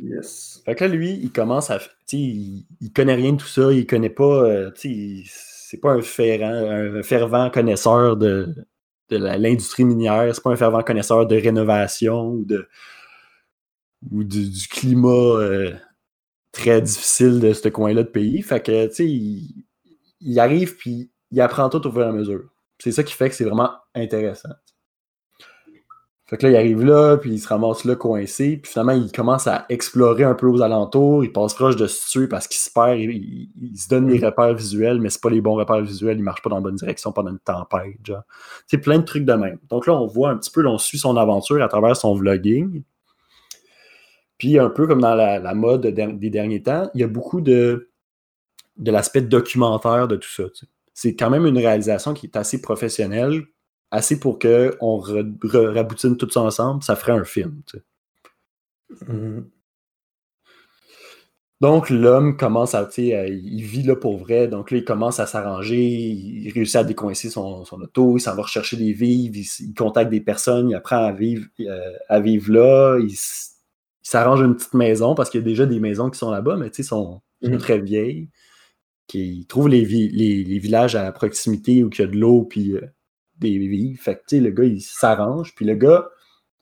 Yes. 0.00 0.62
Fait 0.64 0.74
que 0.74 0.82
là, 0.82 0.90
lui, 0.90 1.12
il 1.12 1.30
commence 1.30 1.70
à. 1.70 1.78
Il, 2.10 2.66
il 2.80 2.92
connaît 2.92 3.14
rien 3.14 3.34
de 3.34 3.36
tout 3.36 3.46
ça, 3.46 3.72
il 3.72 3.86
connaît 3.86 4.10
pas. 4.10 4.42
euh, 4.42 4.72
c'est 4.74 5.78
pas 5.80 5.92
un, 5.92 6.02
fervent, 6.02 6.98
un 6.98 7.02
fervent 7.04 7.50
connaisseur 7.50 8.16
de, 8.16 8.52
de 9.10 9.16
l'industrie 9.16 9.84
minière, 9.84 10.34
c'est 10.34 10.42
pas 10.42 10.50
un 10.50 10.56
fervent 10.56 10.82
connaisseur 10.82 11.24
de 11.24 11.36
rénovation 11.36 12.30
ou 12.30 12.44
de 12.44 12.66
ou 14.12 14.24
du, 14.24 14.48
du 14.50 14.68
climat 14.68 15.10
euh, 15.10 15.74
très 16.52 16.82
difficile 16.82 17.40
de 17.40 17.52
ce 17.52 17.68
coin-là 17.68 18.02
de 18.04 18.08
pays. 18.08 18.42
Fait 18.42 18.62
que, 18.62 18.86
tu 18.88 18.94
sais, 18.94 19.06
il, 19.08 19.64
il 20.20 20.40
arrive 20.40 20.76
puis 20.76 21.10
il 21.30 21.40
apprend 21.40 21.68
tout 21.70 21.86
au 21.86 21.92
fur 21.92 22.02
et 22.02 22.06
à 22.06 22.12
mesure. 22.12 22.44
C'est 22.78 22.92
ça 22.92 23.02
qui 23.04 23.14
fait 23.14 23.30
que 23.30 23.34
c'est 23.36 23.44
vraiment 23.44 23.72
intéressant. 23.94 24.50
Fait 26.26 26.38
que 26.38 26.46
là, 26.46 26.52
il 26.52 26.56
arrive 26.56 26.82
là, 26.82 27.18
puis 27.18 27.32
il 27.32 27.38
se 27.38 27.46
ramasse 27.48 27.84
là 27.84 27.96
coincé, 27.96 28.56
puis 28.56 28.72
finalement, 28.72 28.92
il 28.92 29.12
commence 29.12 29.46
à 29.46 29.66
explorer 29.68 30.24
un 30.24 30.32
peu 30.34 30.46
aux 30.46 30.62
alentours, 30.62 31.22
il 31.22 31.30
passe 31.30 31.52
proche 31.52 31.76
de 31.76 31.86
se 31.86 32.08
tuer 32.10 32.28
parce 32.28 32.48
qu'il 32.48 32.56
se 32.58 32.70
perd, 32.70 32.98
il, 32.98 33.10
il- 33.10 33.50
il 33.72 33.76
se 33.78 33.88
donne 33.90 34.06
des 34.06 34.18
repères 34.24 34.54
visuels, 34.54 35.00
mais 35.02 35.10
c'est 35.10 35.20
pas 35.20 35.28
les 35.28 35.42
bons 35.42 35.54
repères 35.54 35.82
visuels, 35.82 36.16
il 36.16 36.22
marche 36.22 36.40
pas 36.40 36.48
dans 36.48 36.56
la 36.56 36.62
bonne 36.62 36.76
direction 36.76 37.12
pendant 37.12 37.30
une 37.30 37.38
tempête, 37.40 37.98
genre. 38.02 38.22
C'est 38.66 38.78
plein 38.78 38.98
de 39.00 39.04
trucs 39.04 39.26
de 39.26 39.34
même. 39.34 39.58
Donc 39.68 39.86
là, 39.86 39.92
on 39.94 40.06
voit 40.06 40.30
un 40.30 40.38
petit 40.38 40.50
peu, 40.50 40.62
là, 40.62 40.70
on 40.70 40.78
suit 40.78 40.98
son 40.98 41.14
aventure 41.18 41.62
à 41.62 41.68
travers 41.68 41.94
son 41.94 42.14
vlogging. 42.14 42.82
Puis 44.38 44.58
un 44.58 44.70
peu 44.70 44.86
comme 44.86 45.00
dans 45.00 45.14
la, 45.14 45.38
la 45.38 45.54
mode 45.54 45.86
des 45.86 46.30
derniers 46.30 46.62
temps, 46.62 46.90
il 46.94 47.00
y 47.00 47.04
a 47.04 47.08
beaucoup 47.08 47.40
de, 47.40 47.90
de 48.76 48.90
l'aspect 48.90 49.22
documentaire 49.22 50.08
de 50.08 50.16
tout 50.16 50.30
ça. 50.30 50.44
tu 50.44 50.60
sais. 50.60 50.66
C'est 50.92 51.16
quand 51.16 51.30
même 51.30 51.46
une 51.46 51.58
réalisation 51.58 52.14
qui 52.14 52.26
est 52.26 52.36
assez 52.36 52.60
professionnelle, 52.60 53.44
assez 53.90 54.18
pour 54.18 54.38
qu'on 54.38 54.98
raboutine 54.98 56.16
tout 56.16 56.30
ça 56.30 56.40
ensemble, 56.40 56.82
ça 56.82 56.96
ferait 56.96 57.12
un 57.12 57.24
film. 57.24 57.62
tu 57.66 57.78
sais. 57.78 59.04
Mhm. 59.08 59.50
Donc 61.60 61.88
l'homme 61.88 62.36
commence 62.36 62.74
à, 62.74 62.84
tu 62.84 63.08
sais, 63.10 63.30
il 63.30 63.62
vit 63.62 63.84
là 63.84 63.96
pour 63.96 64.18
vrai, 64.18 64.48
donc 64.48 64.70
là 64.70 64.76
il 64.78 64.84
commence 64.84 65.18
à 65.20 65.26
s'arranger, 65.26 65.82
il 65.82 66.50
réussit 66.52 66.76
à 66.76 66.84
décoincer 66.84 67.30
son, 67.30 67.64
son 67.64 67.80
auto, 67.80 68.18
il 68.18 68.20
s'en 68.20 68.34
va 68.34 68.42
rechercher 68.42 68.76
des 68.76 68.92
vivres, 68.92 69.36
il 69.60 69.74
contacte 69.74 70.10
des 70.10 70.20
personnes, 70.20 70.68
il 70.70 70.74
apprend 70.74 71.04
à 71.06 71.12
vivre, 71.12 71.46
euh, 71.60 71.92
à 72.08 72.20
vivre 72.20 72.52
là, 72.52 72.98
il, 72.98 73.14
s- 74.04 74.08
il 74.08 74.10
s'arrange 74.10 74.40
une 74.42 74.54
petite 74.56 74.74
maison 74.74 75.14
parce 75.14 75.30
qu'il 75.30 75.40
y 75.40 75.44
a 75.44 75.46
déjà 75.46 75.66
des 75.66 75.80
maisons 75.80 76.10
qui 76.10 76.18
sont 76.18 76.30
là-bas, 76.30 76.56
mais 76.56 76.70
tu 76.70 76.76
sais, 76.76 76.88
sont, 76.88 77.20
sont 77.42 77.50
Mhm. 77.50 77.58
très 77.58 77.78
vieilles. 77.78 78.28
Qui 79.06 79.44
trouve 79.48 79.68
les, 79.68 79.84
vi- 79.84 80.08
les, 80.10 80.44
les 80.44 80.58
villages 80.58 80.96
à 80.96 81.12
proximité 81.12 81.84
où 81.84 81.90
il 81.92 81.98
y 81.98 82.02
a 82.02 82.06
de 82.06 82.16
l'eau 82.16 82.44
puis 82.44 82.72
euh, 82.74 82.80
des 83.38 83.58
vivres. 83.58 84.00
Fait 84.02 84.14
que 84.14 84.20
tu 84.26 84.36
sais, 84.36 84.40
le 84.40 84.50
gars 84.50 84.64
il 84.64 84.80
s'arrange, 84.80 85.54
puis 85.54 85.66
le 85.66 85.74
gars 85.74 86.08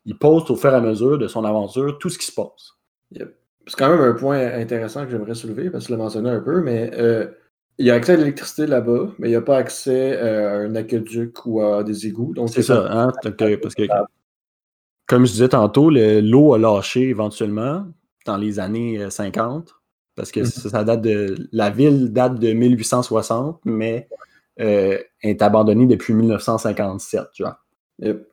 il 0.06 0.18
poste 0.18 0.50
au 0.50 0.56
fur 0.56 0.72
et 0.72 0.74
à 0.74 0.80
mesure 0.80 1.18
de 1.18 1.28
son 1.28 1.44
aventure 1.44 1.98
tout 1.98 2.08
ce 2.08 2.18
qui 2.18 2.26
se 2.26 2.32
passe. 2.32 2.72
Yep. 3.12 3.36
C'est 3.68 3.76
quand 3.76 3.90
même 3.90 4.00
un 4.00 4.14
point 4.14 4.40
intéressant 4.54 5.04
que 5.04 5.10
j'aimerais 5.12 5.36
soulever, 5.36 5.70
parce 5.70 5.84
que 5.84 5.86
tu 5.86 5.92
l'as 5.92 5.98
mentionné 5.98 6.30
un 6.30 6.40
peu, 6.40 6.60
mais 6.62 6.90
euh, 6.94 7.28
il 7.78 7.86
y 7.86 7.92
a 7.92 7.94
accès 7.94 8.14
à 8.14 8.16
l'électricité 8.16 8.66
là-bas, 8.66 9.12
mais 9.20 9.28
il 9.28 9.30
n'y 9.30 9.36
a 9.36 9.40
pas 9.42 9.58
accès 9.58 10.16
euh, 10.20 10.48
à 10.48 10.52
un 10.64 10.74
aqueduc 10.74 11.46
ou 11.46 11.62
à 11.62 11.84
des 11.84 12.08
égouts. 12.08 12.34
C'est 12.48 12.62
ça, 12.62 12.88
hein? 12.90 13.12
Parce 13.22 13.36
que, 13.76 13.86
comme 15.12 15.26
je 15.26 15.32
disais 15.32 15.48
tantôt, 15.48 15.90
le- 15.90 16.20
l'eau 16.20 16.54
a 16.54 16.58
lâché 16.58 17.02
éventuellement 17.02 17.86
dans 18.24 18.36
les 18.38 18.58
années 18.58 18.98
euh, 19.02 19.10
50, 19.10 19.74
parce 20.16 20.32
que 20.32 20.40
Mhm. 20.40 20.46
ça, 20.46 20.70
ça 20.70 20.84
date 20.84 21.02
de. 21.02 21.36
La 21.52 21.68
ville 21.70 22.12
date 22.12 22.38
de 22.38 22.52
1860, 22.52 23.60
mais 23.66 24.08
euh, 24.60 24.98
est 25.22 25.42
abandonnée 25.42 25.86
depuis 25.86 26.14
1957, 26.14 27.26
genre. 27.34 27.56
Yep. 27.98 28.26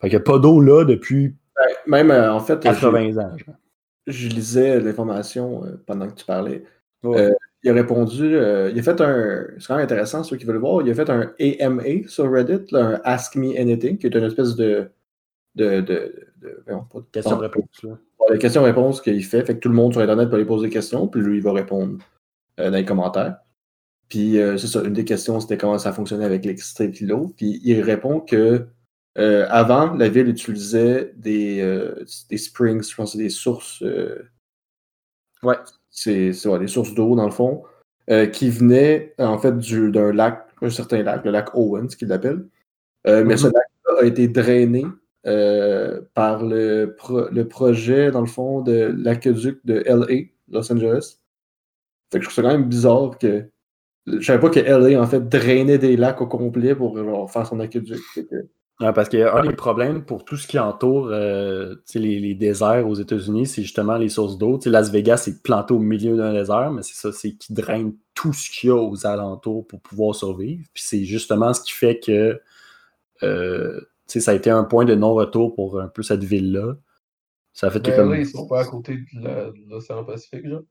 Fait 0.00 0.08
qu'il 0.08 0.18
n'y 0.18 0.22
a 0.22 0.24
pas 0.24 0.38
d'eau 0.38 0.60
là 0.60 0.84
depuis 0.84 1.34
Même 1.86 2.10
euh, 2.10 2.32
en 2.32 2.40
fait, 2.40 2.54
j'ai- 2.62 2.68
80 2.68 3.16
ans. 3.18 3.36
genre. 3.36 3.54
je 4.08 4.28
lisais 4.28 4.80
l'information 4.80 5.64
euh, 5.64 5.82
pendant 5.86 6.08
que 6.08 6.14
tu 6.14 6.24
parlais. 6.24 6.64
Ouais. 7.02 7.20
Euh, 7.20 7.32
il 7.62 7.70
a 7.70 7.74
répondu, 7.74 8.36
euh, 8.36 8.70
il 8.72 8.78
a 8.78 8.82
fait 8.82 9.00
un, 9.00 9.46
c'est 9.58 9.66
quand 9.66 9.74
même 9.76 9.84
intéressant 9.84 10.22
ceux 10.22 10.36
qui 10.36 10.44
veulent 10.44 10.54
le 10.54 10.60
voir, 10.60 10.82
il 10.82 10.90
a 10.90 10.94
fait 10.94 11.10
un 11.10 11.32
AMA 11.40 12.06
sur 12.08 12.30
Reddit, 12.30 12.70
là, 12.72 12.86
un 12.86 13.00
Ask 13.04 13.34
Me 13.36 13.58
Anything, 13.60 13.98
qui 13.98 14.06
est 14.06 14.14
une 14.14 14.24
espèce 14.24 14.54
de, 14.54 14.88
de, 15.56 15.84
là. 17.90 17.98
les 18.30 18.38
questions-réponses 18.38 19.00
qu'il 19.00 19.24
fait, 19.24 19.44
fait 19.44 19.54
que 19.54 19.60
tout 19.60 19.68
le 19.68 19.74
monde 19.74 19.92
sur 19.92 20.02
Internet 20.02 20.28
peut 20.28 20.36
aller 20.36 20.44
poser 20.44 20.66
des 20.68 20.72
questions, 20.72 21.08
puis 21.08 21.20
lui, 21.20 21.38
il 21.38 21.42
va 21.42 21.52
répondre 21.52 21.98
euh, 22.60 22.70
dans 22.70 22.76
les 22.76 22.84
commentaires. 22.84 23.38
Puis 24.08 24.38
euh, 24.38 24.56
c'est 24.56 24.66
ça, 24.68 24.82
une 24.82 24.92
des 24.92 25.04
questions, 25.04 25.40
c'était 25.40 25.56
comment 25.58 25.78
ça 25.78 25.92
fonctionnait 25.92 26.24
avec 26.24 26.42
l'électricité 26.44 26.84
et 26.84 27.06
l'eau. 27.06 27.32
Puis 27.36 27.60
il 27.64 27.80
répond 27.82 28.20
que 28.20 28.66
euh, 29.18 29.46
avant, 29.48 29.94
la 29.94 30.08
ville 30.08 30.28
utilisait 30.28 31.12
des, 31.16 31.60
des 32.28 32.36
springs, 32.38 32.82
je 32.82 32.94
pense 32.94 33.12
que 33.12 33.18
c'est 33.18 33.24
des 33.24 33.30
sources. 33.30 33.82
Ouais. 35.42 35.56
c'est 35.90 36.46
ouais, 36.46 36.58
des 36.58 36.66
sources 36.68 36.94
d'eau, 36.94 37.14
dans 37.16 37.24
le 37.24 37.30
fond, 37.32 37.64
qui 38.32 38.50
venaient 38.50 39.14
en 39.18 39.38
fait 39.38 39.56
du- 39.58 39.90
d'un 39.90 40.12
lac, 40.12 40.46
un 40.62 40.70
certain 40.70 41.02
lac, 41.02 41.24
le 41.24 41.30
lac 41.30 41.54
Owens, 41.54 41.88
qu'il 41.88 42.08
l'appelle. 42.08 42.46
Mais 43.06 43.36
ce 43.36 43.46
Mhm. 43.46 43.52
lac-là 43.54 44.02
a 44.02 44.04
été 44.04 44.28
drainé 44.28 44.84
euh, 45.26 46.00
par 46.14 46.44
le, 46.44 46.96
le 47.32 47.48
projet, 47.48 48.10
dans 48.10 48.20
le 48.20 48.26
fond, 48.26 48.60
de 48.60 48.94
l'aqueduc 48.96 49.58
de 49.64 49.82
LA, 49.86 50.26
Los 50.48 50.72
Angeles. 50.72 51.18
Fait 52.12 52.18
que 52.18 52.24
je 52.24 52.28
trouve 52.28 52.34
ça 52.34 52.42
quand 52.42 52.56
même 52.56 52.68
bizarre 52.68 53.18
que. 53.18 53.48
Je 54.06 54.20
savais 54.20 54.38
pas 54.38 54.50
que 54.50 54.60
LA, 54.60 55.00
en 55.00 55.06
fait, 55.06 55.28
drainait 55.28 55.78
des 55.78 55.96
lacs 55.96 56.20
au 56.20 56.28
complet 56.28 56.76
pour 56.76 57.30
faire 57.30 57.46
son 57.46 57.58
aqueduc. 57.58 57.98
Fait 58.14 58.24
que- 58.24 58.46
parce 58.78 59.08
qu'un 59.08 59.42
des 59.42 59.54
problèmes 59.54 60.04
pour 60.04 60.24
tout 60.24 60.36
ce 60.36 60.46
qui 60.46 60.58
entoure 60.58 61.08
euh, 61.10 61.76
les, 61.94 62.34
déserts 62.34 62.86
aux 62.86 62.94
États-Unis, 62.94 63.46
c'est 63.46 63.62
justement 63.62 63.96
les 63.96 64.10
sources 64.10 64.36
d'eau. 64.36 64.60
Las 64.66 64.90
Vegas 64.90 65.24
est 65.28 65.42
planté 65.42 65.72
au 65.72 65.78
milieu 65.78 66.16
d'un 66.16 66.34
désert, 66.34 66.70
mais 66.70 66.82
c'est 66.82 66.94
ça, 66.94 67.10
c'est 67.10 67.32
qui 67.32 67.54
draine 67.54 67.94
tout 68.14 68.32
ce 68.32 68.50
qu'il 68.50 68.68
y 68.68 68.70
a 68.70 68.76
aux 68.76 69.06
alentours 69.06 69.66
pour 69.66 69.80
pouvoir 69.80 70.14
survivre. 70.14 70.62
Puis 70.74 70.84
c'est 70.86 71.04
justement 71.04 71.54
ce 71.54 71.62
qui 71.62 71.72
fait 71.72 71.98
que 71.98 72.38
euh, 73.22 73.80
sais, 74.06 74.20
ça 74.20 74.30
a 74.32 74.34
été 74.34 74.50
un 74.50 74.64
point 74.64 74.84
de 74.84 74.94
non-retour 74.94 75.54
pour 75.54 75.80
un 75.80 75.88
peu 75.88 76.02
cette 76.02 76.24
ville-là. 76.24 76.76
Ça 77.52 77.68
a 77.68 77.70
fait 77.70 77.80
Ben 77.80 77.96
comme. 77.96 78.12
là, 78.12 78.18
ils 78.18 78.26
sont 78.26 78.46
pas 78.46 78.60
à 78.60 78.64
côté 78.64 78.98
de 79.14 79.52
l'océan 79.68 80.04
Pacifique, 80.04 80.46
genre. 80.48 80.62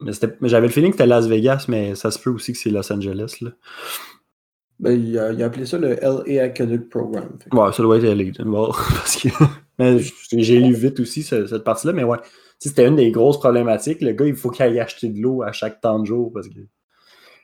Mais, 0.00 0.12
c'était- 0.12 0.36
mais 0.40 0.48
j'avais 0.48 0.66
le 0.66 0.72
feeling 0.72 0.90
que 0.90 0.96
c'était 0.96 1.06
Las 1.06 1.26
Vegas, 1.26 1.66
mais 1.68 1.94
ça 1.94 2.10
se 2.10 2.18
peut 2.18 2.30
aussi 2.30 2.52
que 2.52 2.58
c'est 2.58 2.70
Los 2.70 2.92
Angeles. 2.92 3.36
Là. 3.40 3.50
Ben, 4.80 4.92
il, 5.00 5.18
a, 5.18 5.32
il 5.32 5.42
a 5.42 5.46
appelé 5.46 5.66
ça 5.66 5.78
le 5.78 5.96
LA 6.02 6.42
Aqueduct 6.44 6.90
Program. 6.90 7.28
Fait 7.42 7.54
Ouais, 7.56 7.72
ça 7.72 7.82
doit 7.82 7.96
être 7.96 8.04
LA. 8.04 8.44
Bon, 8.44 8.72
parce 8.96 9.16
que 9.16 9.28
j'ai 10.32 10.60
lu 10.60 10.74
vite 10.74 10.98
aussi 11.00 11.22
ce- 11.22 11.46
cette 11.46 11.64
partie-là, 11.64 11.92
mais 11.92 12.04
ouais. 12.04 12.18
C'était 12.58 12.86
une 12.86 12.96
des 12.96 13.10
grosses 13.10 13.38
problématiques. 13.38 14.00
Le 14.00 14.12
gars, 14.12 14.26
il 14.26 14.34
faut 14.36 14.50
qu'il 14.50 14.64
aille 14.64 14.80
acheter 14.80 15.08
de 15.08 15.20
l'eau 15.20 15.42
à 15.42 15.52
chaque 15.52 15.80
temps 15.80 15.98
de 15.98 16.06
jour 16.06 16.32
parce 16.32 16.48
que 16.48 16.54
tu 16.54 16.66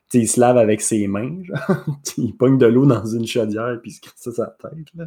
sais, 0.09 0.19
il 0.21 0.29
se 0.29 0.41
lave 0.41 0.57
avec 0.57 0.81
ses 0.81 1.07
mains. 1.09 1.43
Genre. 1.43 1.85
il 2.19 2.37
pogne 2.37 2.59
de 2.59 2.67
l'eau 2.67 2.85
dans 2.87 3.05
une 3.07 3.27
chaudière 3.27 3.79
puis 3.83 3.91
il 3.93 3.95
se 3.95 4.01
crisse 4.01 4.15
ça 4.21 4.33
sur 4.33 4.43
la 4.43 4.51
tête. 4.71 4.87
Là. 4.95 5.07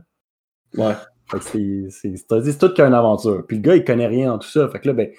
Ouais. 0.77 0.95
C'est- 1.41 2.57
tout 2.59 2.73
qu'une 2.73 2.93
aventure. 2.93 3.45
Puis 3.47 3.57
le 3.57 3.61
gars, 3.63 3.75
il 3.75 3.83
connaît 3.83 4.07
rien 4.07 4.33
en 4.33 4.39
tout 4.39 4.47
ça. 4.47 4.67
Fait 4.69 4.79
que 4.79 4.87
là, 4.87 4.93
ben, 4.93 5.11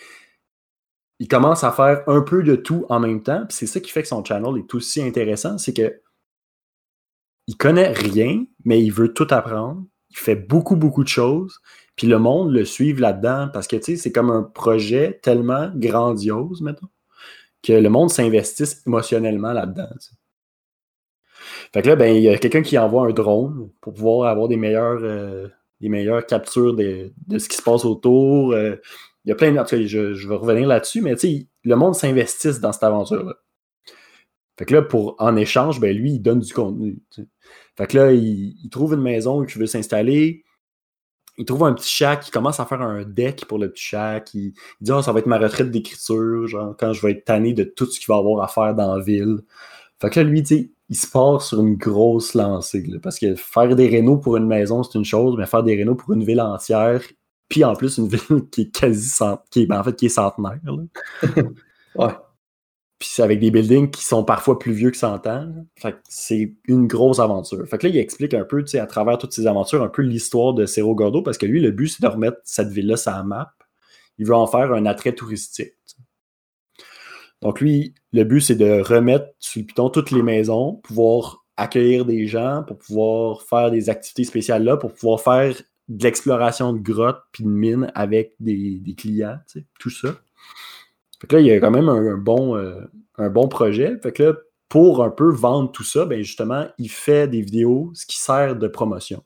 il 1.19 1.29
commence 1.29 1.65
à 1.65 1.73
faire 1.73 2.03
un 2.09 2.21
peu 2.23 2.43
de 2.43 2.57
tout 2.57 2.87
en 2.89 3.01
même 3.01 3.23
temps. 3.23 3.45
Puis 3.49 3.57
c'est 3.57 3.67
ça 3.67 3.81
qui 3.81 3.91
fait 3.91 4.03
que 4.03 4.09
son 4.09 4.25
channel 4.25 4.59
est 4.59 4.75
aussi 4.75 5.03
intéressant. 5.03 5.59
C'est 5.59 5.73
que 5.75 6.01
il 7.47 7.57
connaît 7.57 7.93
rien, 7.93 8.45
mais 8.65 8.83
il 8.83 8.91
veut 8.91 9.13
tout 9.13 9.27
apprendre. 9.31 9.85
Il 10.11 10.17
fait 10.17 10.37
beaucoup, 10.37 10.77
beaucoup 10.77 11.03
de 11.05 11.09
choses. 11.09 11.61
Puis 11.97 12.07
le 12.07 12.19
monde 12.19 12.53
le 12.53 12.65
suit 12.65 12.93
là-dedans 12.95 13.49
parce 13.53 13.67
que, 13.69 13.77
tu 13.77 13.83
sais, 13.83 13.97
c'est 13.97 14.13
comme 14.13 14.31
un 14.31 14.43
projet 14.43 15.21
tellement 15.23 15.71
grandiose, 15.75 16.61
mettons, 16.63 16.89
que 17.63 17.73
le 17.73 17.89
monde 17.91 18.11
s'investisse 18.11 18.83
émotionnellement 18.87 19.53
là-dedans. 19.53 19.89
Fait 21.75 21.83
que 21.83 21.89
là, 21.89 21.97
ben, 21.97 22.14
il 22.14 22.22
y 22.22 22.29
a 22.29 22.39
quelqu'un 22.39 22.62
qui 22.62 22.79
envoie 22.79 23.05
un 23.05 23.11
drone 23.11 23.68
pour 23.81 23.95
pouvoir 23.95 24.31
avoir 24.31 24.47
des 24.47 24.57
meilleures, 24.57 25.01
euh, 25.03 25.49
des 25.81 25.89
meilleures 25.89 26.25
captures 26.25 26.72
de, 26.72 27.12
de 27.27 27.39
ce 27.39 27.49
qui 27.49 27.57
se 27.57 27.62
passe 27.62 27.85
autour. 27.85 28.53
euh. 28.53 28.77
il 29.25 29.31
y 29.31 29.33
a 29.33 29.35
plein 29.35 29.51
de. 29.51 29.85
Je, 29.85 30.29
vais 30.29 30.37
revenir 30.37 30.68
là-dessus, 30.68 31.01
mais 31.01 31.16
le 31.64 31.75
monde 31.75 31.97
s'investisse 31.97 32.61
dans 32.61 32.70
cette 32.70 32.85
aventure-là. 32.85 33.35
Fait 34.57 34.66
que 34.66 34.72
là, 34.72 34.83
pour, 34.83 35.16
en 35.18 35.35
échange, 35.35 35.81
ben, 35.81 35.97
lui, 35.97 36.12
il 36.12 36.20
donne 36.20 36.39
du 36.39 36.55
contenu. 36.55 37.03
Fait 37.77 37.89
que 37.89 37.97
là, 37.97 38.12
il, 38.12 38.68
trouve 38.70 38.95
une 38.95 39.03
maison 39.03 39.45
qui 39.45 39.59
veut 39.59 39.66
s'installer. 39.66 40.45
Il 41.39 41.45
trouve 41.45 41.64
un 41.64 41.72
petit 41.72 41.91
shack, 41.91 42.29
il 42.29 42.31
commence 42.31 42.61
à 42.61 42.66
faire 42.66 42.83
un 42.83 43.03
deck 43.03 43.47
pour 43.47 43.59
le 43.59 43.72
petit 43.72 43.83
shack. 43.83 44.33
Il, 44.35 44.53
dit 44.81 44.93
Ah, 44.93 45.03
ça 45.03 45.11
va 45.11 45.18
être 45.18 45.27
ma 45.27 45.39
retraite 45.39 45.72
d'écriture, 45.72 46.47
genre 46.47 46.77
quand 46.79 46.93
je 46.93 47.05
vais 47.05 47.11
être 47.14 47.25
tanné 47.25 47.53
de 47.53 47.64
tout 47.64 47.87
ce 47.87 47.99
qu'il 47.99 48.07
va 48.07 48.18
avoir 48.18 48.45
à 48.45 48.47
faire 48.47 48.77
dans 48.77 48.95
la 48.95 49.03
ville. 49.03 49.41
Fait 50.01 50.11
que 50.11 50.20
là, 50.20 50.25
lui, 50.25 50.45
tu 50.45 50.70
il 50.89 50.97
se 50.97 51.07
part 51.11 51.43
sur 51.43 51.61
une 51.61 51.76
grosse 51.76 52.35
lancée. 52.35 52.82
là, 52.87 52.99
parce 53.03 53.18
que 53.18 53.35
faire 53.35 53.74
des 53.74 53.89
rénaux 53.89 54.18
pour 54.18 54.37
une 54.37 54.47
maison, 54.47 54.82
c'est 54.82 54.99
une 54.99 55.05
chose, 55.05 55.37
mais 55.39 55.47
faire 55.47 55.62
des 55.62 55.76
rénaux 55.76 55.95
pour 55.95 56.12
une 56.12 56.24
ville 56.24 56.41
entière, 56.41 57.03
puis 57.49 57.64
en 57.64 57.74
plus 57.74 57.99
une 57.99 58.09
ville 58.09 58.49
qui 58.51 58.62
est 58.62 58.70
quasi 58.74 59.09
cent- 59.09 59.43
qui 59.51 59.62
est, 59.62 59.66
ben, 59.66 59.80
en 59.80 59.85
fait, 59.85 59.97
qui 59.97 60.07
est 60.07 60.09
centenaire. 60.11 60.61
Ouais. 61.97 62.12
Puis 62.99 63.09
c'est 63.12 63.22
avec 63.22 63.39
des 63.39 63.51
buildings 63.53 63.91
qui 63.91 64.05
sont 64.05 64.24
parfois 64.24 64.59
plus 64.59 64.72
vieux 64.72 64.91
que 64.91 64.97
100 64.97 65.26
ans. 65.28 65.53
Fait 65.76 65.93
que 65.93 65.99
c'est 66.09 66.55
une 66.66 66.87
grosse 66.89 67.20
aventure. 67.20 67.64
Fait 67.68 67.78
que 67.78 67.87
là, 67.87 67.93
il 67.93 67.99
explique 67.99 68.35
un 68.35 68.45
peu, 68.45 68.64
tu 68.64 68.70
sais, 68.72 68.78
à 68.80 68.87
travers 68.87 69.18
toutes 69.18 69.32
ces 69.32 69.47
aventures, 69.47 69.82
un 69.82 69.89
peu 69.89 70.03
l'histoire 70.03 70.55
de 70.55 70.66
Cerro 70.66 70.95
Gordo, 70.95 71.22
parce 71.22 71.39
que 71.39 71.47
lui, 71.47 71.61
le 71.61 71.70
but, 71.70 71.89
c'est 71.89 72.03
de 72.03 72.09
remettre 72.09 72.39
cette 72.45 72.68
ville-là 72.70 72.97
sur 72.97 73.12
la 73.12 73.22
map. 73.22 73.55
Il 74.18 74.26
veut 74.26 74.35
en 74.35 74.47
faire 74.47 74.72
un 74.72 74.87
attrait 74.87 75.12
touristique. 75.14 75.74
Donc 77.43 77.61
lui, 77.61 77.95
le 78.15 78.23
but, 78.23 78.41
c'est 78.41 78.55
de 78.55 78.81
remettre 78.81 79.27
sur 79.41 79.61
le 79.61 79.91
toutes 79.91 80.12
les 80.12 80.23
maisons, 80.23 80.75
pouvoir 80.85 81.45
accueillir 81.57 82.05
des 82.05 82.29
gens, 82.29 82.62
pour 82.65 82.79
pouvoir 82.79 83.43
faire 83.43 83.73
des 83.73 83.91
activités 83.91 84.23
spéciales 84.23 84.62
là, 84.62 84.77
pour 84.77 84.93
pouvoir 84.93 85.21
faire 85.21 85.53
de 85.89 86.03
l'exploration 86.05 86.73
de 86.73 86.79
grottes 86.79 87.23
puis 87.33 87.43
de 87.43 87.49
mines 87.49 87.91
avec 87.97 88.37
des, 88.39 88.81
clients, 88.97 89.39
tout 89.81 89.91
ça. 89.91 90.15
Fait 91.21 91.27
que 91.27 91.37
là, 91.37 91.43
il 91.43 91.47
y 91.47 91.51
a 91.51 91.59
quand 91.59 91.73
même 91.73 91.89
un, 91.89 92.15
un 92.15 92.17
bon, 92.17 92.57
euh, 92.57 92.83
un 93.19 93.31
bon 93.31 93.49
projet. 93.49 93.99
Fait 94.01 94.12
que 94.12 94.23
là, 94.23 94.33
pour 94.69 95.03
un 95.03 95.11
peu 95.11 95.33
vendre 95.33 95.73
tout 95.73 95.85
ça, 95.85 96.05
ben 96.05 96.23
justement, 96.23 96.69
il 96.79 96.91
fait 96.91 97.27
des 97.27 97.41
vidéos, 97.41 97.91
ce 97.95 98.07
qui 98.07 98.19
sert 98.19 98.55
de 98.55 98.69
promotion. 98.69 99.25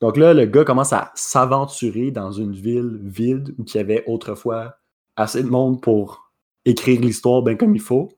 Donc 0.00 0.16
là, 0.16 0.34
le 0.34 0.44
gars 0.46 0.64
commence 0.64 0.92
à 0.92 1.12
s'aventurer 1.14 2.10
dans 2.10 2.32
une 2.32 2.52
ville 2.52 2.98
vide 3.00 3.54
où 3.58 3.64
il 3.64 3.76
y 3.76 3.78
avait 3.78 4.02
autrefois 4.06 4.76
assez 5.14 5.42
de 5.44 5.48
monde 5.48 5.80
pour 5.80 6.25
écrire 6.66 7.00
l'histoire 7.00 7.42
bien 7.42 7.54
comme 7.56 7.74
il 7.74 7.80
faut. 7.80 8.10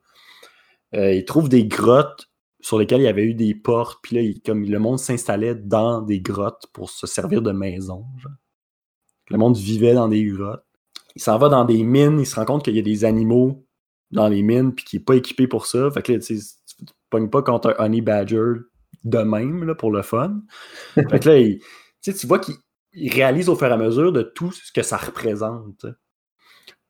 Euh, 0.94 1.12
il 1.12 1.24
trouve 1.24 1.48
des 1.48 1.66
grottes 1.66 2.28
sur 2.60 2.78
lesquelles 2.78 3.00
il 3.02 3.04
y 3.04 3.08
avait 3.08 3.24
eu 3.24 3.34
des 3.34 3.54
portes, 3.54 4.00
puis 4.02 4.16
là, 4.16 4.22
il- 4.22 4.40
comme 4.42 4.64
le 4.64 4.78
monde 4.78 4.98
s'installait 4.98 5.54
dans 5.54 6.02
des 6.02 6.20
grottes 6.20 6.66
pour 6.72 6.90
se 6.90 7.06
servir 7.06 7.40
de 7.42 7.52
maison. 7.52 8.04
genre. 8.18 8.32
Le 9.30 9.38
monde 9.38 9.56
vivait 9.56 9.94
dans 9.94 10.08
des 10.08 10.24
grottes. 10.24 10.64
Il 11.14 11.22
s'en 11.22 11.38
va 11.38 11.48
dans 11.48 11.64
des 11.64 11.82
mines, 11.84 12.18
il 12.18 12.26
se 12.26 12.34
rend 12.36 12.44
compte 12.46 12.64
qu'il 12.64 12.74
y 12.74 12.78
a 12.78 12.82
des 12.82 13.04
animaux 13.04 13.64
dans 14.10 14.28
les 14.28 14.42
mines, 14.42 14.74
puis 14.74 14.84
qu'il 14.84 14.98
n'est 15.00 15.04
pas 15.04 15.14
équipé 15.16 15.46
pour 15.46 15.66
ça. 15.66 15.90
Fait 15.90 16.02
que 16.02 16.12
là, 16.12 16.18
tu 16.18 16.38
pognes 17.10 17.28
pas 17.28 17.42
contre 17.42 17.76
un 17.78 17.84
honey 17.84 18.00
badger 18.00 18.52
de 19.04 19.18
même, 19.18 19.64
là, 19.64 19.74
pour 19.74 19.90
le 19.92 20.02
fun. 20.02 20.40
fait 20.94 21.20
que 21.20 21.28
là, 21.28 21.38
il- 21.38 21.60
tu 22.02 22.26
vois 22.26 22.38
qu'il 22.38 22.54
il 22.94 23.12
réalise 23.12 23.48
au 23.50 23.54
fur 23.54 23.68
et 23.68 23.72
à 23.72 23.76
mesure 23.76 24.12
de 24.12 24.22
tout 24.22 24.50
ce 24.50 24.72
que 24.72 24.82
ça 24.82 24.96
représente. 24.96 25.84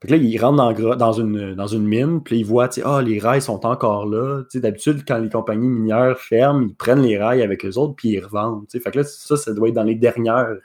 Fait 0.01 0.07
que 0.07 0.13
là, 0.13 0.17
il 0.17 0.37
rentre 0.39 0.95
dans, 0.97 1.11
une, 1.13 1.55
dans 1.55 1.67
une 1.67 1.85
mine, 1.85 2.23
puis 2.23 2.39
il 2.39 2.45
voit, 2.45 2.69
tu 2.69 2.81
sais, 2.81 2.87
ah, 2.87 3.01
les 3.01 3.19
rails 3.19 3.41
sont 3.41 3.65
encore 3.65 4.05
là. 4.05 4.43
Tu 4.43 4.51
sais, 4.51 4.59
D'habitude, 4.61 5.03
quand 5.07 5.17
les 5.17 5.29
compagnies 5.29 5.67
minières 5.69 6.17
ferment, 6.19 6.61
ils 6.61 6.75
prennent 6.75 7.01
les 7.01 7.17
rails 7.17 7.41
avec 7.41 7.65
eux 7.65 7.77
autres, 7.77 7.95
puis 7.95 8.09
ils 8.09 8.19
revendent. 8.23 8.65
tu. 8.69 8.79
Fait 8.79 8.91
que 8.91 8.99
là, 8.99 9.03
ça, 9.03 9.35
ça 9.37 9.53
doit 9.53 9.67
être 9.69 9.75
dans 9.75 9.83
les 9.83 9.95
dernières 9.95 10.55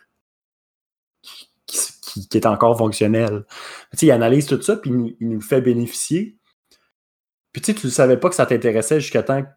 qui, 1.67 1.79
qui- 2.29 2.37
est 2.39 2.47
encore 2.47 2.77
fonctionnel. 2.79 3.45
Tu 3.93 3.99
sais, 3.99 4.07
il 4.07 4.11
analyse 4.13 4.47
tout 4.47 4.61
ça, 4.63 4.77
puis 4.77 4.91
il, 5.21 5.29
nous- 5.29 5.41
fait 5.41 5.61
bénéficier. 5.61 6.37
Puis 7.53 7.63
tu 7.63 7.73
sais, 7.73 7.79
tu 7.79 7.87
ne 7.87 7.93
savais 7.93 8.17
pas 8.19 8.29
que 8.29 8.35
ça 8.35 8.47
t'intéressait 8.47 9.01
jusqu'à 9.01 9.23
temps 9.23 9.43
que 9.43 9.49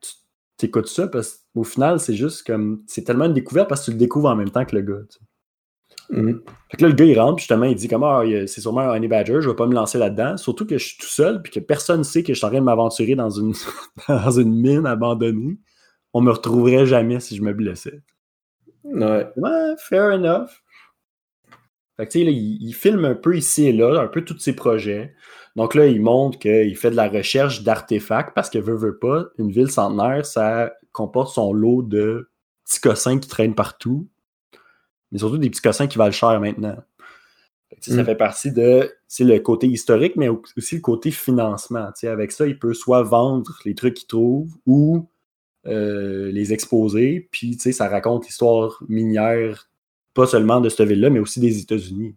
tu 0.58 0.66
écoutes 0.68 0.88
ça, 0.88 1.08
parce 1.08 1.46
qu'au 1.54 1.64
final, 1.64 2.00
c'est 2.00 2.16
juste 2.16 2.46
comme. 2.46 2.84
C'est 2.88 3.04
tellement 3.04 3.26
une 3.26 3.34
découverte 3.34 3.70
parce 3.70 3.82
que 3.82 3.86
tu 3.86 3.92
le 3.92 3.98
découvres 3.98 4.30
en 4.30 4.36
même 4.36 4.52
temps 4.52 4.66
que 4.66 4.76
le 4.76 4.82
gars. 4.82 5.04
Mhm. 6.10 6.42
Fait 6.72 6.78
que 6.78 6.84
là, 6.84 6.90
le 6.90 6.96
gars, 6.96 7.06
il 7.06 7.20
rentre, 7.20 7.40
justement, 7.40 7.66
il 7.66 7.76
dit 7.76 7.88
comme 7.88 8.04
Ah, 8.04 8.24
c'est 8.46 8.62
sûrement 8.62 8.82
un 8.82 8.96
honey 8.96 9.08
badger, 9.08 9.40
je 9.42 9.50
vais 9.50 9.56
pas 9.56 9.68
me 9.68 9.74
lancer 9.74 9.98
là-dedans. 9.98 10.38
Surtout 10.38 10.66
que 10.66 10.78
je 10.78 10.86
suis 10.86 10.98
tout 10.98 11.08
seul, 11.08 11.42
puis 11.42 11.52
que 11.52 11.60
personne 11.60 12.00
ne 12.00 12.04
sait 12.04 12.24
que 12.24 12.34
je 12.34 12.38
suis 12.38 12.46
en 12.46 12.50
train 12.50 12.60
de 12.60 12.64
m'aventurer 12.64 13.16
dans 13.16 13.30
une, 13.30 13.54
dans 14.08 14.32
une 14.32 14.54
mine 14.54 14.86
abandonnée. 14.86 15.58
On 16.14 16.22
me 16.22 16.32
retrouverait 16.32 16.86
jamais 16.86 17.20
si 17.20 17.36
je 17.36 17.42
me 17.42 17.54
blessais. 17.54 18.02
Ouais. 18.84 19.28
Ouais, 19.36 19.76
fair 19.78 20.14
enough. 20.14 20.50
Fait 21.98 22.06
que 22.06 22.12
tu 22.12 22.20
sais, 22.20 22.26
là, 22.26 22.32
il, 22.32 22.58
il 22.62 22.74
filme 22.74 23.06
un 23.06 23.16
peu 23.16 23.36
ici 23.36 23.66
et 23.66 23.74
là, 23.74 24.00
un 24.00 24.08
peu 24.08 24.24
tous 24.24 24.38
ses 24.40 24.56
projets. 24.56 25.14
Donc 25.58 25.74
là, 25.74 25.88
il 25.88 26.00
montre 26.00 26.38
qu'il 26.38 26.76
fait 26.78 26.92
de 26.92 26.96
la 26.96 27.10
recherche 27.10 27.64
d'artefacts 27.64 28.36
parce 28.36 28.50
que 28.52 28.60
veut, 28.60 28.76
veut 28.76 29.00
pas, 29.00 29.26
une 29.40 29.52
ville 29.52 29.72
centenaire, 29.72 30.24
ça 30.24 30.72
comporte 30.92 31.34
son 31.34 31.52
lot 31.52 31.82
de 31.82 32.30
petits 32.64 32.80
cossins 32.80 33.18
qui 33.18 33.28
traînent 33.28 33.56
partout. 33.56 34.08
Mais 35.12 35.20
surtout 35.20 35.38
des 35.38 35.50
petits 35.50 35.62
cossins 35.62 35.88
qui 35.88 35.98
valent 35.98 36.12
cher 36.12 36.40
maintenant. 36.40 36.78
Fait 37.70 37.92
Ça 37.92 38.02
Mm. 38.02 38.06
fait 38.06 38.16
partie 38.16 38.52
de 38.52 38.92
le 39.20 39.38
côté 39.40 39.68
historique, 39.68 40.16
mais 40.16 40.30
au- 40.30 40.42
aussi 40.58 40.76
le 40.76 40.82
côté 40.82 41.12
financement. 41.12 41.90
Avec 42.04 42.32
ça, 42.32 42.48
il 42.48 42.58
peut 42.60 42.74
soit 42.74 43.04
vendre 43.04 43.58
les 43.66 43.76
trucs 43.76 43.94
qu'il 43.96 44.08
trouve 44.08 44.50
ou 44.66 45.10
euh, 45.66 46.32
les 46.32 46.54
exposer. 46.54 47.28
Puis, 47.32 47.56
ça 47.60 47.90
raconte 47.90 48.26
l'histoire 48.26 48.82
minière, 48.88 49.70
pas 50.14 50.26
seulement 50.26 50.62
de 50.62 50.70
cette 50.70 50.88
ville-là, 50.88 51.10
mais 51.10 51.20
aussi 51.20 51.42
des 51.42 51.60
États-Unis. 51.60 52.16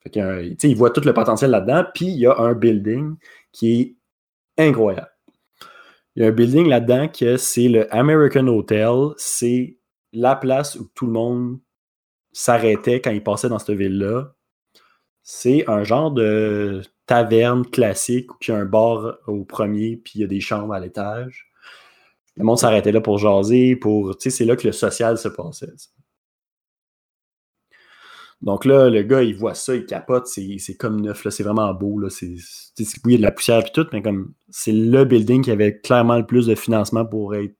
Fait 0.00 0.12
sais, 0.58 0.70
il 0.70 0.76
voit 0.76 0.90
tout 0.90 1.02
le 1.04 1.12
potentiel 1.12 1.50
là-dedans. 1.50 1.84
Puis, 1.94 2.06
il 2.06 2.18
y 2.18 2.26
a 2.26 2.38
un 2.38 2.54
building 2.54 3.16
qui 3.52 3.80
est 3.80 4.66
incroyable. 4.68 5.10
Il 6.16 6.22
y 6.22 6.24
a 6.26 6.28
un 6.28 6.32
building 6.32 6.66
là-dedans 6.66 7.08
que 7.08 7.36
c'est 7.36 7.68
le 7.68 7.94
American 7.94 8.46
Hotel. 8.48 8.90
C'est 9.18 9.76
la 10.12 10.36
place 10.36 10.76
où 10.76 10.90
tout 10.94 11.06
le 11.06 11.12
monde 11.12 11.58
s'arrêtait 12.32 13.00
quand 13.00 13.10
il 13.10 13.22
passait 13.22 13.48
dans 13.48 13.58
cette 13.58 13.76
ville-là. 13.76 14.34
C'est 15.22 15.68
un 15.68 15.84
genre 15.84 16.10
de 16.10 16.82
taverne 17.06 17.66
classique 17.66 18.32
où 18.32 18.36
il 18.42 18.50
y 18.50 18.54
a 18.54 18.58
un 18.58 18.64
bar 18.64 19.18
au 19.26 19.44
premier, 19.44 19.96
puis 19.96 20.12
il 20.16 20.20
y 20.22 20.24
a 20.24 20.28
des 20.28 20.40
chambres 20.40 20.74
à 20.74 20.80
l'étage. 20.80 21.50
Le 22.36 22.44
monde 22.44 22.58
s'arrêtait 22.58 22.92
là 22.92 23.00
pour 23.00 23.18
jaser, 23.18 23.76
pour. 23.76 24.14
C'est 24.18 24.44
là 24.44 24.56
que 24.56 24.66
le 24.66 24.72
social 24.72 25.18
se 25.18 25.28
passait. 25.28 25.72
Donc 28.40 28.64
là, 28.64 28.88
le 28.88 29.02
gars, 29.02 29.22
il 29.22 29.34
voit 29.34 29.54
ça, 29.54 29.74
il 29.74 29.84
capote, 29.84 30.28
c'est 30.28 30.76
comme 30.78 31.00
neuf, 31.00 31.26
c'est 31.28 31.42
vraiment 31.42 31.74
beau. 31.74 31.98
Là, 31.98 32.08
c'est, 32.08 32.36
oui, 32.78 32.86
il 33.06 33.12
y 33.12 33.14
a 33.14 33.18
de 33.18 33.22
la 33.22 33.32
poussière 33.32 33.66
et 33.66 33.72
tout, 33.72 33.86
mais 33.92 34.00
comme 34.00 34.32
c'est 34.48 34.72
le 34.72 35.04
building 35.04 35.42
qui 35.42 35.50
avait 35.50 35.80
clairement 35.80 36.16
le 36.16 36.26
plus 36.26 36.46
de 36.46 36.54
financement 36.54 37.04
pour 37.04 37.34
être 37.34 37.56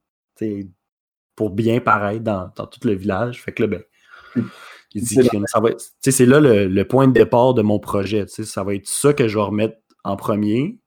pour 1.39 1.51
bien 1.51 1.78
paraître 1.78 2.24
dans, 2.24 2.51
dans 2.57 2.66
tout 2.66 2.80
le 2.82 2.95
village. 2.95 3.41
Fait 3.45 3.53
que 3.53 3.62
là, 3.62 3.68
ben, 3.68 4.45
il 4.93 5.05
dit 5.05 5.14
C'est 5.14 5.28
que 5.28 5.36
ça 5.47 5.61
va 5.61 5.70
être- 5.70 5.78
tu 5.78 5.84
sais, 6.01 6.11
c'est 6.11 6.26
là 6.26 6.41
le, 6.41 6.66
le 6.66 6.84
point 6.84 7.07
de 7.07 7.12
départ 7.12 7.55
de 7.55 7.62
mon 7.62 7.78
projet. 7.78 8.26
Ça 8.26 8.64
va 8.64 8.74
être 8.74 8.89
ça 8.89 9.12
que 9.12 9.28
je 9.28 9.39
vais 9.39 9.45
remettre 9.45 9.76
en 10.03 10.16
premier. 10.16 10.80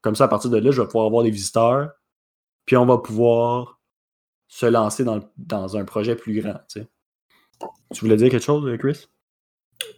Comme 0.00 0.16
ça, 0.16 0.24
à 0.24 0.28
partir 0.28 0.50
de 0.50 0.58
là, 0.58 0.72
je 0.72 0.80
vais 0.82 0.86
pouvoir 0.88 1.06
avoir 1.06 1.22
des 1.22 1.30
visiteurs. 1.30 1.92
Puis 2.66 2.76
on 2.76 2.86
va 2.86 2.98
pouvoir 2.98 3.80
se 4.48 4.66
lancer 4.66 5.04
dans, 5.04 5.20
dans 5.36 5.76
un 5.76 5.84
projet 5.84 6.16
plus 6.16 6.40
grand. 6.40 6.58
Tu, 6.66 6.80
voulais 8.00 8.16
dire 8.16 8.30
quelque 8.30 8.42
chose, 8.42 8.68
Chris? 8.78 9.06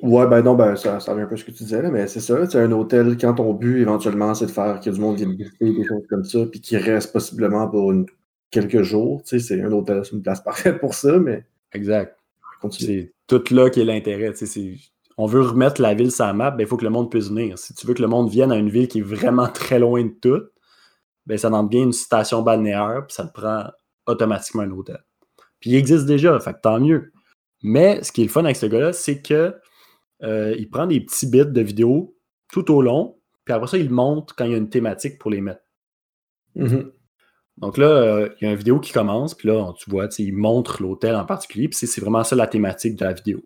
Ouais, 0.02 0.26
ben 0.26 0.42
non, 0.42 0.56
ben 0.56 0.76
ça, 0.76 1.00
ça 1.00 1.12
revient 1.12 1.22
un 1.22 1.26
peu 1.26 1.36
à 1.36 1.38
ce 1.38 1.44
que 1.44 1.52
tu 1.52 1.62
disais, 1.62 1.80
là, 1.80 1.90
mais 1.90 2.06
c'est 2.06 2.20
ça, 2.20 2.46
c'est 2.46 2.58
un 2.58 2.70
hôtel, 2.72 3.16
quand 3.18 3.32
ton 3.32 3.54
but 3.54 3.80
éventuellement, 3.80 4.34
c'est 4.34 4.44
de 4.44 4.50
faire 4.50 4.78
que 4.78 4.90
du 4.90 5.00
monde 5.00 5.16
vienne 5.16 5.34
visiter 5.34 5.72
des 5.72 5.86
choses 5.86 6.06
comme 6.10 6.24
ça, 6.24 6.44
puis 6.44 6.60
qui 6.60 6.76
reste 6.76 7.14
possiblement 7.14 7.66
pour 7.66 7.92
une, 7.92 8.04
quelques 8.50 8.82
jours, 8.82 9.22
tu 9.22 9.38
sais, 9.38 9.46
c'est 9.46 9.62
un 9.62 9.72
hôtel, 9.72 10.04
c'est 10.04 10.12
une 10.12 10.22
place 10.22 10.42
parfaite 10.42 10.80
pour 10.80 10.94
ça, 10.94 11.18
mais. 11.18 11.44
Exact. 11.72 12.16
C'est 12.70 13.14
tout 13.26 13.42
là 13.50 13.70
qui 13.70 13.80
est 13.80 13.84
l'intérêt, 13.84 14.32
tu 14.32 14.46
sais, 14.46 14.76
on 15.16 15.26
veut 15.26 15.42
remettre 15.42 15.80
la 15.80 15.94
ville 15.94 16.10
sur 16.10 16.24
la 16.24 16.32
map, 16.32 16.50
ben, 16.50 16.64
il 16.64 16.66
faut 16.66 16.76
que 16.76 16.84
le 16.84 16.90
monde 16.90 17.10
puisse 17.10 17.28
venir. 17.28 17.58
Si 17.58 17.74
tu 17.74 17.86
veux 17.86 17.94
que 17.94 18.02
le 18.02 18.08
monde 18.08 18.30
vienne 18.30 18.52
à 18.52 18.56
une 18.56 18.70
ville 18.70 18.88
qui 18.88 18.98
est 18.98 19.02
vraiment 19.02 19.48
très 19.52 19.78
loin 19.78 20.04
de 20.04 20.14
tout, 20.20 20.42
ben, 21.26 21.38
ça 21.38 21.48
demande 21.48 21.68
bien 21.68 21.82
une 21.82 21.92
station 21.92 22.42
balnéaire, 22.42 23.04
puis 23.06 23.14
ça 23.14 23.26
te 23.26 23.32
prend 23.32 23.64
automatiquement 24.06 24.62
un 24.62 24.70
hôtel. 24.70 25.02
Puis 25.60 25.70
il 25.70 25.76
existe 25.76 26.06
déjà, 26.06 26.38
fait 26.40 26.54
que 26.54 26.60
tant 26.60 26.80
mieux. 26.80 27.12
Mais 27.62 28.02
ce 28.02 28.12
qui 28.12 28.22
est 28.22 28.24
le 28.24 28.30
fun 28.30 28.44
avec 28.44 28.56
ce 28.56 28.66
gars-là, 28.66 28.92
c'est 28.92 29.20
que 29.20 29.54
euh, 30.22 30.54
il 30.58 30.70
prend 30.70 30.86
des 30.86 31.00
petits 31.00 31.26
bits 31.26 31.44
de 31.46 31.60
vidéo 31.60 32.16
tout 32.50 32.70
au 32.72 32.82
long, 32.82 33.18
puis 33.44 33.54
après 33.54 33.68
ça, 33.68 33.78
il 33.78 33.90
monte 33.90 34.32
quand 34.36 34.44
il 34.44 34.52
y 34.52 34.54
a 34.54 34.58
une 34.58 34.70
thématique 34.70 35.18
pour 35.18 35.30
les 35.30 35.40
mettre. 35.40 35.62
Mhm. 36.54 36.90
Donc 37.60 37.76
là, 37.76 37.86
euh, 37.86 38.28
il 38.40 38.44
y 38.44 38.48
a 38.48 38.52
une 38.52 38.58
vidéo 38.58 38.80
qui 38.80 38.92
commence, 38.92 39.34
puis 39.34 39.48
là, 39.48 39.72
tu 39.78 39.90
vois, 39.90 40.08
il 40.18 40.32
montre 40.34 40.82
l'hôtel 40.82 41.14
en 41.14 41.24
particulier, 41.24 41.68
puis 41.68 41.86
c'est 41.86 42.00
vraiment 42.00 42.24
ça 42.24 42.36
la 42.36 42.46
thématique 42.46 42.96
de 42.96 43.04
la 43.04 43.12
vidéo. 43.12 43.44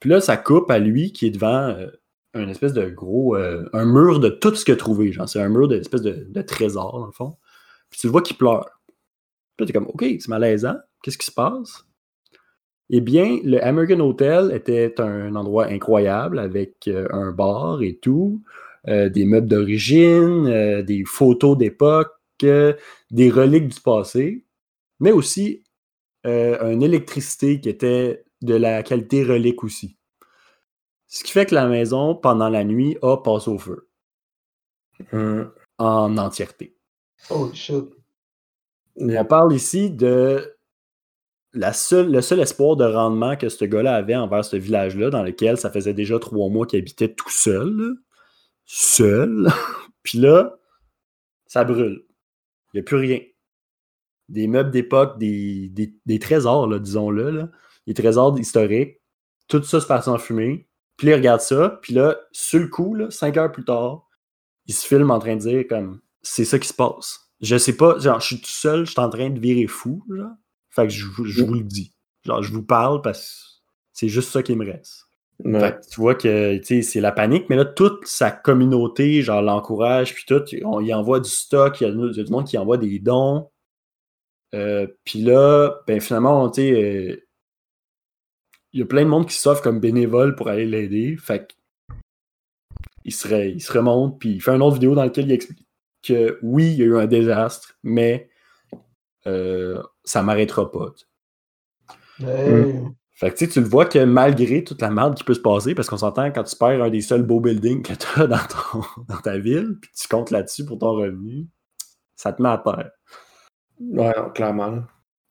Puis 0.00 0.10
là, 0.10 0.20
ça 0.20 0.36
coupe 0.36 0.70
à 0.70 0.78
lui 0.78 1.12
qui 1.12 1.26
est 1.26 1.30
devant 1.30 1.68
euh, 1.68 1.86
un 2.34 2.48
espèce 2.48 2.72
de 2.72 2.88
gros. 2.88 3.34
un 3.34 3.84
mur 3.84 4.20
de 4.20 4.28
tout 4.28 4.54
ce 4.54 4.64
qu'il 4.64 4.74
a 4.74 4.76
trouvé. 4.76 5.12
Genre, 5.12 5.28
c'est 5.28 5.40
un 5.40 5.48
mur 5.48 5.68
d'espèce 5.68 6.02
de, 6.02 6.42
trésor, 6.42 7.00
dans 7.00 7.06
le 7.06 7.12
fond. 7.12 7.36
Puis 7.90 8.00
tu 8.00 8.06
le 8.06 8.12
vois 8.12 8.22
qu'il 8.22 8.36
pleure. 8.36 8.80
Puis 9.56 9.64
là, 9.64 9.66
t'es 9.66 9.72
comme, 9.72 9.88
OK, 9.88 10.04
c'est 10.04 10.28
malaisant. 10.28 10.76
Qu'est-ce 11.02 11.18
qui 11.18 11.26
se 11.26 11.32
passe? 11.32 11.84
Eh 12.92 13.00
bien, 13.00 13.38
le 13.44 13.64
American 13.64 14.00
Hotel 14.00 14.50
était 14.52 15.00
un 15.00 15.36
endroit 15.36 15.66
incroyable 15.66 16.40
avec 16.40 16.88
euh, 16.88 17.06
un 17.12 17.30
bar 17.30 17.82
et 17.82 17.94
tout, 18.02 18.42
euh, 18.88 19.08
des 19.08 19.24
meubles 19.24 19.46
d'origine, 19.46 20.48
euh, 20.48 20.82
des 20.82 21.04
photos 21.04 21.56
d'époque, 21.56 22.10
des 22.42 23.30
reliques 23.30 23.68
du 23.68 23.80
passé, 23.80 24.44
mais 24.98 25.12
aussi 25.12 25.64
une 26.24 26.82
électricité 26.82 27.60
qui 27.60 27.68
était 27.68 28.24
de 28.42 28.54
la 28.54 28.82
qualité 28.82 29.22
relique 29.24 29.64
aussi. 29.64 29.96
Ce 31.06 31.24
qui 31.24 31.32
fait 31.32 31.46
que 31.46 31.54
la 31.54 31.66
maison, 31.66 32.14
pendant 32.14 32.48
la 32.48 32.64
nuit, 32.64 32.96
a 33.02 33.16
passé 33.16 33.50
au 33.50 33.58
feu. 33.58 33.88
Hum. 35.12 35.50
En 35.78 36.16
entièreté. 36.18 36.76
Oh 37.30 37.50
shit. 37.52 37.84
On 38.96 39.24
parle 39.24 39.54
ici 39.54 39.90
de 39.90 40.56
la 41.52 41.72
seule, 41.72 42.12
le 42.12 42.20
seul 42.20 42.40
espoir 42.40 42.76
de 42.76 42.84
rendement 42.84 43.36
que 43.36 43.48
ce 43.48 43.64
gars-là 43.64 43.96
avait 43.96 44.14
envers 44.14 44.44
ce 44.44 44.56
village-là, 44.56 45.10
dans 45.10 45.22
lequel 45.22 45.56
ça 45.56 45.70
faisait 45.70 45.94
déjà 45.94 46.18
trois 46.18 46.48
mois 46.48 46.66
qu'il 46.66 46.78
habitait 46.78 47.12
tout 47.12 47.30
seul, 47.30 47.96
seul, 48.66 49.48
puis 50.02 50.18
là, 50.18 50.58
ça 51.46 51.64
brûle. 51.64 52.04
Il 52.72 52.76
n'y 52.76 52.80
a 52.80 52.82
plus 52.84 52.96
rien. 52.96 53.20
Des 54.28 54.46
meubles 54.46 54.70
d'époque, 54.70 55.18
des, 55.18 55.72
des, 56.06 56.18
trésors, 56.18 56.68
disons-le, 56.78 57.30
là, 57.30 57.48
des 57.86 57.94
trésors 57.94 58.38
historiques, 58.38 59.00
tout 59.48 59.62
ça 59.62 59.80
se 59.80 59.86
passe 59.86 60.06
en 60.06 60.18
fumée. 60.18 60.68
Puis 60.96 61.08
là, 61.08 61.14
il 61.14 61.16
regarde 61.16 61.40
ça, 61.40 61.80
puis 61.82 61.94
là, 61.94 62.16
sur 62.30 62.60
le 62.60 62.68
coup, 62.68 62.94
là, 62.94 63.10
cinq 63.10 63.36
heures 63.36 63.50
plus 63.50 63.64
tard, 63.64 64.06
il 64.66 64.74
se 64.74 64.86
filme 64.86 65.10
en 65.10 65.18
train 65.18 65.34
de 65.34 65.40
dire 65.40 65.64
comme 65.68 66.00
c'est 66.22 66.44
ça 66.44 66.58
qui 66.58 66.68
se 66.68 66.74
passe. 66.74 67.30
Je 67.40 67.56
sais 67.56 67.76
pas, 67.76 67.98
genre, 67.98 68.20
je 68.20 68.26
suis 68.26 68.40
tout 68.40 68.50
seul, 68.50 68.84
je 68.84 68.90
suis 68.92 69.00
en 69.00 69.08
train 69.08 69.30
de 69.30 69.40
virer 69.40 69.66
fou, 69.66 70.04
genre. 70.10 70.32
Fait 70.68 70.86
que 70.86 70.92
je, 70.92 71.06
vous 71.06 71.54
le 71.54 71.64
dis. 71.64 71.92
Genre, 72.24 72.42
je 72.42 72.52
vous 72.52 72.62
parle 72.62 73.02
parce 73.02 73.20
que 73.20 73.70
c'est 73.92 74.08
juste 74.08 74.30
ça 74.30 74.42
qui 74.42 74.54
me 74.54 74.64
reste. 74.64 75.09
Fait 75.42 75.80
que 75.80 75.88
tu 75.88 76.00
vois 76.00 76.14
que 76.14 76.60
c'est 76.62 77.00
la 77.00 77.12
panique, 77.12 77.48
mais 77.48 77.56
là, 77.56 77.64
toute 77.64 78.06
sa 78.06 78.30
communauté, 78.30 79.22
genre, 79.22 79.42
l'encourage, 79.42 80.14
puis 80.14 80.24
tout, 80.26 80.42
on 80.64 80.80
y 80.80 80.92
envoie 80.92 81.20
du 81.20 81.30
stock, 81.30 81.80
il 81.80 81.84
y, 81.84 81.90
a 81.90 81.90
du 82.24 82.30
monde 82.30 82.46
qui 82.46 82.58
envoie 82.58 82.78
des 82.78 82.98
dons. 82.98 83.50
Euh, 84.54 84.86
puis 85.04 85.22
là, 85.22 85.80
ben 85.86 86.00
finalement, 86.00 86.50
tu 86.50 86.62
sais, 86.62 86.72
euh, 86.72 87.26
il 88.72 88.80
y 88.80 88.82
a 88.82 88.86
plein 88.86 89.04
de 89.04 89.08
monde 89.08 89.26
qui 89.26 89.34
s'offre 89.36 89.62
comme 89.62 89.80
bénévole 89.80 90.34
pour 90.34 90.48
aller 90.48 90.66
l'aider. 90.66 91.16
Fait 91.16 91.48
il 93.04 93.12
se, 93.12 93.28
il 93.48 93.60
se 93.60 93.72
remonte, 93.72 94.18
puis 94.18 94.30
il 94.34 94.42
fait 94.42 94.52
une 94.52 94.62
autre 94.62 94.74
vidéo 94.74 94.94
dans 94.94 95.04
laquelle 95.04 95.26
il 95.26 95.32
explique 95.32 95.66
que 96.02 96.38
oui, 96.42 96.72
il 96.72 96.78
y 96.78 96.82
a 96.82 96.86
eu 96.86 96.96
un 96.96 97.06
désastre, 97.06 97.76
mais 97.82 98.30
euh, 99.26 99.82
ça 100.04 100.22
m'arrêtera 100.22 100.70
pas. 100.70 100.92
Fait 103.20 103.30
que 103.30 103.44
tu 103.44 103.60
le 103.60 103.66
vois 103.66 103.84
que 103.84 103.98
malgré 103.98 104.64
toute 104.64 104.80
la 104.80 104.88
merde 104.90 105.14
qui 105.14 105.24
peut 105.24 105.34
se 105.34 105.40
passer, 105.40 105.74
parce 105.74 105.90
qu'on 105.90 105.98
s'entend 105.98 106.30
quand 106.30 106.42
tu 106.42 106.56
perds 106.56 106.82
un 106.82 106.88
des 106.88 107.02
seuls 107.02 107.22
beaux 107.22 107.38
buildings 107.38 107.82
que 107.82 107.92
tu 107.92 108.06
as 108.18 108.26
dans, 108.26 108.38
dans 109.08 109.20
ta 109.20 109.36
ville, 109.36 109.76
puis 109.78 109.90
tu 109.94 110.08
comptes 110.08 110.30
là-dessus 110.30 110.64
pour 110.64 110.78
ton 110.78 110.92
revenu, 110.92 111.46
ça 112.16 112.32
te 112.32 112.40
met 112.40 112.48
à 112.48 112.56
terre. 112.56 112.90
Ouais, 113.78 114.14
clairement. 114.34 114.84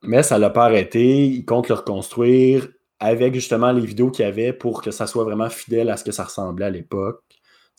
Mais 0.04 0.22
ça 0.22 0.38
l'a 0.38 0.52
pas 0.52 0.66
arrêté. 0.66 1.26
Il 1.26 1.46
compte 1.46 1.68
le 1.68 1.74
reconstruire 1.74 2.68
avec 3.00 3.34
justement 3.34 3.72
les 3.72 3.84
vidéos 3.84 4.12
qu'il 4.12 4.24
y 4.24 4.28
avait 4.28 4.54
pour 4.54 4.84
que 4.84 4.92
ça 4.92 5.08
soit 5.08 5.24
vraiment 5.24 5.50
fidèle 5.50 5.90
à 5.90 5.98
ce 5.98 6.04
que 6.04 6.12
ça 6.12 6.26
ressemblait 6.26 6.66
à 6.66 6.70
l'époque. 6.70 7.24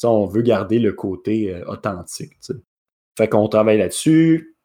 On 0.03 0.27
veut 0.27 0.43
garder 0.43 0.81
le 0.81 0.93
côté 0.93 1.55
euh, 1.55 1.65
authentique. 1.69 2.33
Fait 3.17 3.29
qu'on 3.29 3.47
travaille 3.47 3.79
là-dessus. 3.79 4.57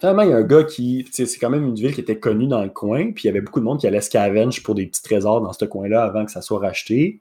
Finalement, 0.00 0.22
il 0.22 0.30
y 0.30 0.32
a 0.32 0.36
un 0.36 0.42
gars 0.42 0.64
qui. 0.64 1.08
C'est 1.12 1.38
quand 1.38 1.50
même 1.50 1.64
une 1.64 1.74
ville 1.74 1.94
qui 1.94 2.00
était 2.00 2.18
connue 2.18 2.48
dans 2.48 2.62
le 2.62 2.70
coin, 2.70 3.12
puis 3.12 3.24
il 3.24 3.26
y 3.26 3.30
avait 3.30 3.40
beaucoup 3.40 3.60
de 3.60 3.64
monde 3.64 3.80
qui 3.80 3.86
allait 3.86 4.00
scavenge 4.00 4.62
pour 4.62 4.74
des 4.74 4.86
petits 4.86 5.02
trésors 5.02 5.40
dans 5.40 5.52
ce 5.52 5.64
coin-là 5.64 6.02
avant 6.02 6.24
que 6.24 6.32
ça 6.32 6.42
soit 6.42 6.58
racheté. 6.58 7.20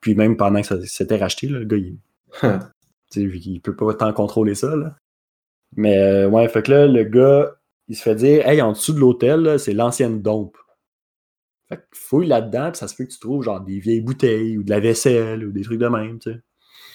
Puis 0.00 0.14
même 0.14 0.36
pendant 0.36 0.60
que 0.60 0.66
ça 0.66 0.80
s'était 0.84 1.16
racheté, 1.16 1.48
le 1.48 1.64
gars, 1.64 1.76
il. 1.76 1.98
il 3.16 3.60
peut 3.60 3.74
pas 3.74 3.94
tant 3.94 4.12
contrôler 4.12 4.54
ça. 4.54 4.74
Là. 4.76 4.96
Mais 5.76 5.98
euh, 5.98 6.28
ouais, 6.28 6.48
fait 6.48 6.62
que 6.62 6.70
là, 6.70 6.86
le 6.86 7.04
gars, 7.04 7.54
il 7.88 7.96
se 7.96 8.02
fait 8.02 8.14
dire 8.14 8.46
Hey, 8.46 8.62
en 8.62 8.72
dessous 8.72 8.92
de 8.92 9.00
l'hôtel, 9.00 9.58
c'est 9.58 9.74
l'ancienne 9.74 10.22
dompe. 10.22 10.56
Fait 11.68 11.76
que 11.76 11.82
fouille 11.92 12.26
là-dedans, 12.26 12.70
puis 12.70 12.78
ça 12.78 12.88
se 12.88 12.94
fait 12.94 13.06
que 13.06 13.12
tu 13.12 13.18
trouves 13.18 13.42
genre 13.42 13.60
des 13.60 13.78
vieilles 13.78 14.02
bouteilles 14.02 14.58
ou 14.58 14.62
de 14.62 14.70
la 14.70 14.80
vaisselle 14.80 15.44
ou 15.44 15.52
des 15.52 15.62
trucs 15.62 15.80
de 15.80 15.88
même, 15.88 16.18
tu 16.18 16.32
sais. 16.32 16.40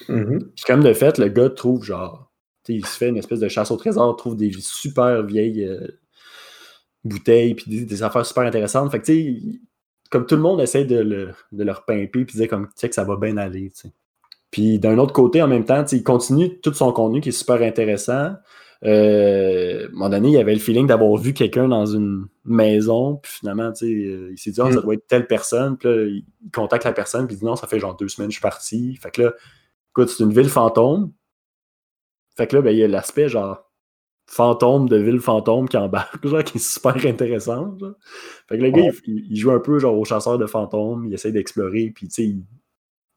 Mm-hmm. 0.07 0.39
Puis 0.55 0.65
comme 0.65 0.83
de 0.83 0.93
fait, 0.93 1.17
le 1.17 1.27
gars 1.27 1.49
trouve 1.49 1.83
genre 1.83 2.28
il 2.75 2.85
se 2.85 2.97
fait 2.97 3.09
une 3.09 3.17
espèce 3.17 3.39
de 3.39 3.47
chasse 3.47 3.71
au 3.71 3.77
trésor, 3.77 4.15
trouve 4.15 4.35
des 4.35 4.51
super 4.59 5.23
vieilles 5.23 5.65
euh, 5.65 5.87
bouteilles, 7.03 7.55
puis 7.55 7.85
des, 7.85 8.03
affaires 8.03 8.25
super 8.25 8.43
intéressantes. 8.43 8.91
Fait 8.91 8.99
que, 8.99 9.11
comme 10.09 10.25
tout 10.25 10.35
le 10.35 10.41
monde 10.41 10.61
essaie 10.61 10.85
de, 10.85 10.99
le, 10.99 11.29
de 11.51 11.63
leur 11.63 11.85
pimper, 11.85 12.25
puis 12.25 12.37
dire 12.37 12.47
comme, 12.47 12.67
que 12.67 12.95
ça 12.95 13.03
va 13.03 13.15
bien 13.15 13.37
aller, 13.37 13.71
Puis 14.51 14.79
d'un 14.79 14.97
autre 14.97 15.13
côté, 15.13 15.41
en 15.41 15.47
même 15.47 15.65
temps, 15.65 15.85
il 15.91 16.03
continue 16.03 16.59
tout 16.59 16.73
son 16.73 16.91
contenu 16.91 17.21
qui 17.21 17.29
est 17.29 17.33
super 17.33 17.61
intéressant. 17.61 18.33
Euh, 18.85 19.83
à 19.83 19.87
un 19.87 19.91
moment 19.91 20.09
donné, 20.09 20.29
il 20.29 20.37
avait 20.37 20.53
le 20.53 20.59
feeling 20.59 20.87
d'avoir 20.87 21.17
vu 21.17 21.33
quelqu'un 21.33 21.67
dans 21.67 21.85
une 21.85 22.27
maison, 22.45 23.17
puis 23.17 23.31
finalement, 23.39 23.71
euh, 23.81 24.29
il 24.31 24.37
s'est 24.37 24.51
dit, 24.51 24.61
oh, 24.61 24.71
ça 24.71 24.79
mm. 24.79 24.81
doit 24.81 24.93
être 24.93 25.07
telle 25.07 25.27
personne. 25.27 25.77
Puis 25.77 25.89
là, 25.89 26.03
il 26.03 26.25
contacte 26.53 26.85
la 26.85 26.93
personne, 26.93 27.27
puis 27.27 27.35
il 27.35 27.39
dit, 27.39 27.45
non, 27.45 27.55
ça 27.55 27.67
fait 27.67 27.79
genre 27.79 27.95
deux 27.95 28.07
semaines 28.07 28.29
que 28.29 28.33
je 28.33 28.39
suis 28.39 28.41
parti. 28.41 28.95
Fait 28.95 29.11
que 29.11 29.23
là, 29.23 29.33
écoute, 29.91 30.09
c'est 30.09 30.23
une 30.23 30.33
ville 30.33 30.49
fantôme. 30.49 31.11
Fait 32.39 32.47
que 32.47 32.55
là, 32.55 32.61
ben, 32.61 32.71
il 32.71 32.77
y 32.77 32.83
a 32.85 32.87
l'aspect 32.87 33.27
genre 33.27 33.69
fantôme 34.25 34.87
de 34.87 34.95
ville 34.95 35.19
fantôme 35.19 35.67
qui 35.67 35.75
embarque, 35.75 36.25
genre, 36.25 36.41
qui 36.41 36.57
est 36.57 36.61
super 36.61 36.95
intéressant. 37.05 37.77
Fait 38.47 38.57
que 38.57 38.63
le 38.63 38.71
gars, 38.71 38.91
il, 39.07 39.35
joue 39.35 39.51
un 39.51 39.59
peu 39.59 39.77
genre 39.77 39.99
au 39.99 40.05
chasseur 40.05 40.37
de 40.37 40.45
fantômes, 40.45 41.05
il 41.05 41.13
essaie 41.13 41.33
d'explorer, 41.33 41.91
puis 41.93 42.07
tu 42.07 42.13
sais, 42.13 42.37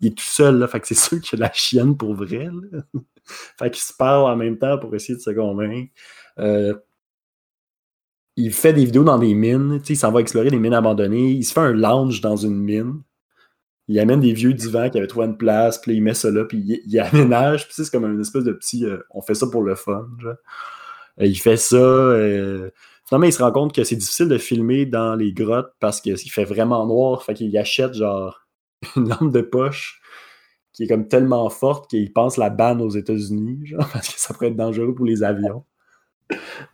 il, 0.01 0.09
est 0.09 0.19
tout 0.19 0.25
seul, 0.25 0.59
là, 0.59 0.67
fait 0.67 0.81
que 0.81 0.89
c'est 0.89 0.95
sûr 0.99 1.21
qu'il 1.21 1.41
a 1.41 1.47
la 1.47 1.53
chienne 1.53 1.97
pour 1.97 2.15
vrai. 2.15 2.49
fait 3.25 3.71
qu'il 3.71 3.83
se 3.83 3.93
parle 3.97 4.29
en 4.29 4.35
même 4.37 4.59
temps 4.59 4.77
pour 4.77 4.93
essayer 4.97 5.15
de 5.15 5.23
se 5.23 5.31
convaincre. 5.31 5.93
Euh, 6.41 6.75
il 8.35 8.53
fait 8.53 8.73
des 8.73 8.87
vidéos 8.87 9.05
dans 9.05 9.21
des 9.21 9.35
mines, 9.35 9.81
il 9.89 9.97
s'en 9.97 10.11
va 10.11 10.21
explorer 10.21 10.51
des 10.51 10.59
mines 10.59 10.75
abandonnées, 10.75 11.31
il 11.31 11.45
se 11.45 11.53
fait 11.53 11.61
un 11.61 11.75
lounge 11.75 12.21
dans 12.23 12.37
une 12.37 12.59
mine 12.59 13.03
il 13.93 13.99
amène 14.01 14.21
des 14.21 14.33
vieux 14.33 14.55
divans 14.55 14.89
qui 14.89 14.97
avaient 14.97 15.07
trouvé 15.07 15.27
une 15.27 15.37
place, 15.37 15.79
puis 15.79 15.95
il 15.95 16.03
met 16.03 16.15
ça 16.15 16.31
là, 16.31 16.45
puis 16.45 16.83
il, 16.87 16.99
aménage, 16.99 17.67
puis 17.67 17.75
c'est 17.77 17.91
comme 17.91 18.07
une 18.07 18.21
espèce 18.21 18.45
de 18.45 18.53
petit. 18.53 18.87
Euh, 18.87 18.99
on 19.11 19.21
fait 19.21 19.35
ça 19.35 19.47
pour 19.47 19.63
le 19.63 19.75
fun. 19.75 20.09
Genre. 20.19 20.35
Euh, 21.21 21.27
il 21.27 21.37
fait 21.37 21.59
ça. 21.59 21.77
Euh, 21.77 22.71
finalement, 23.07 23.27
il 23.27 23.33
se 23.35 23.43
rend 23.43 23.53
compte 23.53 23.75
que 23.75 23.85
c'est 23.85 23.97
difficile 23.97 24.29
de 24.29 24.39
filmer 24.39 24.87
dans 24.87 25.15
les 25.15 25.35
grottes 25.35 25.75
parce 25.79 26.01
qu'il 26.01 26.17
fait 26.17 26.45
vraiment 26.45 26.87
noir. 26.87 27.23
Fait 27.23 27.35
qu'il 27.35 27.57
achète 27.59 27.93
genre 27.93 28.47
une 28.97 29.11
lampe 29.11 29.31
de 29.31 29.43
poche 29.43 30.01
qui 30.73 30.85
est 30.85 30.87
comme 30.87 31.07
tellement 31.07 31.51
forte 31.51 31.91
qu'il 31.91 32.11
pense 32.15 32.39
la 32.39 32.49
banne 32.49 32.81
aux 32.81 32.89
États-Unis, 32.89 33.73
parce 33.93 34.09
que 34.09 34.19
ça 34.19 34.33
pourrait 34.33 34.49
être 34.49 34.57
dangereux 34.57 34.95
pour 34.95 35.05
les 35.05 35.23
avions. 35.23 35.65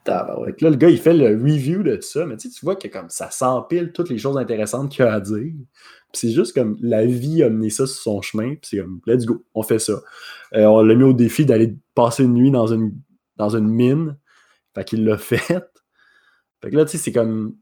Là, 0.06 0.46
le 0.60 0.76
gars, 0.76 0.88
il 0.88 0.98
fait 0.98 1.14
le 1.14 1.28
review 1.28 1.82
de 1.82 2.00
ça, 2.00 2.26
mais 2.26 2.36
tu 2.36 2.48
vois 2.62 2.76
que 2.76 2.88
comme 2.88 3.10
ça 3.10 3.30
s'empile 3.30 3.92
toutes 3.92 4.10
les 4.10 4.18
choses 4.18 4.38
intéressantes 4.38 4.90
qu'il 4.90 5.04
a 5.04 5.12
à 5.14 5.20
dire 5.20 5.52
c'est 6.12 6.30
juste 6.30 6.54
comme 6.54 6.76
la 6.80 7.04
vie 7.04 7.42
a 7.42 7.50
mené 7.50 7.70
ça 7.70 7.86
sur 7.86 8.00
son 8.00 8.22
chemin. 8.22 8.54
Puis 8.54 8.70
c'est 8.70 8.78
comme, 8.78 9.00
let's 9.06 9.26
go, 9.26 9.44
on 9.54 9.62
fait 9.62 9.78
ça. 9.78 10.00
Euh, 10.54 10.64
on 10.64 10.82
l'a 10.82 10.94
mis 10.94 11.04
au 11.04 11.12
défi 11.12 11.44
d'aller 11.44 11.76
passer 11.94 12.24
une 12.24 12.34
nuit 12.34 12.50
dans 12.50 12.66
une, 12.66 12.94
dans 13.36 13.50
une 13.50 13.68
mine. 13.68 14.16
Fait 14.74 14.84
qu'il 14.84 15.04
l'a 15.04 15.18
fait. 15.18 15.64
Fait 16.60 16.70
que 16.70 16.76
là, 16.76 16.84
tu 16.84 16.92
sais, 16.92 16.98
c'est 16.98 17.12
comme. 17.12 17.56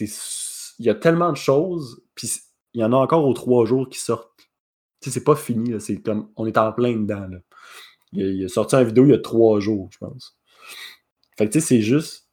Il 0.00 0.84
y 0.84 0.90
a 0.90 0.94
tellement 0.94 1.32
de 1.32 1.36
choses, 1.36 2.02
puis 2.14 2.30
il 2.74 2.80
y 2.80 2.84
en 2.84 2.92
a 2.92 2.96
encore 2.96 3.26
aux 3.26 3.34
trois 3.34 3.66
jours 3.66 3.88
qui 3.88 3.98
sortent. 3.98 4.30
Tu 5.00 5.10
sais, 5.10 5.18
c'est 5.18 5.24
pas 5.24 5.36
fini. 5.36 5.80
C'est 5.80 6.00
comme. 6.02 6.30
On 6.36 6.46
est 6.46 6.58
en 6.58 6.72
plein 6.72 6.96
dedans, 6.96 7.26
là. 7.28 7.38
Il, 8.12 8.44
a 8.44 8.48
sorti 8.48 8.76
une 8.76 8.84
vidéo 8.84 9.04
il 9.04 9.10
y 9.10 9.14
a 9.14 9.18
trois 9.18 9.60
jours, 9.60 9.88
je 9.90 9.98
pense. 9.98 10.38
Fait 11.36 11.46
que 11.46 11.52
tu 11.52 11.60
sais, 11.60 11.66
c'est 11.66 11.80
juste 11.80 12.26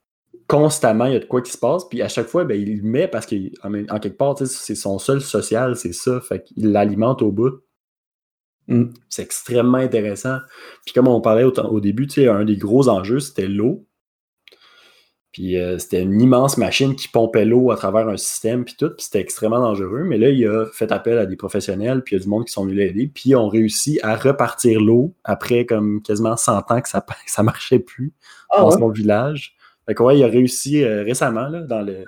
constamment, 0.47 1.05
il 1.05 1.13
y 1.13 1.15
a 1.15 1.19
de 1.19 1.25
quoi 1.25 1.41
qui 1.41 1.51
se 1.51 1.57
passe, 1.57 1.87
puis 1.87 2.01
à 2.01 2.07
chaque 2.07 2.27
fois, 2.27 2.43
ben, 2.43 2.59
il 2.59 2.77
le 2.77 2.83
met 2.83 3.07
parce 3.07 3.25
qu'en 3.25 3.99
quelque 3.99 4.17
part, 4.17 4.37
c'est 4.37 4.75
son 4.75 4.99
seul 4.99 5.21
social, 5.21 5.75
c'est 5.75 5.93
ça. 5.93 6.19
Fait 6.21 6.43
qu'il 6.43 6.71
l'alimente 6.71 7.21
au 7.21 7.31
bout. 7.31 7.61
Mm. 8.67 8.85
C'est 9.09 9.23
extrêmement 9.23 9.77
intéressant. 9.77 10.39
Puis 10.85 10.93
comme 10.93 11.07
on 11.07 11.21
parlait 11.21 11.43
au, 11.43 11.51
au 11.51 11.79
début, 11.79 12.07
un 12.17 12.45
des 12.45 12.57
gros 12.57 12.89
enjeux, 12.89 13.19
c'était 13.19 13.47
l'eau. 13.47 13.85
Puis 15.33 15.57
euh, 15.57 15.79
c'était 15.79 16.03
une 16.03 16.21
immense 16.21 16.57
machine 16.59 16.95
qui 16.95 17.07
pompait 17.07 17.43
l'eau 17.43 17.71
à 17.71 17.75
travers 17.75 18.07
un 18.07 18.17
système, 18.17 18.63
puis 18.63 18.75
tout, 18.77 18.89
puis 18.89 19.03
c'était 19.03 19.19
extrêmement 19.19 19.59
dangereux. 19.59 20.03
Mais 20.03 20.19
là, 20.19 20.29
il 20.29 20.47
a 20.47 20.67
fait 20.67 20.91
appel 20.91 21.17
à 21.17 21.25
des 21.25 21.35
professionnels, 21.35 22.03
puis 22.03 22.15
il 22.15 22.19
y 22.19 22.21
a 22.21 22.23
du 22.23 22.29
monde 22.29 22.45
qui 22.45 22.53
sont 22.53 22.65
venus 22.65 22.77
l'aider, 22.77 23.11
puis 23.13 23.31
ils 23.31 23.35
ont 23.35 23.49
réussi 23.49 23.99
à 24.03 24.15
repartir 24.15 24.79
l'eau 24.79 25.15
après 25.23 25.65
comme 25.65 26.03
quasiment 26.03 26.37
100 26.37 26.71
ans 26.71 26.81
que 26.81 26.87
ça, 26.87 27.03
ça 27.25 27.41
marchait 27.41 27.79
plus 27.79 28.13
ah 28.51 28.61
dans 28.61 28.71
son 28.71 28.89
village. 28.89 29.55
Fait 29.87 29.95
que 29.95 30.03
ouais, 30.03 30.19
il 30.19 30.23
a 30.23 30.27
réussi 30.27 30.83
euh, 30.83 31.03
récemment, 31.03 31.49
là, 31.49 31.61
dans 31.61 31.81
le. 31.81 32.05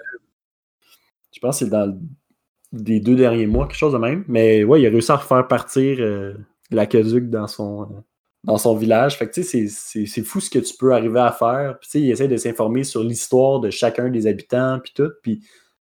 Je 1.34 1.40
pense 1.40 1.60
que 1.60 1.66
c'est 1.66 1.72
dans 1.72 2.00
les 2.74 3.00
deux 3.00 3.16
derniers 3.16 3.48
mois, 3.48 3.68
quelque 3.68 3.78
chose 3.78 3.94
de 3.94 3.98
même. 3.98 4.24
Mais 4.28 4.64
ouais, 4.64 4.82
il 4.82 4.86
a 4.86 4.90
réussi 4.92 5.12
à 5.12 5.16
refaire 5.16 5.48
partir 5.48 5.98
euh, 6.00 6.36
l'aqueduc 6.70 7.32
dans 7.32 7.48
son 7.48 8.04
dans 8.46 8.58
son 8.58 8.76
village. 8.76 9.18
Fait 9.18 9.28
que, 9.28 9.34
tu 9.34 9.44
sais, 9.44 9.68
c'est 9.68 10.24
fou 10.24 10.40
ce 10.40 10.50
que 10.50 10.60
tu 10.60 10.76
peux 10.78 10.94
arriver 10.94 11.20
à 11.20 11.32
faire. 11.32 11.78
Puis, 11.80 11.90
tu 11.90 11.92
sais, 11.92 12.02
il 12.02 12.12
essaie 12.12 12.28
de 12.28 12.38
s'informer 12.38 12.84
sur 12.84 13.04
l'histoire 13.04 13.60
de 13.60 13.70
chacun 13.70 14.10
des 14.10 14.28
habitants, 14.28 14.80
puis 14.82 14.94
tout. 14.96 15.12
Puis, 15.22 15.42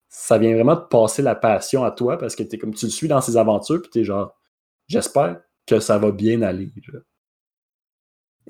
ça 0.09 0.39
vient 0.39 0.53
vraiment 0.55 0.75
de 0.75 0.81
passer 0.81 1.23
la 1.23 1.35
passion 1.35 1.85
à 1.85 1.93
toi 1.93 2.19
parce 2.19 2.35
que 2.35 2.43
comme 2.57 2.75
tu 2.75 2.87
le 2.87 2.91
suis 2.91 3.09
dans 3.09 3.21
ses 3.21 3.37
aventures, 3.37 3.81
puis 3.81 4.01
es 4.01 4.05
genre, 4.05 4.37
j'espère 4.89 5.41
que 5.67 5.79
ça 5.79 5.99
va 5.99 6.11
bien 6.11 6.43
aller. 6.43 6.73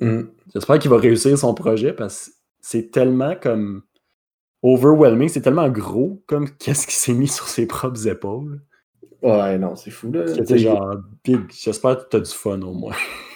Mm. 0.01 0.23
J'espère 0.55 0.79
qu'il 0.79 0.91
va 0.91 0.97
réussir 0.97 1.37
son 1.37 1.53
projet 1.53 1.93
parce 1.93 2.29
que 2.29 2.31
c'est 2.63 2.91
tellement 2.91 3.37
comme 3.37 3.83
overwhelming, 4.63 5.29
c'est 5.29 5.43
tellement 5.43 5.69
gros 5.69 6.23
comme 6.27 6.49
qu'est-ce 6.59 6.87
qui 6.87 6.95
s'est 6.95 7.13
mis 7.13 7.29
sur 7.29 7.47
ses 7.47 7.67
propres 7.67 8.09
épaules. 8.09 8.63
Ouais, 9.23 9.59
non, 9.59 9.77
c'est 9.77 9.91
fou 9.91 10.11
là. 10.11 10.25
genre, 10.57 10.97
j'espère 11.51 11.99
que 11.99 12.09
tu 12.09 12.17
as 12.17 12.21
du 12.21 12.31
fun 12.31 12.63
au 12.63 12.73
moins. 12.73 12.97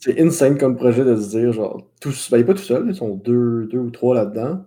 C'est 0.00 0.20
insane 0.20 0.56
comme 0.56 0.76
projet 0.76 1.04
de 1.04 1.16
se 1.16 1.30
dire, 1.30 1.52
genre, 1.52 1.82
tous, 2.00 2.30
ben, 2.30 2.36
il 2.36 2.40
n'est 2.40 2.46
pas 2.46 2.54
tout 2.54 2.62
seul, 2.62 2.86
ils 2.88 2.94
sont 2.94 3.16
deux, 3.16 3.66
deux 3.66 3.78
ou 3.78 3.90
trois 3.90 4.14
là-dedans. 4.14 4.64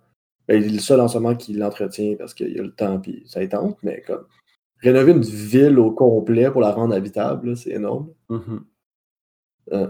Ben, 0.48 0.62
il 0.62 0.70
est 0.70 0.74
le 0.74 0.80
seul 0.80 1.00
en 1.00 1.08
ce 1.08 1.18
moment 1.18 1.36
qui 1.36 1.54
l'entretient 1.54 2.16
parce 2.18 2.34
qu'il 2.34 2.60
a 2.60 2.64
le 2.64 2.74
temps 2.74 3.00
puis 3.00 3.24
ça 3.28 3.46
tente, 3.48 3.78
mais 3.84 4.04
comme 4.06 4.26
rénover 4.82 5.14
une 5.14 5.22
ville 5.22 5.80
au 5.80 5.92
complet 5.92 6.52
pour 6.52 6.62
la 6.62 6.72
rendre 6.72 6.94
habitable, 6.94 7.56
c'est 7.56 7.72
énorme. 7.72 8.10
Euh. 9.72 9.88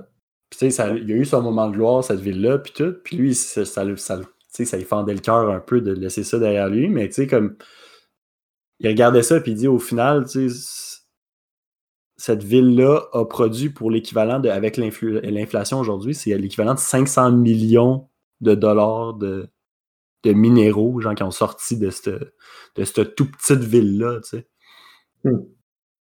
tu 0.51 0.69
sais, 0.69 0.97
il 0.97 1.09
y 1.09 1.13
a 1.13 1.15
eu 1.15 1.25
son 1.25 1.41
moment 1.41 1.67
de 1.69 1.75
gloire, 1.75 2.03
cette 2.03 2.19
ville-là, 2.19 2.59
puis 2.59 2.73
tout. 2.73 2.93
Puis 3.03 3.17
lui, 3.17 3.33
ça, 3.33 3.65
ça, 3.65 3.83
ça, 3.95 4.21
ça 4.49 4.77
lui 4.77 4.83
fendait 4.83 5.13
le 5.13 5.21
cœur 5.21 5.49
un 5.49 5.59
peu 5.59 5.81
de 5.81 5.93
laisser 5.93 6.23
ça 6.23 6.37
derrière 6.37 6.69
lui, 6.69 6.87
mais 6.89 7.07
tu 7.07 7.15
sais, 7.15 7.27
comme. 7.27 7.55
Il 8.79 8.87
regardait 8.87 9.23
ça, 9.23 9.39
puis 9.39 9.51
il 9.51 9.57
dit 9.57 9.67
au 9.67 9.79
final, 9.79 10.25
tu 10.25 10.49
sais 10.49 10.90
cette 12.21 12.43
ville-là 12.43 13.07
a 13.13 13.25
produit 13.25 13.71
pour 13.71 13.89
l'équivalent 13.89 14.39
de, 14.39 14.47
avec 14.47 14.77
l'inflation 14.77 15.79
aujourd'hui, 15.79 16.13
c'est 16.13 16.37
l'équivalent 16.37 16.75
de 16.75 16.79
500 16.79 17.31
millions 17.31 18.09
de 18.41 18.53
dollars 18.53 19.15
de, 19.15 19.49
minéraux, 20.23 21.01
gens 21.01 21.15
qui 21.15 21.23
ont 21.23 21.31
sorti 21.31 21.77
de 21.77 21.89
cette, 21.89 22.09
de 22.75 22.83
cette 22.83 23.15
tout 23.15 23.25
petite 23.25 23.61
ville-là, 23.61 24.19
tu 24.21 24.37
sais. 24.37 24.47
Hmm. 25.23 25.39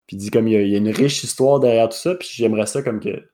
Puis 0.06 0.16
il 0.16 0.18
dit 0.18 0.30
comme 0.30 0.48
il 0.48 0.66
y, 0.66 0.74
a, 0.74 0.78
une 0.78 0.88
riche 0.88 1.22
histoire 1.24 1.60
derrière 1.60 1.90
tout 1.90 1.98
ça, 1.98 2.14
puis 2.14 2.30
j'aimerais 2.32 2.64
ça 2.64 2.82
comme 2.82 3.00
que 3.00 3.28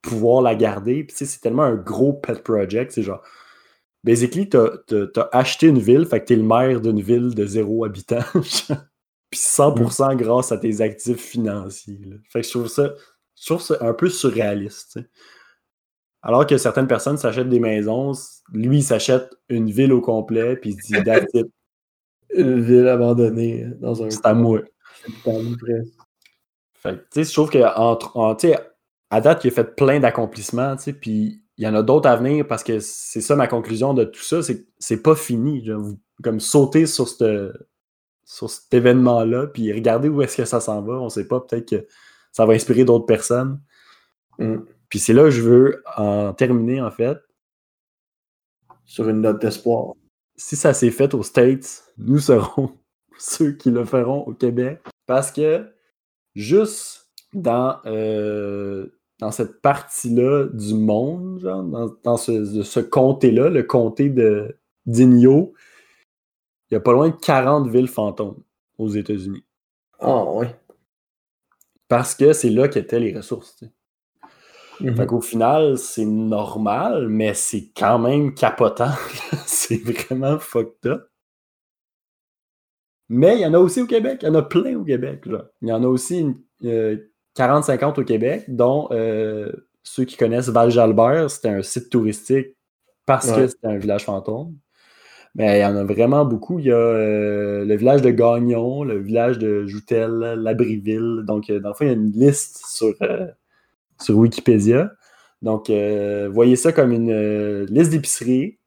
pouvoir 0.00 0.40
la 0.40 0.54
garder. 0.54 1.04
Puis 1.04 1.12
tu 1.12 1.16
sais, 1.18 1.26
c'est 1.26 1.40
tellement 1.40 1.64
un 1.64 1.76
gros 1.76 2.14
pet 2.14 2.42
project, 2.42 2.92
c'est 2.92 3.02
genre 3.02 3.22
basically, 4.02 4.48
t'as 4.48 4.78
as, 4.90 5.28
acheté 5.32 5.66
une 5.66 5.78
ville, 5.78 6.06
fait 6.06 6.20
que 6.20 6.24
t'es 6.24 6.36
le 6.36 6.42
maire 6.42 6.80
d'une 6.80 7.02
ville 7.02 7.34
de 7.34 7.44
zéro 7.44 7.84
habitant. 7.84 8.24
puis 9.34 9.40
100% 9.40 10.14
grâce 10.14 10.52
à 10.52 10.58
tes 10.58 10.80
actifs 10.80 11.20
financiers. 11.20 11.98
Fait 12.30 12.40
que 12.40 12.46
je 12.46 12.52
trouve 12.52 12.68
ça, 12.68 12.94
je 13.36 13.46
trouve 13.46 13.60
ça 13.60 13.76
un 13.80 13.92
peu 13.92 14.08
surréaliste. 14.08 15.00
Alors 16.22 16.46
que 16.46 16.56
certaines 16.56 16.86
personnes 16.86 17.18
s'achètent 17.18 17.48
des 17.48 17.58
maisons, 17.58 18.12
lui, 18.52 18.78
il 18.78 18.82
s'achète 18.84 19.28
une 19.48 19.70
ville 19.70 19.92
au 19.92 20.00
complet, 20.00 20.54
puis 20.56 20.70
il 20.70 20.80
se 20.80 20.86
dit 20.86 21.04
That's 21.04 21.26
Une 22.36 22.60
ville 22.60 22.88
abandonnée 22.88 23.66
dans 23.80 24.04
un. 24.04 24.10
C'est 24.10 24.24
à 24.24 24.34
moi. 24.34 24.60
Fait 26.74 26.96
que, 27.10 27.22
je 27.22 27.32
trouve 27.32 27.50
qu'à 27.50 27.74
à 29.10 29.20
date, 29.20 29.44
il 29.44 29.48
a 29.48 29.50
fait 29.50 29.74
plein 29.76 29.98
d'accomplissements, 30.00 30.76
puis 31.00 31.42
il 31.56 31.64
y 31.64 31.68
en 31.68 31.74
a 31.74 31.82
d'autres 31.82 32.08
à 32.08 32.16
venir 32.16 32.46
parce 32.46 32.62
que 32.64 32.78
c'est 32.80 33.20
ça 33.20 33.36
ma 33.36 33.46
conclusion 33.46 33.94
de 33.94 34.04
tout 34.04 34.22
ça, 34.22 34.42
c'est 34.42 34.66
c'est 34.78 35.02
pas 35.02 35.16
fini. 35.16 35.68
comme 36.22 36.38
sauter 36.38 36.86
sur 36.86 37.08
cette 37.08 37.24
sur 38.24 38.50
cet 38.50 38.72
événement-là, 38.72 39.46
puis 39.48 39.72
regarder 39.72 40.08
où 40.08 40.22
est-ce 40.22 40.36
que 40.36 40.44
ça 40.44 40.60
s'en 40.60 40.82
va. 40.82 40.94
On 40.94 41.04
ne 41.04 41.08
sait 41.10 41.26
pas, 41.26 41.40
peut-être 41.40 41.68
que 41.68 41.86
ça 42.32 42.46
va 42.46 42.54
inspirer 42.54 42.84
d'autres 42.84 43.06
personnes. 43.06 43.60
Mm. 44.38 44.58
Puis 44.88 44.98
c'est 44.98 45.12
là 45.12 45.24
que 45.24 45.30
je 45.30 45.42
veux 45.42 45.82
en 45.96 46.32
terminer, 46.32 46.80
en 46.80 46.90
fait. 46.90 47.18
Sur 48.84 49.08
une 49.08 49.22
note 49.22 49.40
d'espoir. 49.40 49.94
Si 50.36 50.56
ça 50.56 50.74
s'est 50.74 50.90
fait 50.90 51.14
aux 51.14 51.22
States, 51.22 51.84
nous 51.96 52.18
serons 52.18 52.72
ceux 53.18 53.52
qui 53.52 53.70
le 53.70 53.84
feront 53.84 54.22
au 54.26 54.32
Québec. 54.32 54.80
Parce 55.06 55.30
que 55.30 55.66
juste 56.34 57.08
dans, 57.32 57.78
euh, 57.86 58.88
dans 59.18 59.30
cette 59.30 59.60
partie-là 59.60 60.46
du 60.52 60.74
monde, 60.74 61.40
genre, 61.40 61.96
dans, 62.02 62.16
ce, 62.16 62.62
ce 62.62 62.80
comté-là, 62.80 63.50
le 63.50 63.62
comté 63.62 64.08
de 64.10 64.56
d'Igno, 64.86 65.54
il 66.74 66.78
y 66.78 66.78
a 66.78 66.80
pas 66.80 66.92
loin 66.92 67.08
de 67.08 67.14
40 67.14 67.68
villes 67.68 67.86
fantômes 67.86 68.42
aux 68.78 68.88
États-Unis. 68.88 69.44
Ah 70.00 70.24
oui. 70.24 70.46
Parce 71.86 72.16
que 72.16 72.32
c'est 72.32 72.50
là 72.50 72.66
qu'étaient 72.66 72.98
les 72.98 73.14
ressources. 73.14 73.62
Mm-hmm. 74.80 74.96
Fait 74.96 75.06
qu'au 75.06 75.20
final, 75.20 75.78
c'est 75.78 76.04
normal, 76.04 77.08
mais 77.08 77.32
c'est 77.32 77.70
quand 77.76 78.00
même 78.00 78.34
capotant. 78.34 78.90
c'est 79.46 79.76
vraiment 79.76 80.40
fucked 80.40 80.84
up. 80.86 81.08
Mais 83.08 83.36
il 83.36 83.42
y 83.42 83.46
en 83.46 83.54
a 83.54 83.58
aussi 83.58 83.80
au 83.80 83.86
Québec. 83.86 84.18
Il 84.22 84.26
y 84.26 84.30
en 84.32 84.34
a 84.34 84.42
plein 84.42 84.74
au 84.74 84.82
Québec. 84.82 85.22
Il 85.62 85.68
y 85.68 85.72
en 85.72 85.84
a 85.84 85.86
aussi 85.86 86.26
40-50 86.60 86.64
euh, 86.64 88.00
au 88.00 88.04
Québec, 88.04 88.46
dont 88.48 88.88
euh, 88.90 89.52
ceux 89.84 90.04
qui 90.04 90.16
connaissent 90.16 90.48
Val-Jalbert, 90.48 91.30
c'était 91.30 91.50
un 91.50 91.62
site 91.62 91.88
touristique 91.88 92.56
parce 93.06 93.30
que 93.30 93.46
c'était 93.46 93.68
un 93.68 93.76
village 93.76 94.06
fantôme. 94.06 94.56
Mais 95.34 95.58
il 95.58 95.62
y 95.62 95.64
en 95.64 95.76
a 95.76 95.84
vraiment 95.84 96.24
beaucoup. 96.24 96.60
Il 96.60 96.66
y 96.66 96.72
a 96.72 96.76
euh, 96.76 97.64
le 97.64 97.76
village 97.76 98.02
de 98.02 98.10
Gagnon, 98.10 98.84
le 98.84 98.98
village 98.98 99.38
de 99.38 99.66
Joutel, 99.66 100.10
Labriville. 100.36 101.22
Donc, 101.24 101.50
euh, 101.50 101.58
dans 101.58 101.70
le 101.70 101.74
fond, 101.74 101.84
il 101.84 101.88
y 101.88 101.90
a 101.90 101.94
une 101.94 102.12
liste 102.12 102.64
sur, 102.66 102.94
euh, 103.02 103.26
sur 104.00 104.16
Wikipédia. 104.16 104.92
Donc, 105.42 105.70
voyez 106.30 106.56
ça 106.56 106.72
comme 106.72 106.92
une 106.92 107.64
liste 107.64 107.90
d'épiceries. 107.90 108.58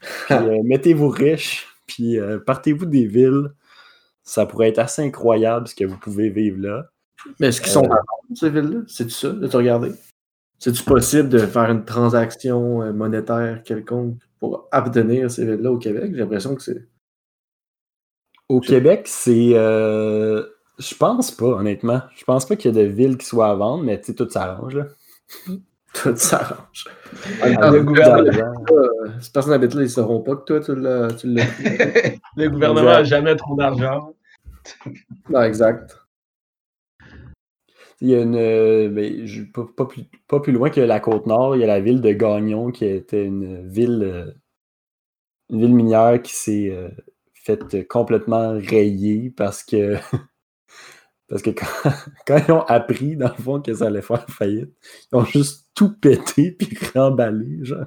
mettez-vous 0.64 1.08
riches, 1.08 1.68
puis 1.86 2.18
partez-vous 2.44 2.86
des 2.86 3.06
villes. 3.06 3.52
Ça 4.24 4.44
pourrait 4.44 4.70
être 4.70 4.80
assez 4.80 5.02
incroyable 5.02 5.68
ce 5.68 5.76
que 5.76 5.84
vous 5.84 5.96
pouvez 5.96 6.30
vivre 6.30 6.60
là. 6.60 6.86
Mais 7.38 7.48
est-ce 7.48 7.60
qu'ils 7.60 7.70
sont 7.70 7.82
dans 7.82 8.34
ces 8.34 8.50
villes-là? 8.50 8.80
C'est-tu 8.88 9.12
ça, 9.12 9.30
de 9.30 9.46
te 9.46 9.56
regarder? 9.56 9.92
C'est-tu 10.58 10.82
possible 10.82 11.28
de 11.28 11.38
faire 11.38 11.70
une 11.70 11.84
transaction 11.84 12.92
monétaire 12.92 13.62
quelconque? 13.62 14.16
Pour 14.44 14.68
obtenir 14.72 15.30
ces 15.30 15.44
villes-là 15.44 15.72
au 15.72 15.78
Québec? 15.78 16.10
J'ai 16.12 16.18
l'impression 16.18 16.54
que 16.54 16.62
c'est. 16.62 16.86
Au 18.48 18.60
Québec, 18.60 19.02
c'est. 19.06 19.52
Euh, 19.54 20.44
je 20.78 20.94
pense 20.94 21.30
pas, 21.30 21.46
honnêtement. 21.46 22.02
Je 22.16 22.24
pense 22.24 22.46
pas 22.46 22.56
qu'il 22.56 22.74
y 22.74 22.78
ait 22.78 22.84
de 22.84 22.88
villes 22.88 23.16
qui 23.16 23.26
soient 23.26 23.50
à 23.50 23.54
vendre, 23.54 23.84
mais 23.84 23.98
tu 24.00 24.06
sais, 24.06 24.14
tout 24.14 24.28
s'arrange, 24.28 24.76
là. 24.76 24.86
tout 25.94 26.16
s'arrange. 26.16 26.84
Ah, 27.40 27.70
le 27.70 27.82
gouvernement. 27.82 28.52
Euh, 28.70 29.08
si 29.20 29.30
personne 29.30 29.52
n'habite 29.52 29.74
là, 29.74 29.80
ils 29.80 29.84
ne 29.84 29.88
sauront 29.88 30.20
pas 30.20 30.36
que 30.36 30.44
toi, 30.44 30.60
tu 30.60 30.74
l'as. 30.74 31.08
le 32.36 32.48
gouvernement 32.48 32.82
n'a 32.82 33.04
jamais 33.04 33.36
trop 33.36 33.56
d'argent. 33.56 34.14
Non, 35.30 35.42
exact. 35.42 35.96
Il 38.00 38.08
y 38.08 38.14
a 38.14 38.22
une. 38.22 38.36
Euh, 38.36 38.88
ben, 38.88 39.26
pas, 39.52 39.86
plus, 39.86 40.04
pas, 40.28 40.40
plus, 40.40 40.52
loin 40.52 40.70
que 40.70 40.80
la 40.80 41.00
côte 41.00 41.26
nord, 41.26 41.56
il 41.56 41.60
y 41.60 41.64
a 41.64 41.66
la 41.66 41.80
ville 41.80 42.00
de 42.00 42.12
Gagnon 42.12 42.70
qui 42.70 42.84
était 42.84 43.24
une 43.24 43.68
ville, 43.68 44.02
euh, 44.02 44.32
une 45.50 45.60
ville 45.60 45.74
minière 45.74 46.20
qui 46.22 46.34
s'est 46.34 46.70
euh, 46.70 46.90
faite 47.34 47.86
complètement 47.88 48.52
rayer 48.58 49.30
parce 49.30 49.62
que. 49.62 49.96
parce 51.28 51.42
que 51.42 51.50
quand, 52.26 52.38
ils 52.46 52.52
ont 52.52 52.62
appris, 52.62 53.16
dans 53.16 53.28
le 53.36 53.42
fond, 53.42 53.60
que 53.60 53.74
ça 53.74 53.86
allait 53.86 54.02
faire 54.02 54.28
faillite, 54.28 54.72
ils 55.12 55.16
ont 55.16 55.24
juste 55.24 55.68
tout 55.74 55.94
pété 55.98 56.50
puis 56.58 56.76
remballé, 56.94 57.64
genre. 57.64 57.86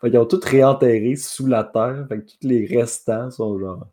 Fait 0.00 0.10
qu'ils 0.10 0.18
ont 0.18 0.26
tout 0.26 0.40
réenterré 0.42 1.16
sous 1.16 1.46
la 1.46 1.64
terre. 1.64 2.06
Fait 2.08 2.18
que 2.18 2.24
tous 2.24 2.46
les 2.46 2.66
restants 2.66 3.30
sont 3.30 3.58
genre. 3.58 3.88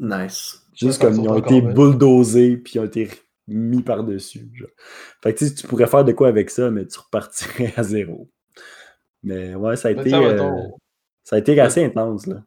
Nice. 0.00 0.62
Juste 0.74 1.02
comme 1.02 1.14
ils 1.14 1.24
ils 1.24 1.28
ont 1.28 1.36
été 1.36 1.60
bulldozés 1.60 2.56
puis 2.56 2.74
ils 2.76 2.80
ont 2.80 2.84
été 2.84 3.08
mis 3.48 3.82
par-dessus. 3.82 4.50
Fait 5.22 5.32
que 5.34 5.38
tu 5.38 5.46
sais, 5.48 5.54
tu 5.54 5.66
pourrais 5.66 5.86
faire 5.86 6.04
de 6.04 6.12
quoi 6.12 6.28
avec 6.28 6.50
ça, 6.50 6.70
mais 6.70 6.86
tu 6.86 6.98
repartirais 6.98 7.72
à 7.76 7.82
zéro. 7.82 8.30
Mais 9.22 9.54
ouais, 9.54 9.76
ça 9.76 9.88
a 9.88 9.94
Mais 9.94 10.02
été. 10.02 10.14
euh, 10.14 10.52
ça 11.24 11.36
a 11.36 11.38
été 11.40 11.58
assez 11.60 11.84
intense, 11.84 12.26
là. 12.26 12.42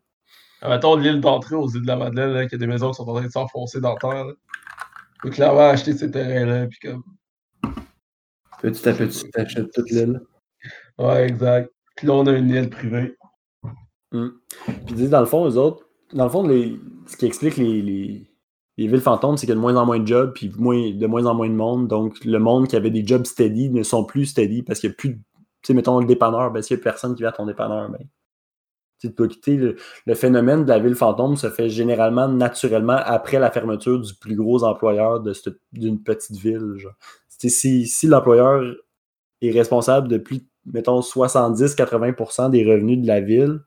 mettons 0.67 0.95
l'île 0.95 1.19
d'entrée 1.19 1.55
aux 1.55 1.67
îles 1.69 1.81
de 1.81 1.87
la 1.87 1.97
Madeleine, 1.97 2.31
là, 2.31 2.43
qu'il 2.45 2.53
y 2.53 2.55
a 2.55 2.65
des 2.65 2.71
maisons 2.71 2.91
qui 2.91 2.97
sont 2.97 3.09
en 3.09 3.15
train 3.15 3.25
de 3.25 3.31
s'enfoncer 3.31 3.81
dans 3.81 3.93
la 3.93 3.99
terre. 3.99 4.25
Là. 4.25 4.33
Faut 5.21 5.29
clairement 5.29 5.69
acheter 5.69 5.93
ces 5.93 6.09
terrains-là. 6.09 6.67
Puis 6.67 6.79
comme... 6.79 7.03
Petit 8.61 8.89
à 8.89 8.93
petit, 8.93 9.29
t'achètes 9.31 9.71
toute 9.73 9.89
l'île. 9.91 10.21
Ouais, 10.97 11.27
exact. 11.27 11.71
Puis 11.95 12.07
là, 12.07 12.13
on 12.13 12.25
a 12.27 12.31
une 12.31 12.49
île 12.49 12.69
privée. 12.69 13.17
Puis 14.11 14.21
tu 14.87 14.97
sais, 14.97 15.07
dans 15.09 15.19
le 15.19 15.25
fond, 15.25 15.47
eux 15.49 15.57
autres, 15.57 15.87
dans 16.13 16.25
le 16.25 16.29
fond, 16.29 16.47
les, 16.47 16.79
ce 17.07 17.17
qui 17.17 17.25
explique 17.25 17.57
les, 17.57 17.81
les, 17.81 18.30
les 18.77 18.87
villes 18.87 19.01
fantômes, 19.01 19.37
c'est 19.37 19.45
qu'il 19.45 19.49
y 19.49 19.53
a 19.53 19.55
de 19.55 19.61
moins 19.61 19.75
en 19.75 19.85
moins 19.85 19.99
de 19.99 20.07
jobs, 20.07 20.33
puis 20.33 20.51
moins, 20.57 20.91
de 20.91 21.07
moins 21.07 21.25
en 21.25 21.35
moins 21.35 21.49
de 21.49 21.53
monde. 21.53 21.87
Donc, 21.87 22.23
le 22.23 22.39
monde 22.39 22.67
qui 22.67 22.75
avait 22.75 22.89
des 22.89 23.05
jobs 23.05 23.25
steady 23.25 23.69
ne 23.69 23.83
sont 23.83 24.05
plus 24.05 24.25
steady 24.25 24.63
parce 24.63 24.79
qu'il 24.79 24.89
n'y 24.89 24.93
a 24.93 24.97
plus 24.97 25.09
de. 25.09 25.15
Tu 25.15 25.67
sais, 25.67 25.73
mettons 25.73 25.99
le 25.99 26.05
dépanneur, 26.05 26.51
ben, 26.51 26.61
s'il 26.61 26.77
n'y 26.77 26.81
a 26.81 26.83
personne 26.83 27.13
qui 27.15 27.23
va 27.23 27.29
à 27.29 27.31
ton 27.33 27.45
dépanneur, 27.45 27.89
ben? 27.89 27.99
Tu 28.99 29.11
peux 29.11 29.27
quitter. 29.27 29.57
Le, 29.57 29.75
le 30.05 30.13
phénomène 30.15 30.63
de 30.63 30.69
la 30.69 30.79
ville 30.79 30.95
fantôme 30.95 31.35
se 31.35 31.49
fait 31.49 31.69
généralement, 31.69 32.27
naturellement, 32.27 32.99
après 33.03 33.39
la 33.39 33.51
fermeture 33.51 33.99
du 33.99 34.13
plus 34.15 34.35
gros 34.35 34.63
employeur 34.63 35.23
d'une 35.71 36.01
petite 36.01 36.37
ville. 36.37 36.75
genre. 36.77 36.93
Si, 37.27 37.87
si 37.87 38.07
l'employeur 38.07 38.63
est 39.41 39.51
responsable 39.51 40.07
de 40.07 40.17
plus, 40.17 40.47
mettons, 40.65 40.99
70-80% 40.99 42.51
des 42.51 42.63
revenus 42.63 43.01
de 43.01 43.07
la 43.07 43.21
ville, 43.21 43.61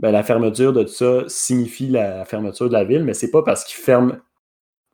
ben, 0.00 0.12
la 0.12 0.22
fermeture 0.22 0.72
de 0.72 0.82
tout 0.82 0.88
ça 0.88 1.24
signifie 1.28 1.88
la 1.88 2.24
fermeture 2.24 2.68
de 2.68 2.72
la 2.72 2.84
ville, 2.84 3.04
mais 3.04 3.12
c'est 3.12 3.30
pas 3.30 3.42
parce 3.42 3.64
qu'ils 3.64 3.82
ferment. 3.82 4.16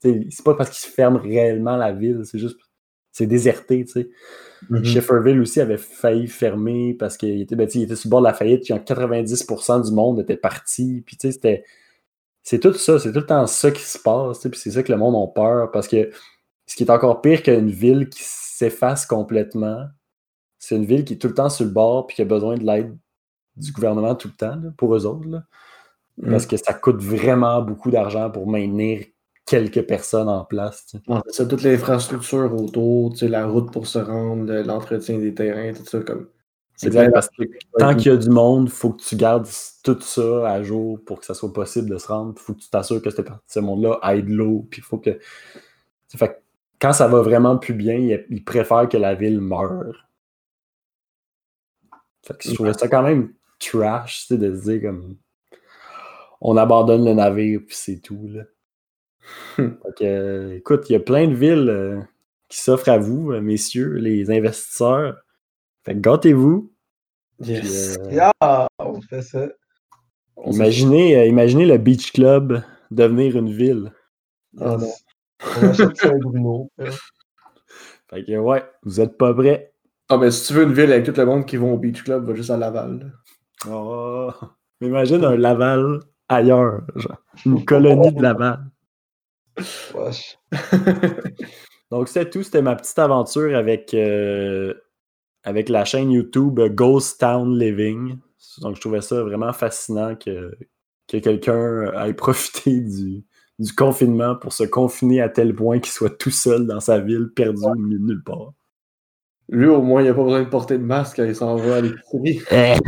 C'est 0.02 0.44
pas 0.44 0.54
parce 0.54 0.70
qu'ils 0.70 0.92
ferment 0.92 1.18
réellement 1.18 1.76
la 1.76 1.92
ville, 1.92 2.22
c'est 2.24 2.38
juste. 2.38 2.58
C'est 3.12 3.26
déserté, 3.26 3.84
tu 3.84 3.92
sais. 3.92 4.10
Mhm. 4.68 4.84
Shefferville 4.84 5.40
aussi 5.40 5.60
avait 5.60 5.78
failli 5.78 6.26
fermer 6.26 6.92
parce 6.92 7.16
qu'il 7.16 7.40
était, 7.40 7.56
ben, 7.56 7.68
il 7.72 7.84
était 7.84 7.96
sur 7.96 8.08
le 8.08 8.10
bord 8.10 8.20
de 8.20 8.26
la 8.26 8.34
faillite, 8.34 8.64
puis 8.64 8.74
90% 8.74 9.88
du 9.88 9.92
monde 9.92 10.20
était 10.20 10.36
parti. 10.36 11.02
Puis 11.06 11.16
tu 11.16 11.28
sais, 11.28 11.32
c'était. 11.32 11.64
C'est 12.42 12.60
tout 12.60 12.74
ça, 12.74 12.98
c'est 12.98 13.12
tout 13.12 13.20
le 13.20 13.26
temps 13.26 13.46
ça 13.46 13.70
qui 13.70 13.82
se 13.82 13.98
passe, 13.98 14.38
tu 14.38 14.42
sais, 14.42 14.50
puis 14.50 14.60
c'est 14.60 14.70
ça 14.72 14.82
que 14.82 14.92
le 14.92 14.98
monde 14.98 15.14
a 15.16 15.32
peur. 15.32 15.70
Parce 15.70 15.88
que 15.88 16.10
ce 16.66 16.76
qui 16.76 16.82
est 16.82 16.90
encore 16.90 17.22
pire 17.22 17.42
qu'une 17.42 17.70
ville 17.70 18.08
qui 18.08 18.22
s'efface 18.22 19.06
complètement, 19.06 19.86
c'est 20.58 20.76
une 20.76 20.84
ville 20.84 21.04
qui 21.04 21.14
est 21.14 21.18
tout 21.18 21.28
le 21.28 21.34
temps 21.34 21.48
sur 21.48 21.64
le 21.64 21.70
bord 21.70 22.06
puis 22.06 22.16
qui 22.16 22.22
a 22.22 22.24
besoin 22.24 22.56
de 22.56 22.64
l'aide 22.64 22.96
du 23.56 23.72
gouvernement 23.72 24.14
tout 24.14 24.28
le 24.28 24.34
temps, 24.34 24.56
là, 24.56 24.70
pour 24.76 24.94
eux 24.94 25.06
autres. 25.06 25.28
là. 25.28 25.44
Mm. 26.18 26.30
Parce 26.30 26.46
que 26.46 26.56
ça 26.56 26.74
coûte 26.74 27.02
vraiment 27.02 27.62
beaucoup 27.62 27.90
d'argent 27.90 28.30
pour 28.30 28.46
maintenir 28.46 29.04
quelques 29.44 29.82
personnes 29.86 30.28
en 30.28 30.44
place. 30.44 30.96
c'est 31.28 31.48
toute 31.48 31.62
l'infrastructure 31.62 32.52
autour, 32.52 33.14
la 33.22 33.46
route 33.46 33.70
pour 33.72 33.86
se 33.86 33.98
rendre, 33.98 34.44
le- 34.44 34.62
l'entretien 34.62 35.18
des 35.18 35.34
terrains, 35.34 35.72
tout 35.72 35.84
ça, 35.84 36.00
comme. 36.00 36.28
c'est 36.74 36.90
plein 36.90 37.10
parce 37.10 37.28
que 37.28 37.44
tant 37.78 37.94
qu'il 37.94 38.10
y 38.12 38.14
a 38.14 38.16
du 38.16 38.28
monde, 38.28 38.64
il 38.66 38.72
faut 38.72 38.90
que 38.90 39.02
tu 39.02 39.14
gardes 39.14 39.46
tout 39.84 40.00
ça 40.00 40.50
à 40.50 40.62
jour 40.62 40.98
pour 41.06 41.20
que 41.20 41.26
ça 41.26 41.34
soit 41.34 41.52
possible 41.52 41.88
de 41.88 41.96
se 41.96 42.08
rendre. 42.08 42.34
Il 42.36 42.40
faut 42.40 42.54
que 42.54 42.60
tu 42.60 42.68
t'assures 42.68 43.00
que 43.00 43.10
ce 43.46 43.60
monde-là 43.60 44.00
ait 44.12 44.22
de 44.22 44.32
l'eau. 44.32 44.66
Puis 44.68 44.80
il 44.80 44.84
faut 44.84 44.98
que. 44.98 45.18
Fait 46.14 46.42
quand 46.80 46.92
ça 46.92 47.08
va 47.08 47.20
vraiment 47.22 47.56
plus 47.56 47.72
bien, 47.74 47.94
ils 47.94 48.26
il 48.28 48.44
préfèrent 48.44 48.88
que 48.88 48.96
la 48.96 49.14
ville 49.14 49.40
meure. 49.40 50.08
Fait 52.22 52.36
que 52.36 52.48
je 52.48 52.54
trouvais 52.54 52.74
ça 52.74 52.88
quand 52.88 53.02
même 53.02 53.32
trash, 53.58 54.22
tu 54.22 54.26
sais, 54.34 54.38
de 54.38 54.54
se 54.54 54.70
dire 54.70 54.82
comme. 54.82 55.16
On 56.40 56.56
abandonne 56.56 57.04
le 57.04 57.14
navire, 57.14 57.60
puis 57.66 57.76
c'est 57.76 58.00
tout, 58.00 58.28
là. 58.28 58.42
fait 59.56 59.94
que, 59.98 60.04
euh, 60.04 60.56
écoute, 60.56 60.84
il 60.88 60.92
y 60.92 60.96
a 60.96 61.00
plein 61.00 61.26
de 61.26 61.34
villes 61.34 61.70
euh, 61.70 62.00
qui 62.48 62.58
s'offrent 62.58 62.90
à 62.90 62.98
vous, 62.98 63.32
euh, 63.32 63.40
messieurs, 63.40 63.94
les 63.94 64.30
investisseurs. 64.30 65.16
Fait 65.84 65.94
que 65.94 66.00
gâtez-vous. 66.00 66.72
Yes. 67.40 67.98
Puis, 67.98 68.18
euh, 68.18 68.30
Yeah, 68.40 68.68
on 68.78 69.00
fait 69.00 69.22
ça. 69.22 69.48
Imaginez, 70.44 71.16
euh, 71.16 71.26
imaginez 71.26 71.64
le 71.64 71.78
Beach 71.78 72.12
Club 72.12 72.62
devenir 72.90 73.36
une 73.36 73.50
ville. 73.50 73.92
Ah 74.58 74.76
non. 74.78 74.92
On 75.62 75.68
achète 75.68 75.96
Saint-Bruno. 75.96 76.70
Fait 78.10 78.24
que 78.24 78.36
ouais, 78.36 78.64
vous 78.84 79.00
êtes 79.00 79.18
pas 79.18 79.34
prêts. 79.34 79.72
Ah, 80.08 80.16
mais 80.16 80.30
si 80.30 80.46
tu 80.46 80.52
veux 80.52 80.62
une 80.62 80.72
ville 80.72 80.92
avec 80.92 81.04
tout 81.04 81.18
le 81.18 81.26
monde 81.26 81.46
qui 81.46 81.56
vont 81.56 81.74
au 81.74 81.78
Beach 81.78 82.04
Club, 82.04 82.24
va 82.24 82.34
juste 82.34 82.50
à 82.50 82.56
Laval. 82.56 83.12
Oh. 83.68 84.30
Imagine 84.80 85.24
un 85.24 85.36
Laval 85.36 86.00
ailleurs, 86.28 86.82
genre. 86.94 87.22
Une 87.44 87.64
colonie 87.64 88.12
de 88.12 88.22
Laval. 88.22 88.70
Wesh. 89.94 90.38
Donc 91.90 92.08
c'est 92.08 92.28
tout, 92.30 92.42
c'était 92.42 92.62
ma 92.62 92.76
petite 92.76 92.98
aventure 92.98 93.56
avec, 93.56 93.94
euh, 93.94 94.74
avec 95.44 95.68
la 95.68 95.84
chaîne 95.84 96.10
YouTube 96.10 96.60
Ghost 96.74 97.20
Town 97.20 97.58
Living. 97.58 98.18
Donc 98.60 98.76
je 98.76 98.80
trouvais 98.80 99.00
ça 99.00 99.22
vraiment 99.22 99.52
fascinant 99.52 100.14
que, 100.16 100.56
que 101.08 101.16
quelqu'un 101.18 101.88
aille 101.94 102.14
profiter 102.14 102.80
du, 102.80 103.24
du 103.58 103.72
confinement 103.72 104.36
pour 104.36 104.52
se 104.52 104.64
confiner 104.64 105.20
à 105.20 105.28
tel 105.28 105.54
point 105.54 105.78
qu'il 105.78 105.92
soit 105.92 106.18
tout 106.18 106.30
seul 106.30 106.66
dans 106.66 106.80
sa 106.80 106.98
ville, 106.98 107.30
perdu 107.34 107.62
nulle 107.76 108.22
part. 108.22 108.52
Lui, 109.48 109.66
au 109.66 109.80
moins, 109.80 110.02
il 110.02 110.08
n'a 110.08 110.14
pas 110.14 110.24
besoin 110.24 110.42
de 110.42 110.48
porter 110.48 110.76
de 110.78 110.82
masque 110.82 111.16
quand 111.16 111.24
il 111.24 111.34
s'en 111.34 111.56
va 111.56 111.76
à 111.76 111.80
l'épicerie. 111.80 112.40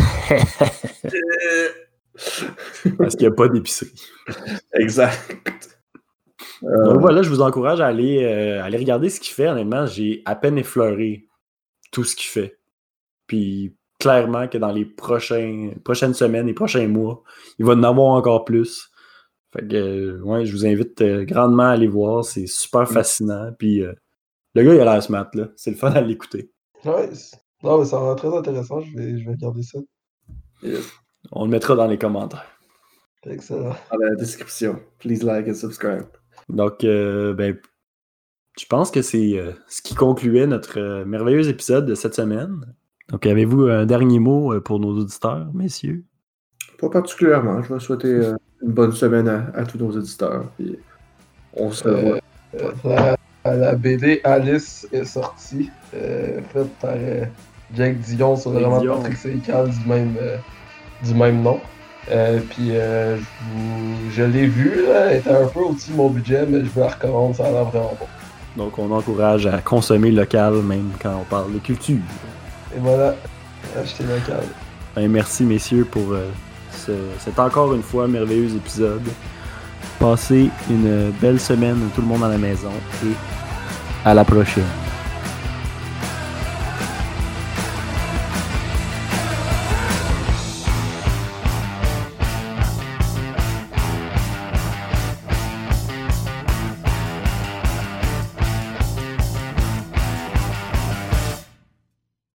Parce 2.99 3.15
qu'il 3.15 3.29
n'y 3.29 3.33
a 3.33 3.37
pas 3.37 3.49
d'épicerie. 3.49 3.93
exact. 4.75 5.79
Donc 6.63 7.01
voilà, 7.01 7.23
je 7.23 7.31
vous 7.31 7.41
encourage 7.41 7.81
à 7.81 7.87
aller, 7.87 8.25
euh, 8.25 8.63
aller 8.65 8.79
regarder 8.79 9.09
ce 9.11 9.21
qu'il 9.21 9.33
fait. 9.33 9.49
Honnêtement, 9.49 9.87
j'ai 9.87 10.23
à 10.25 10.35
peine 10.35 10.59
effleuré 10.59 11.29
tout 11.93 12.03
ce 12.03 12.17
qu'il 12.17 12.27
fait. 12.27 12.59
Puis 13.29 13.77
clairement 13.99 14.49
que 14.49 14.59
dans 14.59 14.73
les 14.73 14.85
prochains, 14.85 15.71
prochaines 15.85 16.15
semaines, 16.15 16.47
les 16.47 16.55
prochains 16.55 16.89
mois, 16.89 17.23
il 17.59 17.67
va 17.67 17.75
en 17.75 17.83
avoir 17.83 18.09
encore 18.09 18.45
plus. 18.45 18.91
Fait 19.53 19.67
que, 19.67 19.75
euh, 19.75 20.21
ouais, 20.23 20.45
je 20.45 20.53
vous 20.53 20.67
invite 20.67 21.01
euh, 21.03 21.25
grandement 21.25 21.65
à 21.65 21.71
aller 21.71 21.87
voir. 21.87 22.25
C'est 22.25 22.47
super 22.47 22.89
fascinant. 22.89 23.51
Puis 23.59 23.83
euh, 23.83 23.93
le 24.55 24.65
gars, 24.65 24.75
il 24.75 24.81
a 24.81 24.85
l'air 24.85 25.03
smart, 25.03 25.29
là. 25.35 25.49
C'est 25.57 25.71
le 25.71 25.77
fun 25.77 25.93
à 25.93 26.01
l'écouter. 26.01 26.51
Nice. 26.85 27.35
Non, 27.63 27.79
mais 27.79 27.85
ça 27.85 27.99
va 28.01 28.15
très 28.15 28.35
intéressant. 28.37 28.81
Je 28.81 28.97
vais, 28.97 29.19
je 29.19 29.25
vais 29.25 29.33
regarder 29.33 29.63
ça. 29.63 29.79
Yes. 30.63 30.89
On 31.33 31.45
le 31.45 31.51
mettra 31.51 31.75
dans 31.75 31.87
les 31.87 31.99
commentaires. 31.99 32.47
Excellent. 33.25 33.75
Dans 33.91 33.99
la 33.99 34.15
description. 34.15 34.81
Please 35.01 35.23
like 35.23 35.49
and 35.49 35.55
subscribe. 35.55 36.07
Donc, 36.49 36.85
euh, 36.85 37.35
ben, 37.35 37.59
je 38.59 38.65
pense 38.67 38.91
que 38.91 39.03
c'est 39.03 39.39
euh, 39.39 39.53
ce 39.67 39.83
qui 39.83 39.95
concluait 39.95 40.47
notre 40.47 40.79
euh, 40.79 41.05
merveilleux 41.05 41.49
épisode 41.49 41.85
de 41.85 41.95
cette 41.95 42.15
semaine. 42.15 42.75
Donc, 43.09 43.27
avez-vous 43.27 43.63
un 43.63 43.87
dernier 43.87 44.19
mot 44.19 44.55
euh, 44.55 44.61
pour 44.61 44.81
nos 44.81 44.97
auditeurs, 44.99 45.49
messieurs? 45.53 46.05
Pas 46.79 46.89
particulièrement. 46.89 47.63
Je 47.63 47.75
vais 47.75 47.81
souhaiter 47.81 48.09
euh, 48.09 48.37
une 48.63 48.73
bonne 48.73 48.93
semaine 48.93 49.29
à, 49.29 49.51
à 49.55 49.65
tous 49.65 49.79
nos 49.79 49.91
auditeurs. 49.91 50.51
Puis 50.57 50.79
on 51.55 51.71
se 51.73 51.89
revoit. 51.89 53.17
La, 53.55 53.75
BD 53.75 54.21
Alice 54.25 54.87
est 54.93 55.05
sortie, 55.05 55.71
euh, 55.95 56.41
faite 56.53 56.69
par 56.81 56.93
euh, 56.95 57.25
Jake 57.77 57.99
Dion 58.01 58.37
sur 58.37 58.53
le 58.53 58.65
roman 58.65 58.81
de. 58.81 58.89
Patrick 58.89 59.17
Sécal 59.19 59.71
du 59.71 59.89
même, 59.89 60.15
euh, 60.21 60.37
du 61.05 61.15
même 61.15 61.43
nom. 61.43 61.61
Puis 62.07 62.71
je, 62.71 63.17
vous- 63.17 64.11
je 64.11 64.23
l'ai 64.23 64.47
vu, 64.47 64.87
là, 64.89 65.07
elle 65.11 65.19
était 65.19 65.31
un 65.31 65.47
peu 65.47 65.61
au-dessus 65.61 65.91
de 65.91 65.97
mon 65.97 66.09
budget, 66.09 66.47
mais 66.49 66.61
je 66.61 66.71
me 66.79 66.85
la 66.85 66.89
recommande, 66.89 67.35
ça 67.35 67.47
a 67.47 67.51
l'air 67.51 67.65
vraiment 67.65 67.95
bon. 68.01 68.07
Donc, 68.65 68.79
on 68.79 68.91
encourage 68.91 69.47
à 69.47 69.59
consommer 69.59 70.11
local, 70.11 70.55
même 70.63 70.91
quand 71.03 71.15
on 71.21 71.25
parle 71.25 71.53
de 71.53 71.59
culture. 71.59 71.99
Et 72.75 72.79
voilà, 72.81 73.15
achetez 73.79 74.05
local. 74.05 74.43
Ben, 74.97 75.07
merci, 75.11 75.45
messieurs, 75.45 75.85
pour 75.85 76.15
ce- 76.73 76.93
cet 77.19 77.39
encore 77.39 77.75
une 77.75 77.83
fois 77.83 78.09
merveilleux 78.09 78.57
épisode. 78.57 79.03
Passez 79.99 80.49
une 80.71 81.11
belle 81.21 81.39
semaine, 81.41 81.79
tout 81.95 82.01
le 82.01 82.07
monde 82.07 82.25
à 82.25 82.29
la 82.29 82.39
maison, 82.39 82.71
et 83.05 83.13
à 84.05 84.15
la 84.15 84.25
prochaine. 84.25 84.88